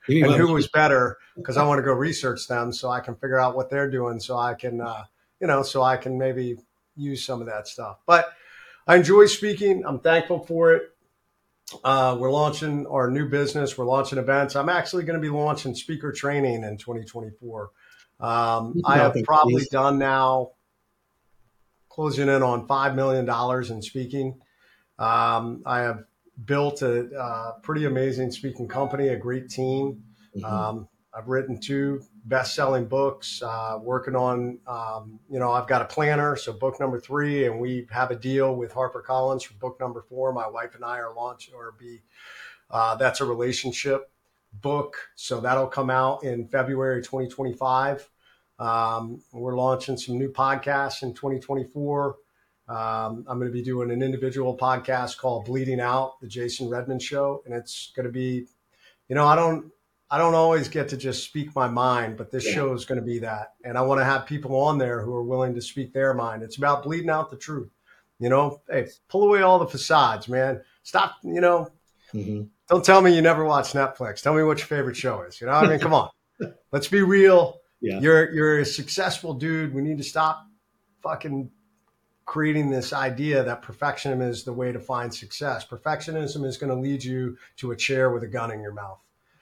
And 0.08 0.34
who 0.34 0.52
was 0.54 0.68
better? 0.68 1.18
Because 1.36 1.56
I 1.56 1.66
want 1.66 1.80
to 1.80 1.84
go 1.84 1.94
research 1.94 2.48
them 2.48 2.74
so 2.74 2.90
I 2.90 3.00
can 3.00 3.16
figure 3.16 3.40
out 3.40 3.56
what 3.56 3.70
they're 3.70 3.90
doing, 3.90 4.20
so 4.20 4.38
I 4.38 4.54
can, 4.54 4.82
uh, 4.82 5.04
you 5.40 5.48
know, 5.48 5.64
so 5.64 5.82
I 5.82 5.98
can 5.98 6.18
maybe 6.18 6.58
use 6.96 7.26
some 7.26 7.40
of 7.42 7.48
that 7.48 7.68
stuff. 7.68 8.00
But 8.06 8.34
I 8.88 8.98
enjoy 8.98 9.28
speaking. 9.28 9.84
I'm 9.86 10.00
thankful 10.00 10.40
for 10.46 10.74
it. 10.74 10.96
Uh, 11.84 12.18
we're 12.20 12.32
launching 12.32 12.88
our 12.88 13.10
new 13.10 13.28
business. 13.28 13.78
We're 13.78 13.86
launching 13.86 14.18
events. 14.18 14.56
I'm 14.56 14.70
actually 14.70 15.04
going 15.04 15.20
to 15.20 15.22
be 15.22 15.30
launching 15.30 15.76
speaker 15.76 16.12
training 16.12 16.64
in 16.64 16.78
2024. 16.78 17.72
Um, 18.20 18.82
I 18.86 18.98
have 18.98 19.16
probably 19.24 19.66
done 19.72 19.98
now 19.98 20.52
closing 21.90 22.30
in 22.30 22.44
on 22.44 22.68
$5 22.68 22.96
million 22.96 23.72
in 23.72 23.82
speaking. 23.82 24.42
Um, 24.98 25.64
I 25.66 25.80
have 25.80 26.04
built 26.46 26.82
a, 26.82 27.06
a, 27.18 27.60
pretty 27.62 27.86
amazing 27.86 28.32
speaking 28.32 28.68
company, 28.68 29.10
a 29.10 29.18
great 29.18 29.50
team. 29.50 30.04
Mm-hmm. 30.36 30.46
Um, 30.46 30.88
I've 31.14 31.28
written 31.28 31.60
two 31.60 32.04
best-selling 32.26 32.86
books. 32.86 33.42
Uh, 33.42 33.80
working 33.82 34.16
on, 34.16 34.60
um, 34.68 35.20
you 35.30 35.40
know, 35.40 35.52
I've 35.52 35.68
got 35.68 35.82
a 35.82 35.86
planner, 35.86 36.36
so 36.36 36.54
book 36.54 36.80
number 36.80 37.00
three, 37.00 37.46
and 37.46 37.60
we 37.60 37.88
have 37.92 38.12
a 38.12 38.16
deal 38.16 38.56
with 38.56 38.74
HarperCollins 38.74 39.44
for 39.44 39.54
book 39.56 39.80
number 39.80 40.02
four. 40.02 40.34
My 40.34 40.48
wife 40.48 40.76
and 40.76 40.84
I 40.84 41.00
are 41.00 41.14
launching, 41.14 41.54
or 41.54 41.74
be 41.78 42.02
uh, 42.70 42.96
that's 42.96 43.22
a 43.22 43.26
relationship 43.26 44.12
book, 44.54 44.98
so 45.16 45.40
that'll 45.40 45.68
come 45.68 45.90
out 45.90 46.24
in 46.24 46.48
February 46.48 47.02
2025. 47.02 48.10
Um, 48.60 49.22
we're 49.32 49.56
launching 49.56 49.98
some 49.98 50.18
new 50.18 50.32
podcasts 50.32 51.02
in 51.04 51.14
2024. 51.14 52.18
Um, 52.68 53.26
I'm 53.28 53.40
going 53.40 53.48
to 53.48 53.54
be 53.54 53.64
doing 53.64 53.90
an 53.90 54.04
individual 54.04 54.56
podcast 54.56 55.18
called 55.18 55.46
Bleeding 55.46 55.80
Out, 55.80 56.20
the 56.22 56.28
Jason 56.28 56.70
Redman 56.70 57.00
Show, 57.00 57.42
and 57.46 57.56
it's 57.56 57.92
going 57.96 58.06
to 58.06 58.12
be, 58.12 58.46
you 59.08 59.16
know, 59.16 59.26
I 59.26 59.36
don't, 59.36 59.72
I 60.12 60.18
don't 60.18 60.34
always 60.34 60.68
get 60.68 60.90
to 60.90 60.98
just 60.98 61.24
speak 61.24 61.56
my 61.56 61.68
mind, 61.68 62.18
but 62.18 62.32
this 62.32 62.48
yeah. 62.48 62.54
show 62.54 62.74
is 62.74 62.86
going 62.86 63.00
to 63.00 63.06
be 63.06 63.20
that, 63.20 63.54
and 63.64 63.78
I 63.78 63.82
want 63.82 64.02
to 64.02 64.06
have 64.06 64.26
people 64.26 64.56
on 64.56 64.78
there 64.78 65.02
who 65.02 65.14
are 65.14 65.24
willing 65.24 65.54
to 65.54 65.62
speak 65.62 65.94
their 65.94 66.14
mind. 66.14 66.42
It's 66.42 66.58
about 66.58 66.84
bleeding 66.84 67.10
out 67.10 67.30
the 67.30 67.38
truth. 67.38 67.70
You 68.20 68.30
know, 68.30 68.62
hey, 68.70 68.88
pull 69.08 69.24
away 69.24 69.44
all 69.44 69.60
the 69.60 69.68
facades, 69.68 70.28
man. 70.28 70.62
Stop, 70.84 71.16
you 71.24 71.42
know. 71.42 71.72
Mm-hmm. 72.14 72.44
Don't 72.68 72.84
tell 72.84 73.02
me 73.02 73.16
you 73.16 73.22
never 73.22 73.46
watch 73.46 73.74
Netflix. 73.74 74.22
Tell 74.22 74.34
me 74.34 74.44
what 74.44 74.58
your 74.58 74.68
favorite 74.68 74.98
show 74.98 75.22
is. 75.22 75.40
You 75.40 75.48
know, 75.48 75.54
I 75.54 75.68
mean, 75.68 75.80
come 75.80 75.94
on. 75.94 76.10
Let's 76.72 76.88
be 76.88 77.02
real. 77.02 77.60
Yeah. 77.82 78.00
You're 78.00 78.32
you're 78.32 78.60
a 78.60 78.66
successful 78.66 79.34
dude. 79.34 79.74
We 79.74 79.82
need 79.82 79.98
to 80.00 80.04
stop 80.04 80.46
fucking 81.02 81.50
creating 82.26 82.70
this 82.70 82.94
idea 82.94 83.44
that 83.44 83.64
perfectionism 83.64 84.28
is 84.28 84.44
the 84.44 84.54
way 84.54 84.72
to 84.72 84.80
find 84.80 85.14
success. 85.14 85.66
Perfectionism 85.66 86.46
is 86.46 86.58
going 86.58 86.70
to 86.70 86.80
lead 86.80 87.04
you 87.04 87.38
to 87.58 87.72
a 87.72 87.76
chair 87.76 88.12
with 88.12 88.24
a 88.24 88.28
gun 88.28 88.52
in 88.52 88.62
your 88.62 88.74
mouth. 88.74 89.00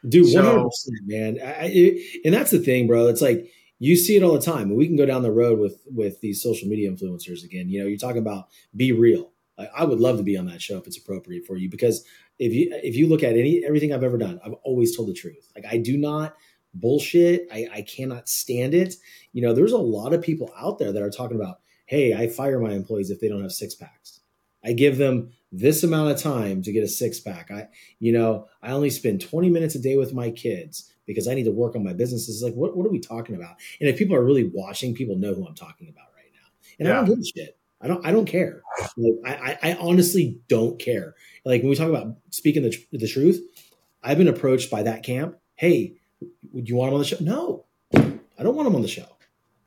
Dude, 0.07 0.33
one 0.33 0.43
hundred 0.43 0.63
percent, 0.65 0.97
man. 1.05 1.39
I, 1.41 1.69
it, 1.71 2.21
and 2.25 2.33
that's 2.33 2.51
the 2.51 2.59
thing, 2.59 2.87
bro. 2.87 3.07
It's 3.07 3.21
like 3.21 3.51
you 3.79 3.95
see 3.95 4.15
it 4.15 4.23
all 4.23 4.33
the 4.33 4.41
time. 4.41 4.75
We 4.75 4.87
can 4.87 4.95
go 4.95 5.05
down 5.05 5.23
the 5.23 5.31
road 5.31 5.59
with 5.59 5.81
with 5.87 6.21
these 6.21 6.41
social 6.41 6.67
media 6.67 6.91
influencers 6.91 7.43
again. 7.43 7.69
You 7.69 7.81
know, 7.81 7.87
you're 7.87 7.97
talking 7.97 8.21
about 8.21 8.47
be 8.75 8.91
real. 8.91 9.31
Like, 9.57 9.71
I 9.75 9.85
would 9.85 9.99
love 9.99 10.17
to 10.17 10.23
be 10.23 10.37
on 10.37 10.45
that 10.45 10.61
show 10.61 10.77
if 10.77 10.85
it's 10.85 10.97
appropriate 10.97 11.45
for 11.45 11.57
you 11.57 11.69
because 11.69 12.05
if 12.37 12.53
you 12.53 12.69
if 12.83 12.95
you 12.95 13.07
look 13.07 13.23
at 13.23 13.35
any 13.35 13.63
everything 13.65 13.93
I've 13.93 14.03
ever 14.03 14.17
done, 14.17 14.39
I've 14.45 14.53
always 14.63 14.95
told 14.95 15.09
the 15.09 15.13
truth. 15.13 15.51
Like 15.55 15.65
I 15.65 15.77
do 15.77 15.97
not 15.97 16.35
bullshit. 16.73 17.47
I, 17.51 17.67
I 17.73 17.81
cannot 17.81 18.29
stand 18.29 18.73
it. 18.73 18.95
You 19.33 19.41
know, 19.41 19.53
there's 19.53 19.71
a 19.71 19.77
lot 19.77 20.13
of 20.13 20.21
people 20.21 20.51
out 20.57 20.77
there 20.77 20.91
that 20.91 21.01
are 21.01 21.09
talking 21.09 21.37
about, 21.37 21.59
hey, 21.85 22.13
I 22.13 22.27
fire 22.27 22.59
my 22.59 22.71
employees 22.71 23.09
if 23.09 23.19
they 23.19 23.27
don't 23.27 23.41
have 23.41 23.51
six 23.51 23.75
packs. 23.75 24.21
I 24.63 24.73
give 24.73 24.97
them 24.97 25.31
this 25.51 25.83
amount 25.83 26.11
of 26.11 26.21
time 26.21 26.61
to 26.63 26.71
get 26.71 26.83
a 26.83 26.87
six 26.87 27.19
pack. 27.19 27.51
I, 27.51 27.67
you 27.99 28.11
know, 28.11 28.47
I 28.61 28.71
only 28.71 28.89
spend 28.89 29.21
20 29.21 29.49
minutes 29.49 29.75
a 29.75 29.79
day 29.79 29.97
with 29.97 30.13
my 30.13 30.29
kids 30.29 30.93
because 31.05 31.27
I 31.27 31.33
need 31.33 31.45
to 31.45 31.51
work 31.51 31.75
on 31.75 31.83
my 31.83 31.93
business. 31.93 32.27
It's 32.27 32.41
like, 32.41 32.53
what, 32.53 32.75
what 32.75 32.85
are 32.85 32.91
we 32.91 32.99
talking 32.99 33.35
about? 33.35 33.55
And 33.79 33.89
if 33.89 33.97
people 33.97 34.15
are 34.15 34.23
really 34.23 34.51
watching, 34.53 34.93
people 34.93 35.15
know 35.15 35.33
who 35.33 35.47
I'm 35.47 35.55
talking 35.55 35.87
about 35.87 36.07
right 36.15 36.31
now. 36.33 36.49
And 36.79 36.87
yeah. 36.87 36.93
I 36.93 36.95
don't 36.97 37.05
give 37.05 37.19
a 37.19 37.25
shit. 37.25 37.57
I 37.79 37.87
don't. 37.87 38.05
I 38.05 38.11
don't 38.11 38.25
care. 38.25 38.63
Like, 38.97 39.13
I, 39.23 39.57
I 39.61 39.77
honestly 39.79 40.39
don't 40.47 40.79
care. 40.79 41.13
Like 41.45 41.61
when 41.61 41.69
we 41.69 41.75
talk 41.75 41.89
about 41.89 42.15
speaking 42.31 42.63
the, 42.63 42.75
the 42.91 43.07
truth, 43.07 43.39
I've 44.03 44.17
been 44.17 44.27
approached 44.27 44.71
by 44.71 44.83
that 44.83 45.03
camp. 45.03 45.37
Hey, 45.55 45.97
would 46.53 46.67
you 46.67 46.75
want 46.75 46.89
him 46.89 46.95
on 46.95 46.99
the 47.01 47.05
show? 47.05 47.17
No, 47.21 47.65
I 47.93 48.43
don't 48.43 48.55
want 48.55 48.67
him 48.67 48.75
on 48.75 48.81
the 48.81 48.87
show. 48.87 49.07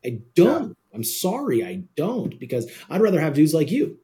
I 0.04 0.20
don't. 0.34 0.68
Yeah. 0.68 0.74
I'm 0.92 1.04
sorry, 1.04 1.64
I 1.64 1.84
don't 1.94 2.38
because 2.38 2.70
I'd 2.88 3.00
rather 3.00 3.20
have 3.20 3.34
dudes 3.34 3.54
like 3.54 3.70
you. 3.70 3.98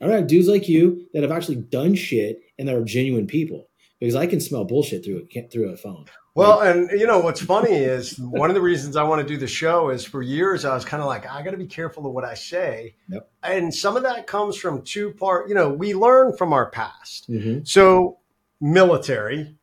I'd 0.00 0.06
rather 0.06 0.18
have 0.18 0.26
dudes 0.26 0.48
like 0.48 0.68
you 0.68 1.06
that 1.12 1.22
have 1.22 1.32
actually 1.32 1.56
done 1.56 1.94
shit 1.94 2.40
and 2.58 2.68
that 2.68 2.74
are 2.74 2.84
genuine 2.84 3.26
people 3.26 3.68
because 4.00 4.14
I 4.14 4.26
can 4.26 4.40
smell 4.40 4.64
bullshit 4.64 5.04
through 5.04 5.26
a 5.34 5.48
through 5.48 5.70
a 5.70 5.76
phone. 5.76 6.06
Well, 6.36 6.62
and 6.62 6.90
you 6.90 7.06
know 7.06 7.20
what's 7.20 7.40
funny 7.40 7.72
is 7.72 8.18
one 8.18 8.50
of 8.50 8.54
the 8.54 8.60
reasons 8.60 8.96
I 8.96 9.04
want 9.04 9.22
to 9.22 9.26
do 9.26 9.38
the 9.38 9.46
show 9.46 9.90
is 9.90 10.04
for 10.04 10.20
years 10.20 10.64
I 10.64 10.74
was 10.74 10.84
kind 10.84 11.00
of 11.00 11.06
like 11.06 11.30
I 11.30 11.42
got 11.42 11.52
to 11.52 11.56
be 11.56 11.66
careful 11.66 12.06
of 12.06 12.12
what 12.12 12.24
I 12.24 12.34
say, 12.34 12.96
yep. 13.08 13.30
and 13.44 13.72
some 13.72 13.96
of 13.96 14.02
that 14.02 14.26
comes 14.26 14.56
from 14.56 14.82
two 14.82 15.12
part. 15.12 15.48
You 15.48 15.54
know, 15.54 15.68
we 15.68 15.94
learn 15.94 16.36
from 16.36 16.52
our 16.52 16.70
past. 16.70 17.30
Mm-hmm. 17.30 17.60
So 17.64 18.18
military, 18.60 19.54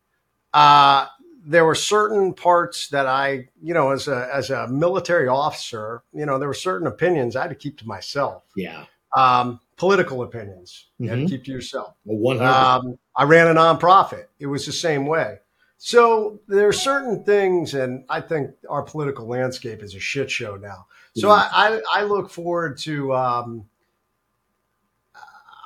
uh, 0.53 1.07
there 1.45 1.65
were 1.65 1.75
certain 1.75 2.33
parts 2.33 2.87
that 2.89 3.05
I, 3.05 3.49
you 3.61 3.73
know, 3.73 3.91
as 3.91 4.07
a 4.07 4.29
as 4.33 4.49
a 4.49 4.69
military 4.69 5.27
officer, 5.27 6.03
you 6.13 6.25
know, 6.25 6.39
there 6.39 6.47
were 6.47 6.53
certain 6.53 6.87
opinions 6.87 7.35
I 7.35 7.41
had 7.41 7.49
to 7.49 7.55
keep 7.55 7.79
to 7.79 7.87
myself. 7.87 8.43
Yeah. 8.55 8.85
Um, 9.15 9.59
political 9.81 10.21
opinions 10.21 10.89
you 10.99 11.09
mm-hmm. 11.09 11.21
had 11.21 11.27
to 11.27 11.35
keep 11.35 11.43
to 11.43 11.51
yourself. 11.51 11.95
Well, 12.05 12.39
um, 12.39 12.99
I 13.15 13.23
ran 13.23 13.47
a 13.47 13.59
nonprofit. 13.59 14.25
It 14.37 14.45
was 14.45 14.63
the 14.63 14.71
same 14.71 15.07
way. 15.07 15.39
So 15.79 16.39
there 16.47 16.67
are 16.67 16.73
certain 16.73 17.23
things, 17.23 17.73
and 17.73 18.05
I 18.07 18.21
think 18.21 18.51
our 18.69 18.83
political 18.83 19.25
landscape 19.25 19.81
is 19.81 19.95
a 19.95 19.99
shit 19.99 20.29
show 20.29 20.55
now. 20.55 20.85
So 21.15 21.29
mm-hmm. 21.29 21.55
I, 21.55 21.81
I, 21.95 22.01
I, 22.01 22.03
look 22.03 22.29
forward 22.29 22.77
to. 22.81 23.11
Um, 23.15 23.65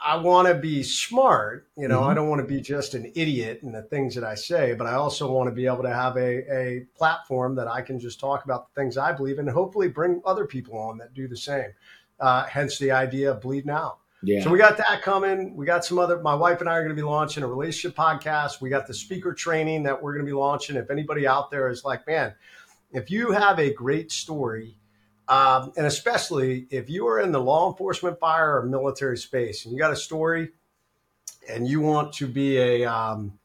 I 0.01 0.15
want 0.15 0.47
to 0.47 0.53
be 0.53 0.81
smart, 0.81 1.67
you 1.75 1.89
know. 1.89 1.99
Mm-hmm. 1.99 2.09
I 2.11 2.13
don't 2.13 2.29
want 2.29 2.39
to 2.39 2.47
be 2.47 2.61
just 2.61 2.93
an 2.93 3.11
idiot 3.15 3.59
in 3.63 3.73
the 3.73 3.81
things 3.81 4.15
that 4.15 4.23
I 4.23 4.35
say, 4.35 4.75
but 4.75 4.87
I 4.87 4.93
also 4.93 5.29
want 5.29 5.49
to 5.49 5.53
be 5.53 5.65
able 5.65 5.83
to 5.83 5.93
have 5.93 6.15
a, 6.15 6.55
a 6.55 6.85
platform 6.97 7.53
that 7.55 7.67
I 7.67 7.81
can 7.81 7.99
just 7.99 8.21
talk 8.21 8.45
about 8.45 8.73
the 8.73 8.79
things 8.79 8.97
I 8.97 9.11
believe 9.11 9.39
and 9.39 9.49
hopefully 9.49 9.89
bring 9.89 10.21
other 10.25 10.45
people 10.45 10.77
on 10.77 10.97
that 10.99 11.13
do 11.13 11.27
the 11.27 11.35
same. 11.35 11.71
Uh, 12.17 12.45
hence 12.45 12.79
the 12.79 12.91
idea 12.91 13.31
of 13.31 13.41
bleeding 13.41 13.71
out. 13.71 13.97
Yeah. 14.23 14.43
So 14.43 14.49
we 14.49 14.57
got 14.57 14.77
that 14.77 15.01
coming. 15.01 15.55
We 15.55 15.65
got 15.65 15.85
some 15.85 15.99
other. 15.99 16.19
My 16.21 16.33
wife 16.33 16.59
and 16.61 16.69
I 16.69 16.73
are 16.73 16.83
going 16.83 16.95
to 16.95 17.01
be 17.01 17.05
launching 17.07 17.43
a 17.43 17.47
relationship 17.47 17.95
podcast. 17.95 18.61
We 18.61 18.69
got 18.69 18.87
the 18.87 18.93
speaker 18.93 19.33
training 19.33 19.83
that 19.83 20.01
we're 20.01 20.13
going 20.13 20.25
to 20.25 20.29
be 20.29 20.35
launching. 20.35 20.77
If 20.77 20.89
anybody 20.89 21.27
out 21.27 21.51
there 21.51 21.69
is 21.69 21.83
like, 21.83 22.07
man, 22.07 22.33
if 22.91 23.11
you 23.11 23.31
have 23.31 23.59
a 23.59 23.73
great 23.73 24.11
story, 24.11 24.77
um, 25.27 25.73
and 25.77 25.85
especially 25.85 26.67
if 26.69 26.89
you 26.89 27.07
are 27.07 27.19
in 27.19 27.31
the 27.31 27.41
law 27.41 27.69
enforcement, 27.69 28.19
fire, 28.19 28.59
or 28.59 28.65
military 28.65 29.17
space, 29.17 29.65
and 29.65 29.73
you 29.73 29.79
got 29.79 29.91
a 29.91 29.95
story, 29.95 30.49
and 31.49 31.67
you 31.67 31.81
want 31.81 32.13
to 32.13 32.27
be 32.27 32.57
a, 32.57 32.85
um, 32.85 33.37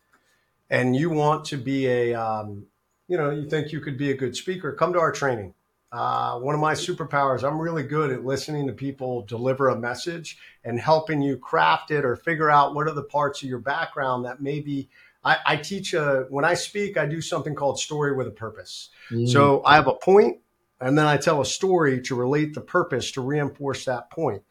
and 0.71 0.95
you 0.95 1.11
want 1.11 1.45
to 1.47 1.57
be 1.57 1.87
a, 1.87 2.15
um, 2.15 2.67
you 3.09 3.17
know, 3.17 3.31
you 3.31 3.49
think 3.49 3.73
you 3.73 3.81
could 3.81 3.99
be 3.99 4.11
a 4.11 4.17
good 4.17 4.37
speaker, 4.37 4.73
come 4.73 4.93
to 4.93 5.01
our 5.01 5.13
training. 5.13 5.55
Uh, 5.93 6.39
one 6.39 6.55
of 6.55 6.61
my 6.61 6.73
superpowers, 6.73 7.43
I'm 7.43 7.61
really 7.61 7.83
good 7.83 8.13
at 8.13 8.25
listening 8.25 8.67
to 8.69 8.73
people 8.73 9.23
deliver 9.23 9.71
a 9.71 9.79
message 9.79 10.39
and 10.65 10.79
helping 10.79 11.21
you 11.21 11.37
craft 11.37 11.91
it 11.91 12.05
or 12.05 12.15
figure 12.15 12.49
out 12.49 12.75
what 12.75 12.87
are 12.87 12.95
the 12.95 13.03
parts 13.03 13.43
of 13.43 13.49
your 13.49 13.59
background 13.59 14.25
that 14.25 14.41
maybe 14.41 14.89
I, 15.25 15.37
I 15.45 15.57
teach 15.57 15.93
a, 15.95 16.27
when 16.31 16.45
I 16.45 16.55
speak, 16.55 16.97
I 16.97 17.07
do 17.07 17.21
something 17.21 17.57
called 17.57 17.81
story 17.81 18.15
with 18.15 18.29
a 18.29 18.33
purpose. 18.33 18.91
Mm. 19.11 19.29
So 19.29 19.63
I 19.65 19.75
have 19.75 19.89
a 19.89 19.95
point 19.95 20.39
and 20.81 20.97
then 20.97 21.07
I 21.07 21.17
tell 21.17 21.41
a 21.41 21.47
story 21.47 22.01
to 22.03 22.15
relate 22.15 22.55
the 22.55 22.61
purpose 22.61 23.11
to 23.13 23.21
reinforce 23.21 23.85
that 23.85 24.11
point. 24.11 24.43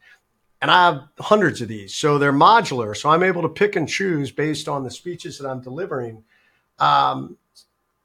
And 0.62 0.70
I 0.70 0.84
have 0.84 1.08
hundreds 1.18 1.62
of 1.62 1.68
these. 1.68 1.94
So 1.94 2.18
they're 2.18 2.34
modular. 2.34 2.94
So 2.94 3.08
I'm 3.08 3.22
able 3.22 3.42
to 3.42 3.48
pick 3.48 3.76
and 3.76 3.88
choose 3.88 4.30
based 4.30 4.68
on 4.68 4.84
the 4.84 4.90
speeches 4.90 5.38
that 5.38 5.48
I'm 5.48 5.62
delivering. 5.62 6.22
Um, 6.78 7.38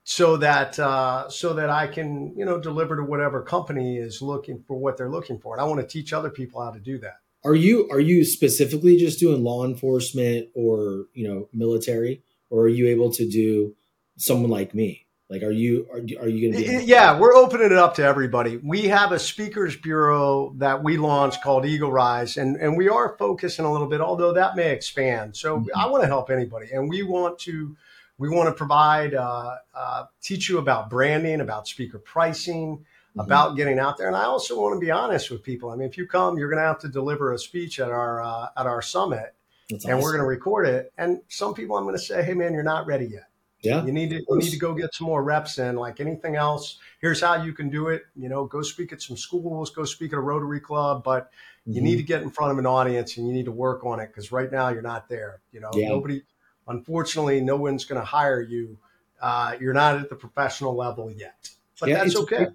so 0.08 0.38
that 0.38 0.78
uh, 0.80 1.28
so 1.30 1.54
that 1.56 1.70
I 1.70 1.88
can 1.88 2.34
you 2.38 2.46
know 2.46 2.60
deliver 2.60 2.96
to 2.96 3.04
whatever 3.04 3.42
company 3.42 3.98
is 3.98 4.22
looking 4.22 4.64
for 4.66 4.78
what 4.78 4.98
they're 4.98 5.10
looking 5.10 5.40
for, 5.40 5.56
and 5.56 5.62
I 5.62 5.66
want 5.66 5.82
to 5.82 5.88
teach 5.88 6.14
other 6.14 6.30
people 6.30 6.64
how 6.64 6.72
to 6.72 6.80
do 6.80 7.00
that. 7.00 7.18
Are 7.44 7.56
you 7.56 7.90
are 7.90 8.00
you 8.00 8.24
specifically 8.24 8.98
just 8.98 9.20
doing 9.20 9.44
law 9.44 9.66
enforcement 9.66 10.50
or 10.54 11.08
you 11.14 11.28
know 11.28 11.50
military, 11.52 12.22
or 12.50 12.62
are 12.62 12.70
you 12.70 12.88
able 12.88 13.12
to 13.14 13.28
do 13.28 13.76
someone 14.18 14.52
like 14.52 14.76
me? 14.76 15.08
Like, 15.28 15.42
are 15.42 15.52
you 15.52 15.88
are, 15.92 15.98
are 15.98 16.30
you 16.30 16.52
going 16.52 16.64
to 16.64 16.80
be? 16.80 16.86
Yeah, 16.86 17.20
we're 17.20 17.34
opening 17.34 17.66
it 17.66 17.78
up 17.78 17.96
to 17.96 18.04
everybody. 18.04 18.58
We 18.58 18.84
have 18.84 19.12
a 19.12 19.18
speakers 19.18 19.76
bureau 19.76 20.54
that 20.58 20.84
we 20.84 20.98
launched 20.98 21.42
called 21.42 21.66
Eagle 21.66 21.92
Rise, 21.92 22.38
and 22.38 22.58
and 22.58 22.78
we 22.78 22.90
are 22.90 23.16
focusing 23.18 23.66
a 23.66 23.72
little 23.72 23.88
bit, 23.88 24.02
although 24.02 24.34
that 24.34 24.56
may 24.56 24.70
expand. 24.70 25.36
So 25.36 25.58
mm-hmm. 25.58 25.70
I 25.76 25.88
want 25.88 26.04
to 26.04 26.08
help 26.08 26.30
anybody, 26.30 26.68
and 26.72 26.88
we 26.88 27.02
want 27.02 27.40
to 27.40 27.76
we 28.18 28.30
want 28.30 28.48
to 28.48 28.54
provide, 28.54 29.14
uh, 29.14 29.56
uh, 29.74 30.06
teach 30.22 30.50
you 30.50 30.58
about 30.58 30.90
branding, 30.90 31.42
about 31.42 31.68
speaker 31.68 32.00
pricing, 32.00 32.78
mm-hmm. 32.78 33.20
about 33.20 33.56
getting 33.56 33.80
out 33.80 33.98
there. 33.98 34.08
And 34.08 34.16
I 34.16 34.24
also 34.24 34.60
want 34.60 34.76
to 34.76 34.80
be 34.80 34.92
honest 34.92 35.32
with 35.32 35.44
people. 35.44 35.70
I 35.70 35.76
mean, 35.76 35.88
if 35.88 35.98
you 35.98 36.08
come, 36.08 36.38
you're 36.38 36.50
going 36.50 36.62
to 36.62 36.68
have 36.68 36.80
to 36.80 36.88
deliver 36.88 37.34
a 37.34 37.38
speech 37.40 37.80
at 37.80 37.92
our 37.92 38.22
uh, 38.22 38.48
at 38.58 38.66
our 38.66 38.82
summit, 38.82 39.36
That's 39.70 39.86
and 39.86 39.94
awesome. 39.94 40.04
we're 40.04 40.12
going 40.12 40.24
to 40.24 40.28
record 40.28 40.68
it. 40.68 40.94
And 40.98 41.22
some 41.28 41.54
people, 41.54 41.78
I'm 41.78 41.84
going 41.84 41.96
to 41.96 42.02
say, 42.02 42.24
hey 42.24 42.34
man, 42.34 42.54
you're 42.54 42.64
not 42.64 42.86
ready 42.88 43.06
yet. 43.06 43.28
Yeah, 43.62 43.84
you 43.84 43.92
need 43.92 44.12
to 44.12 44.18
you 44.18 44.38
need 44.38 44.52
to 44.52 44.60
go 44.60 44.74
get 44.74 44.94
some 44.94 45.08
more 45.08 45.24
reps 45.24 45.58
in. 45.58 45.76
Like 45.76 46.00
anything 46.00 46.36
else, 46.36 46.78
here's 47.02 47.20
how 47.20 47.42
you 47.42 47.52
can 47.52 47.70
do 47.70 47.88
it. 47.88 48.04
You 48.16 48.30
know, 48.30 48.46
go 48.46 48.62
speak 48.62 48.94
at 48.94 49.02
some 49.02 49.18
schools, 49.18 49.72
go 49.72 49.86
speak 49.86 50.14
at 50.14 50.18
a 50.18 50.22
Rotary 50.22 50.60
Club, 50.60 51.04
but 51.04 51.32
you 51.66 51.76
mm-hmm. 51.76 51.84
need 51.84 51.96
to 51.96 52.04
get 52.04 52.22
in 52.22 52.30
front 52.30 52.52
of 52.52 52.60
an 52.60 52.68
audience 52.68 53.18
and 53.18 53.28
you 53.28 53.34
need 53.34 53.46
to 53.46 53.52
work 53.52 53.84
on 53.84 54.00
it 54.00 54.08
because 54.08 54.32
right 54.32 54.52
now 54.52 54.70
you're 54.70 54.84
not 54.84 55.10
there. 55.10 55.42
You 55.52 55.62
know, 55.62 55.72
yeah. 55.74 55.90
nobody 55.90 56.22
unfortunately, 56.68 57.42
no 57.42 57.56
one's 57.56 57.86
going 57.86 58.00
to 58.00 58.06
hire 58.06 58.42
you. 58.42 58.78
Uh, 59.22 59.56
you're 59.60 59.74
not 59.74 59.98
at 59.98 60.10
the 60.10 60.16
professional 60.16 60.76
level 60.76 61.12
yet, 61.12 61.50
but 61.80 61.90
yeah, 61.90 62.04
that's 62.04 62.16
okay. 62.16 62.48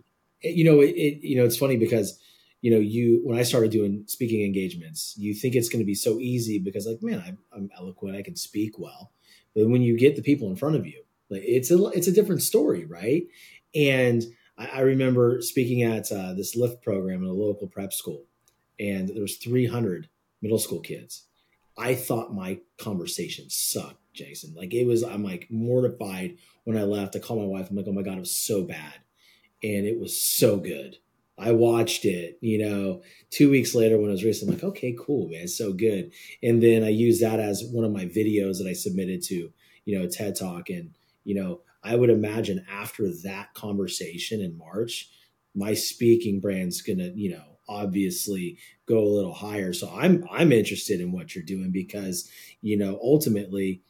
You 0.42 0.64
know, 0.64 0.80
it, 0.80 0.90
it, 0.90 1.26
you 1.26 1.36
know, 1.36 1.44
it's 1.44 1.56
funny 1.56 1.76
because 1.76 2.18
you 2.60 2.70
know, 2.70 2.78
you 2.78 3.20
when 3.24 3.38
I 3.38 3.42
started 3.42 3.70
doing 3.70 4.04
speaking 4.06 4.44
engagements, 4.44 5.14
you 5.16 5.34
think 5.34 5.54
it's 5.54 5.68
going 5.68 5.80
to 5.80 5.86
be 5.86 5.94
so 5.94 6.18
easy 6.18 6.58
because, 6.58 6.86
like, 6.86 7.02
man, 7.02 7.22
I'm, 7.26 7.38
I'm 7.52 7.70
eloquent, 7.76 8.16
I 8.16 8.22
can 8.22 8.36
speak 8.36 8.78
well, 8.78 9.12
but 9.54 9.68
when 9.68 9.82
you 9.82 9.96
get 9.96 10.16
the 10.16 10.22
people 10.22 10.50
in 10.50 10.56
front 10.56 10.76
of 10.76 10.86
you, 10.86 11.02
like, 11.30 11.42
it's 11.44 11.70
a 11.70 11.82
it's 11.86 12.08
a 12.08 12.12
different 12.12 12.42
story, 12.42 12.84
right? 12.84 13.24
And 13.74 14.22
I, 14.58 14.66
I 14.66 14.80
remember 14.80 15.40
speaking 15.40 15.82
at 15.82 16.12
uh, 16.12 16.34
this 16.34 16.54
lift 16.54 16.82
program 16.82 17.22
in 17.22 17.28
a 17.28 17.32
local 17.32 17.66
prep 17.66 17.92
school, 17.92 18.24
and 18.78 19.08
there 19.08 19.22
was 19.22 19.36
300 19.36 20.08
middle 20.42 20.58
school 20.58 20.80
kids. 20.80 21.24
I 21.78 21.94
thought 21.94 22.34
my 22.34 22.60
conversation 22.78 23.46
sucked, 23.48 23.99
Jason. 24.12 24.54
Like 24.54 24.74
it 24.74 24.86
was, 24.86 25.02
I'm 25.02 25.24
like 25.24 25.46
mortified 25.50 26.36
when 26.64 26.76
I 26.76 26.82
left. 26.82 27.16
I 27.16 27.18
called 27.20 27.40
my 27.40 27.46
wife. 27.46 27.70
I'm 27.70 27.76
like, 27.76 27.86
oh 27.88 27.92
my 27.92 28.02
god, 28.02 28.16
it 28.16 28.20
was 28.20 28.36
so 28.36 28.64
bad, 28.64 28.94
and 29.62 29.86
it 29.86 29.98
was 29.98 30.20
so 30.20 30.56
good 30.58 30.96
I 31.40 31.52
watched 31.52 32.04
it, 32.04 32.38
you 32.42 32.58
know, 32.58 33.02
two 33.30 33.50
weeks 33.50 33.74
later 33.74 33.96
when 33.98 34.10
I 34.10 34.12
was 34.12 34.22
racing, 34.22 34.48
I'm 34.48 34.54
like, 34.54 34.64
okay, 34.64 34.94
cool, 34.98 35.28
man, 35.28 35.48
so 35.48 35.72
good. 35.72 36.12
And 36.42 36.62
then 36.62 36.84
I 36.84 36.90
used 36.90 37.22
that 37.22 37.40
as 37.40 37.64
one 37.64 37.86
of 37.86 37.92
my 37.92 38.04
videos 38.04 38.58
that 38.58 38.66
I 38.68 38.74
submitted 38.74 39.22
to, 39.24 39.50
you 39.86 39.98
know, 39.98 40.06
TED 40.06 40.36
Talk. 40.36 40.68
And, 40.68 40.90
you 41.24 41.34
know, 41.34 41.62
I 41.82 41.96
would 41.96 42.10
imagine 42.10 42.66
after 42.70 43.08
that 43.24 43.54
conversation 43.54 44.42
in 44.42 44.58
March, 44.58 45.08
my 45.54 45.72
speaking 45.72 46.40
brand's 46.40 46.82
gonna, 46.82 47.10
you 47.14 47.30
know, 47.30 47.58
obviously 47.66 48.58
go 48.84 48.98
a 48.98 49.14
little 49.14 49.32
higher. 49.32 49.72
So 49.72 49.90
I'm 49.90 50.26
I'm 50.30 50.52
interested 50.52 51.00
in 51.00 51.10
what 51.10 51.34
you're 51.34 51.42
doing 51.42 51.70
because, 51.70 52.30
you 52.60 52.76
know, 52.76 52.98
ultimately 53.02 53.80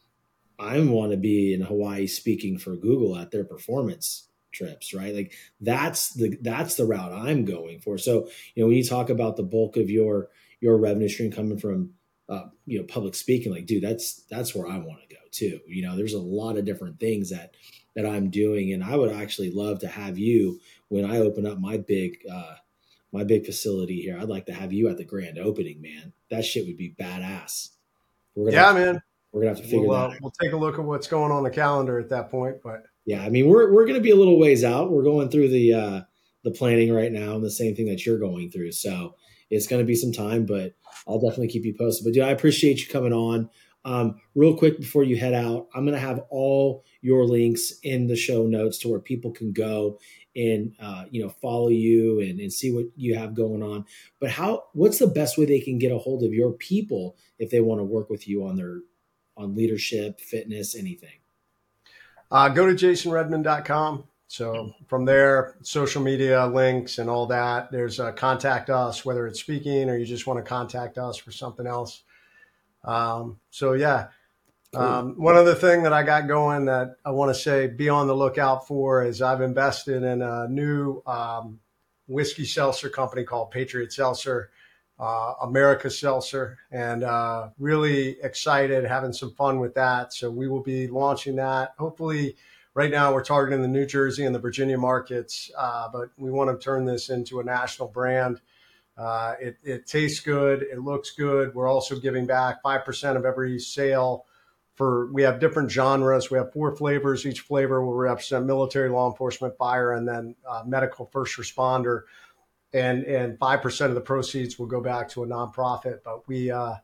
I 0.61 0.81
want 0.81 1.13
to 1.13 1.17
be 1.17 1.55
in 1.55 1.63
Hawaii 1.63 2.07
speaking 2.07 2.59
for 2.59 2.77
Google 2.77 3.17
at 3.17 3.31
their 3.31 3.45
performance 3.45 4.29
trips 4.53 4.93
right? 4.95 5.15
Like 5.15 5.33
that's 5.61 6.15
the 6.15 6.37
that's 6.41 6.75
the 6.75 6.85
route 6.85 7.13
i'm 7.13 7.45
going 7.45 7.81
for. 7.81 7.99
So 7.99 8.29
you 8.55 8.63
know 8.63 8.69
when 8.69 8.77
you 8.77 8.85
talk 8.85 9.11
about 9.11 9.37
the 9.37 9.43
bulk 9.43 9.77
of 9.77 9.91
your 9.91 10.29
your 10.61 10.77
revenue 10.77 11.09
stream 11.09 11.33
coming 11.33 11.59
from 11.59 11.91
uh, 12.29 12.47
you 12.67 12.79
know 12.79 12.85
public 12.85 13.15
speaking 13.15 13.53
like 13.53 13.67
dude 13.67 13.83
that's 13.83 14.23
that's 14.31 14.55
where 14.55 14.69
i 14.69 14.77
want 14.77 15.01
to 15.09 15.15
go 15.15 15.21
too. 15.31 15.61
You 15.67 15.83
know 15.83 15.97
there's 15.97 16.15
a 16.15 16.21
lot 16.21 16.57
of 16.57 16.65
different 16.65 17.01
things 17.01 17.31
that 17.31 17.55
that 17.97 18.07
i'm 18.07 18.31
doing 18.31 18.73
and 18.73 18.85
i 18.85 18.95
would 18.95 19.13
actually 19.13 19.51
love 19.51 19.81
to 19.81 19.89
have 19.89 20.17
you 20.17 20.61
when 20.89 21.05
i 21.05 21.19
open 21.19 21.45
up 21.45 21.59
my 21.59 21.77
big 21.77 22.19
uh 22.31 22.55
my 23.11 23.25
big 23.25 23.45
facility 23.45 24.01
here 24.01 24.17
i'd 24.17 24.29
like 24.29 24.47
to 24.47 24.53
have 24.53 24.73
you 24.73 24.89
at 24.89 24.97
the 24.97 25.05
grand 25.05 25.39
opening 25.39 25.83
man. 25.83 26.13
That 26.31 26.45
shit 26.45 26.67
would 26.67 26.77
be 26.77 26.95
badass. 26.97 27.71
Yeah 28.37 28.73
man 28.73 29.03
we're 29.33 29.43
gonna 29.43 29.55
have 29.55 29.63
to 29.63 29.65
figure 29.65 29.89
we'll, 29.89 29.97
that 29.97 30.11
uh, 30.11 30.13
out. 30.13 30.17
we'll 30.21 30.35
take 30.41 30.53
a 30.53 30.57
look 30.57 30.79
at 30.79 30.85
what's 30.85 31.07
going 31.07 31.33
on 31.33 31.43
the 31.43 31.51
calendar 31.51 31.99
at 31.99 32.09
that 32.09 32.31
point 32.31 32.57
but 32.63 32.85
yeah, 33.11 33.23
I 33.23 33.29
mean 33.29 33.49
we're 33.49 33.73
we're 33.73 33.87
going 33.87 33.99
to 33.99 34.03
be 34.03 34.11
a 34.11 34.17
little 34.17 34.39
ways 34.39 34.63
out. 34.63 34.91
We're 34.91 35.03
going 35.03 35.31
through 35.31 35.49
the 35.49 35.75
uh, 35.75 36.01
the 36.45 36.51
planning 36.51 36.93
right 36.93 37.11
now, 37.11 37.35
and 37.35 37.45
the 37.45 37.51
same 37.51 37.75
thing 37.75 37.87
that 37.87 38.05
you're 38.05 38.19
going 38.19 38.51
through. 38.51 38.73
So 38.73 39.17
it's 39.51 39.67
going 39.67 39.83
to 39.83 39.87
be 39.87 39.95
some 39.95 40.13
time, 40.13 40.47
but 40.47 40.75
I'll 41.09 41.21
definitely 41.21 41.49
keep 41.49 41.65
you 41.65 41.75
posted. 41.77 42.05
But 42.05 42.15
dude, 42.15 42.23
I 42.23 42.31
appreciate 42.31 42.81
you 42.81 42.89
coming 42.89 43.13
on. 43.13 43.51
Um, 43.85 44.21
real 44.35 44.57
quick 44.57 44.79
before 44.79 45.05
you 45.05 45.17
head 45.17 45.33
out, 45.33 45.69
I'm 45.75 45.85
going 45.85 45.95
to 45.95 46.07
have 46.07 46.21
all 46.29 46.85
your 47.01 47.25
links 47.25 47.73
in 47.83 48.07
the 48.07 48.17
show 48.17 48.47
notes 48.47 48.79
to 48.79 48.89
where 48.89 49.01
people 49.01 49.33
can 49.33 49.53
go 49.53 49.99
and 50.37 50.75
uh, 50.79 51.07
you 51.11 51.21
know 51.21 51.31
follow 51.31 51.69
you 51.69 52.21
and, 52.21 52.39
and 52.39 52.53
see 52.53 52.73
what 52.73 52.85
you 52.95 53.17
have 53.17 53.35
going 53.35 53.63
on. 53.63 53.87
But 54.21 54.31
how? 54.31 54.65
What's 54.75 54.99
the 54.99 55.07
best 55.07 55.39
way 55.39 55.47
they 55.47 55.61
can 55.61 55.79
get 55.79 55.91
a 55.91 55.99
hold 55.99 56.23
of 56.23 56.33
your 56.33 56.53
people 56.53 57.17
if 57.39 57.51
they 57.51 57.61
want 57.61 57.81
to 57.81 57.85
work 57.85 58.11
with 58.11 58.29
you 58.29 58.47
on 58.47 58.57
their 58.57 58.83
on 59.41 59.55
leadership, 59.55 60.21
fitness, 60.21 60.75
anything? 60.75 61.19
Uh, 62.31 62.49
go 62.49 62.67
to 62.67 62.75
jasonredman.com. 62.75 64.05
So 64.29 64.73
from 64.87 65.05
there, 65.05 65.57
social 65.63 66.03
media 66.03 66.47
links 66.47 66.99
and 66.99 67.11
all 67.11 67.27
that. 67.27 67.73
There's 67.73 67.99
a 67.99 68.13
contact 68.13 68.71
us, 68.71 69.05
whether 69.05 69.27
it's 69.27 69.41
speaking 69.41 69.91
or 69.91 69.97
you 69.97 70.07
just 70.07 70.27
want 70.27 70.39
to 70.39 70.49
contact 70.49 70.99
us 70.99 71.17
for 71.17 71.33
something 71.33 71.67
else. 71.67 72.05
Um, 72.85 73.41
so 73.51 73.73
yeah, 73.73 74.09
um, 74.73 75.15
one 75.17 75.37
other 75.37 75.57
thing 75.57 75.83
that 75.83 75.93
I 75.93 76.05
got 76.05 76.29
going 76.29 76.67
that 76.67 76.97
I 77.05 77.11
want 77.11 77.35
to 77.35 77.41
say 77.41 77.67
be 77.67 77.89
on 77.89 78.07
the 78.07 78.15
lookout 78.15 78.69
for 78.69 79.05
is 79.05 79.21
I've 79.21 79.41
invested 79.41 80.05
in 80.05 80.23
a 80.23 80.47
new 80.49 81.03
um, 81.07 81.59
whiskey 82.07 82.45
seltzer 82.45 82.89
company 82.89 83.25
called 83.25 83.51
Patriot 83.51 83.93
Seltzer 83.93 84.51
uh, 85.01 85.33
America 85.43 85.89
Seltzer, 85.89 86.59
and 86.71 87.03
uh, 87.03 87.49
really 87.59 88.21
excited, 88.23 88.85
having 88.85 89.15
some 89.15 89.33
fun 89.35 89.59
with 89.59 89.75
that. 89.75 90.13
So 90.13 90.31
we 90.31 90.47
will 90.47 90.63
be 90.63 90.89
launching 90.89 91.37
that. 91.37 91.73
Hopefully, 91.79 92.37
right 92.75 92.91
now 92.91 93.15
we're 93.15 93.25
targeting 93.25 93.63
the 93.63 93.69
New 93.69 93.87
Jersey 93.87 94.27
and 94.27 94.35
the 94.35 94.39
Virginia 94.39 94.77
markets, 94.77 95.51
uh, 95.57 95.89
but 95.91 96.11
we 96.19 96.31
want 96.31 96.51
to 96.51 96.63
turn 96.63 96.85
this 96.85 97.09
into 97.09 97.41
a 97.41 97.45
national 97.45 97.89
brand. 97.89 98.43
Uh, 98.99 99.37
it, 99.41 99.57
it, 99.65 99.87
tastes 99.87 100.21
good, 100.21 100.63
it 100.63 100.81
looks 100.81 101.13
good. 101.13 101.55
We're 101.55 101.69
also 101.69 101.99
giving 101.99 102.27
back 102.27 102.61
five 102.63 102.85
percent 102.85 103.17
of 103.17 103.25
every 103.25 103.59
sale. 103.59 104.27
For 104.75 105.13
we 105.13 105.23
have 105.23 105.41
different 105.41 105.71
genres. 105.71 106.31
We 106.31 106.39
have 106.39 106.53
four 106.53 106.75
flavors. 106.75 107.27
Each 107.27 107.41
flavor 107.41 107.85
will 107.85 107.95
represent 107.95 108.47
military, 108.47 108.89
law 108.89 109.11
enforcement, 109.11 109.57
fire, 109.59 109.93
and 109.93 110.09
then 110.09 110.35
uh, 110.49 110.63
medical 110.67 111.07
first 111.13 111.39
responder 111.39 112.03
and 112.73 113.05
and 113.05 113.39
five 113.39 113.63
percent 113.63 113.91
of 113.91 113.95
the 113.95 114.01
proceeds 114.01 114.59
will 114.59 114.67
go 114.67 114.81
back 114.81 115.09
to 115.11 115.23
a 115.23 115.27
nonprofit. 115.27 116.01
But 116.05 116.27
we 116.29 116.51
uh, 116.51 116.75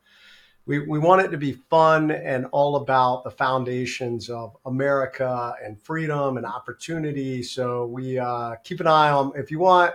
we 0.66 0.80
we 0.80 0.98
want 0.98 1.22
it 1.22 1.28
to 1.28 1.38
be 1.38 1.52
fun 1.52 2.10
and 2.10 2.46
all 2.52 2.76
about 2.76 3.24
the 3.24 3.30
foundations 3.30 4.28
of 4.28 4.56
America 4.66 5.54
and 5.64 5.80
freedom 5.82 6.36
and 6.36 6.44
opportunity. 6.44 7.42
So 7.42 7.86
we 7.86 8.18
uh, 8.18 8.56
keep 8.64 8.80
an 8.80 8.86
eye 8.86 9.10
on 9.10 9.32
if 9.36 9.50
you 9.50 9.60
want. 9.60 9.94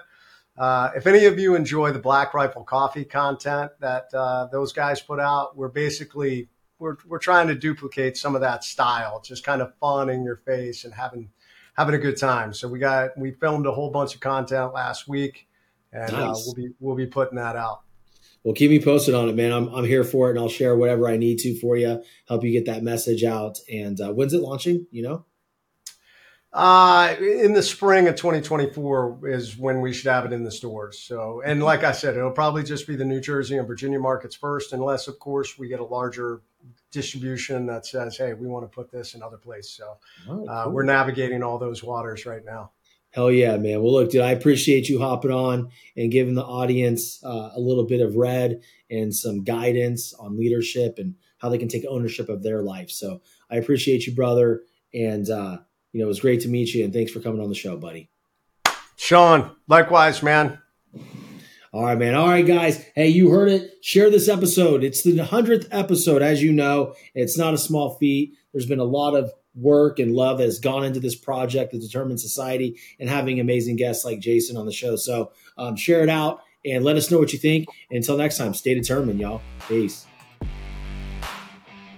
Uh, 0.58 0.92
if 0.96 1.08
any 1.08 1.26
of 1.26 1.40
you 1.40 1.56
enjoy 1.56 1.92
the 1.92 2.00
Black 2.00 2.34
Rifle 2.34 2.64
Coffee 2.64 3.06
content 3.06 3.72
that 3.80 4.14
uh, 4.14 4.48
those 4.48 4.74
guys 4.74 5.02
put 5.02 5.20
out, 5.20 5.58
we're 5.58 5.70
basically 5.70 6.50
we're 6.80 6.98
we're 7.08 7.20
trying 7.20 7.48
to 7.48 7.56
duplicate 7.56 8.16
some 8.18 8.36
of 8.36 8.42
that 8.42 8.64
style. 8.64 9.22
Just 9.22 9.44
kind 9.44 9.62
of 9.62 9.76
fun 9.80 10.10
in 10.10 10.24
your 10.24 10.38
face 10.38 10.86
and 10.86 10.94
having 10.94 11.30
having 11.74 11.96
a 11.96 11.98
good 11.98 12.18
time. 12.18 12.54
So 12.54 12.68
we 12.68 12.80
got 12.80 13.18
we 13.18 13.32
filmed 13.32 13.66
a 13.66 13.72
whole 13.72 13.92
bunch 13.92 14.16
of 14.16 14.22
content 14.22 14.74
last 14.74 15.08
week 15.08 15.48
and 15.92 16.12
uh, 16.14 16.28
nice. 16.28 16.38
uh, 16.38 16.42
we'll 16.46 16.56
be 16.56 16.70
we'll 16.80 16.96
be 16.96 17.08
putting 17.08 17.38
that 17.38 17.56
out. 17.56 17.82
Well, 18.44 18.56
keep 18.56 18.72
me 18.72 18.82
posted 18.82 19.14
on 19.14 19.30
it, 19.30 19.36
man. 19.36 19.52
I'm 19.52 19.68
I'm 19.70 19.86
here 19.86 20.04
for 20.04 20.28
it, 20.28 20.32
and 20.32 20.40
I'll 20.40 20.50
share 20.50 20.76
whatever 20.76 21.08
I 21.08 21.18
need 21.18 21.40
to 21.40 21.58
for 21.60 21.78
you, 21.78 22.04
help 22.28 22.44
you 22.44 22.52
get 22.52 22.66
that 22.66 22.84
message 22.84 23.24
out. 23.24 23.60
And 23.72 24.00
uh, 24.02 24.14
when's 24.14 24.34
it 24.34 24.42
launching? 24.42 24.88
You 24.92 25.04
know. 25.04 25.26
Uh, 26.54 27.16
in 27.22 27.54
the 27.54 27.64
spring 27.64 28.10
of 28.10 28.16
2024 28.16 29.30
is 29.30 29.58
when 29.58 29.80
we 29.80 29.94
should 29.94 30.12
have 30.12 30.26
it 30.26 30.34
in 30.34 30.44
the 30.44 30.52
stores. 30.52 31.00
So, 31.00 31.42
and 31.46 31.64
like 31.64 31.86
I 31.86 31.94
said, 31.94 32.18
it'll 32.18 32.32
probably 32.32 32.64
just 32.64 32.88
be 32.88 32.98
the 32.98 33.06
New 33.06 33.22
Jersey 33.22 33.58
and 33.58 33.66
Virginia 33.66 34.00
markets 34.00 34.36
first, 34.36 34.74
unless, 34.74 35.08
of 35.08 35.18
course, 35.18 35.58
we 35.58 35.70
get 35.70 35.80
a 35.80 35.86
larger 35.86 36.42
distribution 36.92 37.66
that 37.68 37.86
says, 37.86 38.18
"Hey, 38.18 38.34
we 38.34 38.48
want 38.48 38.70
to 38.70 38.76
put 38.76 38.92
this 38.92 39.14
in 39.14 39.24
other 39.24 39.38
places." 39.38 39.72
So, 39.72 39.98
oh, 40.28 40.46
uh, 40.46 40.70
we're 40.70 40.84
navigating 40.84 41.42
all 41.42 41.58
those 41.58 41.84
waters 41.84 42.26
right 42.26 42.44
now. 42.44 42.72
Hell 43.12 43.30
yeah, 43.30 43.58
man. 43.58 43.82
Well, 43.82 43.92
look, 43.92 44.10
dude, 44.10 44.22
I 44.22 44.32
appreciate 44.32 44.88
you 44.88 45.00
hopping 45.00 45.32
on 45.32 45.70
and 45.98 46.12
giving 46.12 46.34
the 46.34 46.46
audience 46.46 47.22
uh, 47.24 47.52
a 47.54 47.60
little 47.60 47.86
bit 47.86 48.00
of 48.00 48.16
red 48.16 48.62
and 48.90 49.14
some 49.14 49.44
guidance 49.44 50.14
on 50.14 50.38
leadership 50.38 50.96
and 50.98 51.16
how 51.38 51.50
they 51.50 51.58
can 51.58 51.68
take 51.68 51.84
ownership 51.90 52.30
of 52.30 52.42
their 52.42 52.62
life. 52.62 52.90
So 52.90 53.22
I 53.50 53.58
appreciate 53.58 54.08
you, 54.08 54.16
brother. 54.16 54.62
And, 54.94 55.30
uh, 55.30 55.58
you 55.92 56.00
know, 56.00 56.06
it 56.06 56.08
was 56.08 56.22
great 56.22 56.42
to 56.42 56.48
meet 56.48 56.74
you. 56.74 56.86
And 56.86 56.94
thanks 56.94 57.12
for 57.12 57.20
coming 57.20 57.42
on 57.42 57.50
the 57.50 57.56
show, 57.56 57.76
buddy. 57.76 58.10
Shawn, 58.96 59.56
likewise, 59.68 60.24
man. 60.24 60.60
All 61.74 61.84
right, 61.84 61.98
man. 61.98 62.16
All 62.16 62.28
right, 62.28 62.46
guys. 62.46 62.86
Hey, 62.96 63.10
you 63.10 63.30
heard 63.30 63.50
it. 63.50 63.72
Share 63.82 64.10
this 64.10 64.30
episode. 64.30 64.84
It's 64.84 65.04
the 65.04 65.18
100th 65.18 65.68
episode. 65.72 66.22
As 66.22 66.42
you 66.42 66.54
know, 66.54 66.96
it's 67.14 67.38
not 67.38 67.54
a 67.54 67.58
small 67.58 67.96
feat. 67.96 68.36
There's 68.54 68.66
been 68.66 68.80
a 68.80 68.86
lot 68.86 69.16
of 69.16 69.32
work 69.56 70.00
and 70.00 70.14
love 70.14 70.38
that 70.38 70.46
has 70.46 70.60
gone 70.60 70.84
into 70.84 71.00
this 71.00 71.16
project, 71.16 71.72
the 71.72 71.80
Determined 71.80 72.20
Society, 72.20 72.80
and 73.00 73.10
having 73.10 73.40
amazing 73.40 73.76
guests 73.76 74.06
like 74.06 74.20
Jason 74.20 74.58
on 74.58 74.66
the 74.66 74.72
show. 74.72 74.96
So 74.96 75.32
um, 75.58 75.76
share 75.76 76.02
it 76.02 76.10
out 76.10 76.42
and 76.66 76.84
let 76.84 76.96
us 76.96 77.12
know 77.12 77.18
what 77.18 77.34
you 77.34 77.40
think. 77.40 77.68
Until 77.90 78.18
next 78.18 78.38
time, 78.38 78.54
stay 78.54 78.74
determined, 78.74 79.20
y'all. 79.20 79.42
Peace. 79.68 80.06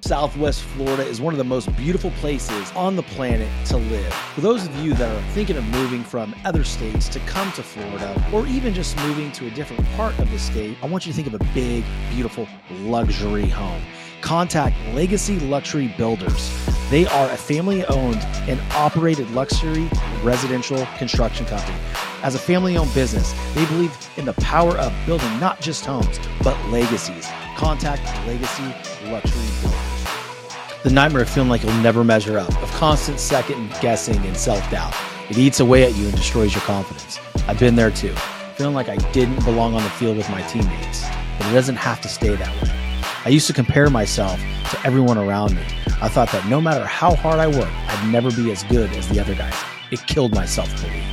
Southwest 0.01 0.63
Florida 0.63 1.05
is 1.05 1.21
one 1.21 1.33
of 1.33 1.37
the 1.37 1.45
most 1.45 1.73
beautiful 1.77 2.11
places 2.19 2.71
on 2.73 2.97
the 2.97 3.03
planet 3.03 3.47
to 3.67 3.77
live. 3.77 4.13
For 4.35 4.41
those 4.41 4.65
of 4.65 4.75
you 4.75 4.93
that 4.95 5.09
are 5.09 5.31
thinking 5.31 5.55
of 5.55 5.63
moving 5.65 6.03
from 6.03 6.35
other 6.43 6.65
states 6.65 7.07
to 7.09 7.19
come 7.21 7.49
to 7.53 7.63
Florida, 7.63 8.21
or 8.33 8.45
even 8.47 8.73
just 8.73 8.97
moving 8.97 9.31
to 9.31 9.47
a 9.47 9.49
different 9.51 9.85
part 9.91 10.17
of 10.19 10.29
the 10.29 10.37
state, 10.37 10.77
I 10.83 10.87
want 10.87 11.05
you 11.05 11.13
to 11.13 11.15
think 11.15 11.33
of 11.33 11.35
a 11.35 11.43
big, 11.53 11.85
beautiful 12.09 12.49
luxury 12.81 13.47
home 13.47 13.81
contact 14.23 14.75
Legacy 14.93 15.37
Luxury 15.41 15.93
Builders. 15.97 16.49
They 16.89 17.05
are 17.05 17.29
a 17.29 17.37
family 17.37 17.85
owned 17.85 18.21
and 18.47 18.59
operated 18.71 19.29
luxury 19.31 19.89
residential 20.23 20.87
construction 20.97 21.45
company. 21.45 21.77
As 22.23 22.33
a 22.33 22.39
family 22.39 22.77
owned 22.77 22.93
business, 22.93 23.33
they 23.53 23.65
believe 23.65 23.95
in 24.15 24.23
the 24.23 24.33
power 24.33 24.77
of 24.77 24.93
building 25.05 25.39
not 25.41 25.59
just 25.59 25.85
homes, 25.85 26.19
but 26.41 26.57
legacies. 26.69 27.27
Contact 27.57 28.01
Legacy 28.25 28.63
Luxury 29.11 29.45
Builders. 29.61 30.83
The 30.83 30.89
nightmare 30.89 31.23
of 31.23 31.29
feeling 31.29 31.49
like 31.49 31.61
you'll 31.63 31.73
never 31.81 32.03
measure 32.05 32.39
up, 32.39 32.49
of 32.63 32.71
constant 32.71 33.19
second 33.19 33.75
guessing 33.81 34.17
and 34.25 34.37
self 34.37 34.67
doubt. 34.71 34.95
It 35.29 35.37
eats 35.37 35.59
away 35.59 35.83
at 35.83 35.95
you 35.95 36.05
and 36.05 36.15
destroys 36.15 36.53
your 36.53 36.63
confidence. 36.63 37.19
I've 37.47 37.59
been 37.59 37.75
there 37.75 37.91
too. 37.91 38.13
feeling 38.55 38.73
like 38.73 38.87
I 38.87 38.95
didn't 39.11 39.43
belong 39.43 39.75
on 39.75 39.83
the 39.83 39.89
field 39.91 40.15
with 40.15 40.29
my 40.29 40.41
teammates. 40.43 41.03
But 41.37 41.47
it 41.47 41.53
doesn't 41.53 41.75
have 41.75 41.99
to 42.01 42.07
stay 42.07 42.35
that 42.35 42.63
way. 42.63 42.82
I 43.25 43.29
used 43.29 43.47
to 43.47 43.53
compare 43.53 43.89
myself 43.89 44.37
to 44.71 44.79
everyone 44.85 45.17
around 45.17 45.55
me. 45.55 45.63
I 46.01 46.09
thought 46.09 46.29
that 46.33 46.45
no 46.47 46.59
matter 46.59 46.85
how 46.85 47.15
hard 47.15 47.39
I 47.39 47.47
worked, 47.47 47.71
I'd 47.71 48.11
never 48.11 48.29
be 48.29 48.51
as 48.51 48.63
good 48.63 48.89
as 48.91 49.07
the 49.07 49.21
other 49.21 49.33
guys. 49.33 49.55
It 49.91 50.05
killed 50.07 50.35
my 50.35 50.45
self 50.45 50.69
belief. 50.81 51.05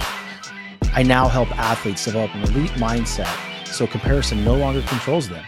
I 0.93 1.05
now 1.05 1.29
help 1.29 1.57
athletes 1.57 2.05
develop 2.05 2.35
an 2.35 2.43
elite 2.43 2.73
mindset 2.73 3.29
so 3.69 3.87
comparison 3.87 4.45
no 4.45 4.57
longer 4.57 4.83
controls 4.83 5.29
them. 5.29 5.45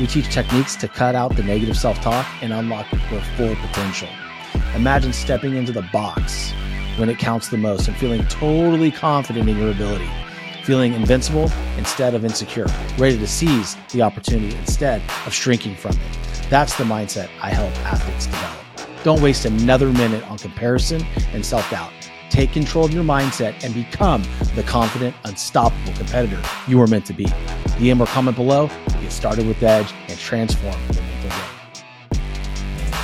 We 0.00 0.08
teach 0.08 0.32
techniques 0.34 0.74
to 0.76 0.88
cut 0.88 1.14
out 1.14 1.36
the 1.36 1.44
negative 1.44 1.76
self 1.76 2.00
talk 2.00 2.26
and 2.42 2.52
unlock 2.52 2.90
their 2.90 3.22
full 3.36 3.54
potential. 3.54 4.08
Imagine 4.74 5.12
stepping 5.12 5.54
into 5.54 5.70
the 5.70 5.82
box 5.92 6.50
when 6.96 7.08
it 7.08 7.18
counts 7.18 7.50
the 7.50 7.56
most 7.56 7.86
and 7.86 7.96
feeling 7.96 8.26
totally 8.26 8.90
confident 8.90 9.48
in 9.48 9.56
your 9.56 9.70
ability, 9.70 10.10
feeling 10.64 10.94
invincible 10.94 11.50
instead 11.78 12.14
of 12.14 12.24
insecure, 12.24 12.66
ready 12.98 13.18
to 13.18 13.26
seize 13.26 13.76
the 13.92 14.02
opportunity 14.02 14.56
instead 14.56 15.02
of 15.26 15.32
shrinking 15.32 15.74
from 15.74 15.92
it. 15.92 16.48
That's 16.48 16.76
the 16.76 16.84
mindset 16.84 17.28
I 17.40 17.50
help 17.50 17.72
athletes 17.86 18.26
develop. 18.26 18.58
Don't 19.02 19.22
waste 19.22 19.44
another 19.44 19.90
minute 19.90 20.28
on 20.30 20.38
comparison 20.38 21.02
and 21.32 21.44
self 21.44 21.70
doubt. 21.70 21.92
Take 22.30 22.52
control 22.52 22.84
of 22.84 22.94
your 22.94 23.02
mindset 23.02 23.62
and 23.64 23.74
become 23.74 24.22
the 24.54 24.62
confident, 24.62 25.16
unstoppable 25.24 25.92
competitor 25.94 26.40
you 26.68 26.80
are 26.80 26.86
meant 26.86 27.04
to 27.06 27.12
be. 27.12 27.24
DM 27.80 28.00
or 28.00 28.06
comment 28.06 28.36
below, 28.36 28.68
get 29.00 29.10
started 29.10 29.46
with 29.46 29.62
Edge, 29.62 29.92
and 30.08 30.18
transform 30.18 30.76
your 30.92 31.02
game. 31.22 32.20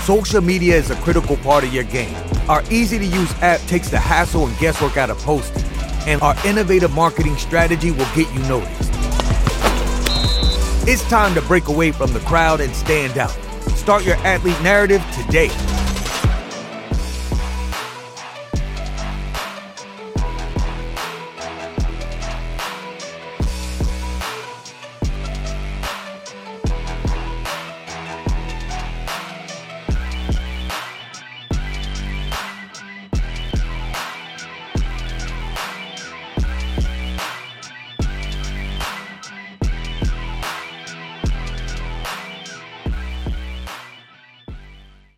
Social 0.05 0.41
media 0.41 0.77
is 0.77 0.91
a 0.91 0.97
critical 0.97 1.37
part 1.39 1.65
of 1.65 1.75
your 1.75 1.83
game. 1.85 2.15
Our 2.49 2.63
easy 2.71 2.99
to 2.99 3.05
use 3.05 3.33
app 3.43 3.61
takes 3.63 3.89
the 3.89 3.99
hassle 3.99 4.47
and 4.47 4.57
guesswork 4.59 4.97
out 4.97 5.11
of 5.11 5.19
posting, 5.19 5.65
and 6.07 6.23
our 6.23 6.35
innovative 6.47 6.93
marketing 6.95 7.37
strategy 7.37 7.91
will 7.91 8.09
get 8.15 8.33
you 8.33 8.41
noticed. 8.49 8.91
It's 10.89 11.07
time 11.09 11.35
to 11.35 11.43
break 11.43 11.69
away 11.69 11.93
from 11.93 12.13
the 12.13 12.21
crowd 12.21 12.61
and 12.61 12.75
stand 12.75 13.19
out. 13.19 13.37
Start 13.77 14.05
your 14.05 14.17
athlete 14.17 14.61
narrative 14.63 15.05
today 15.15 15.51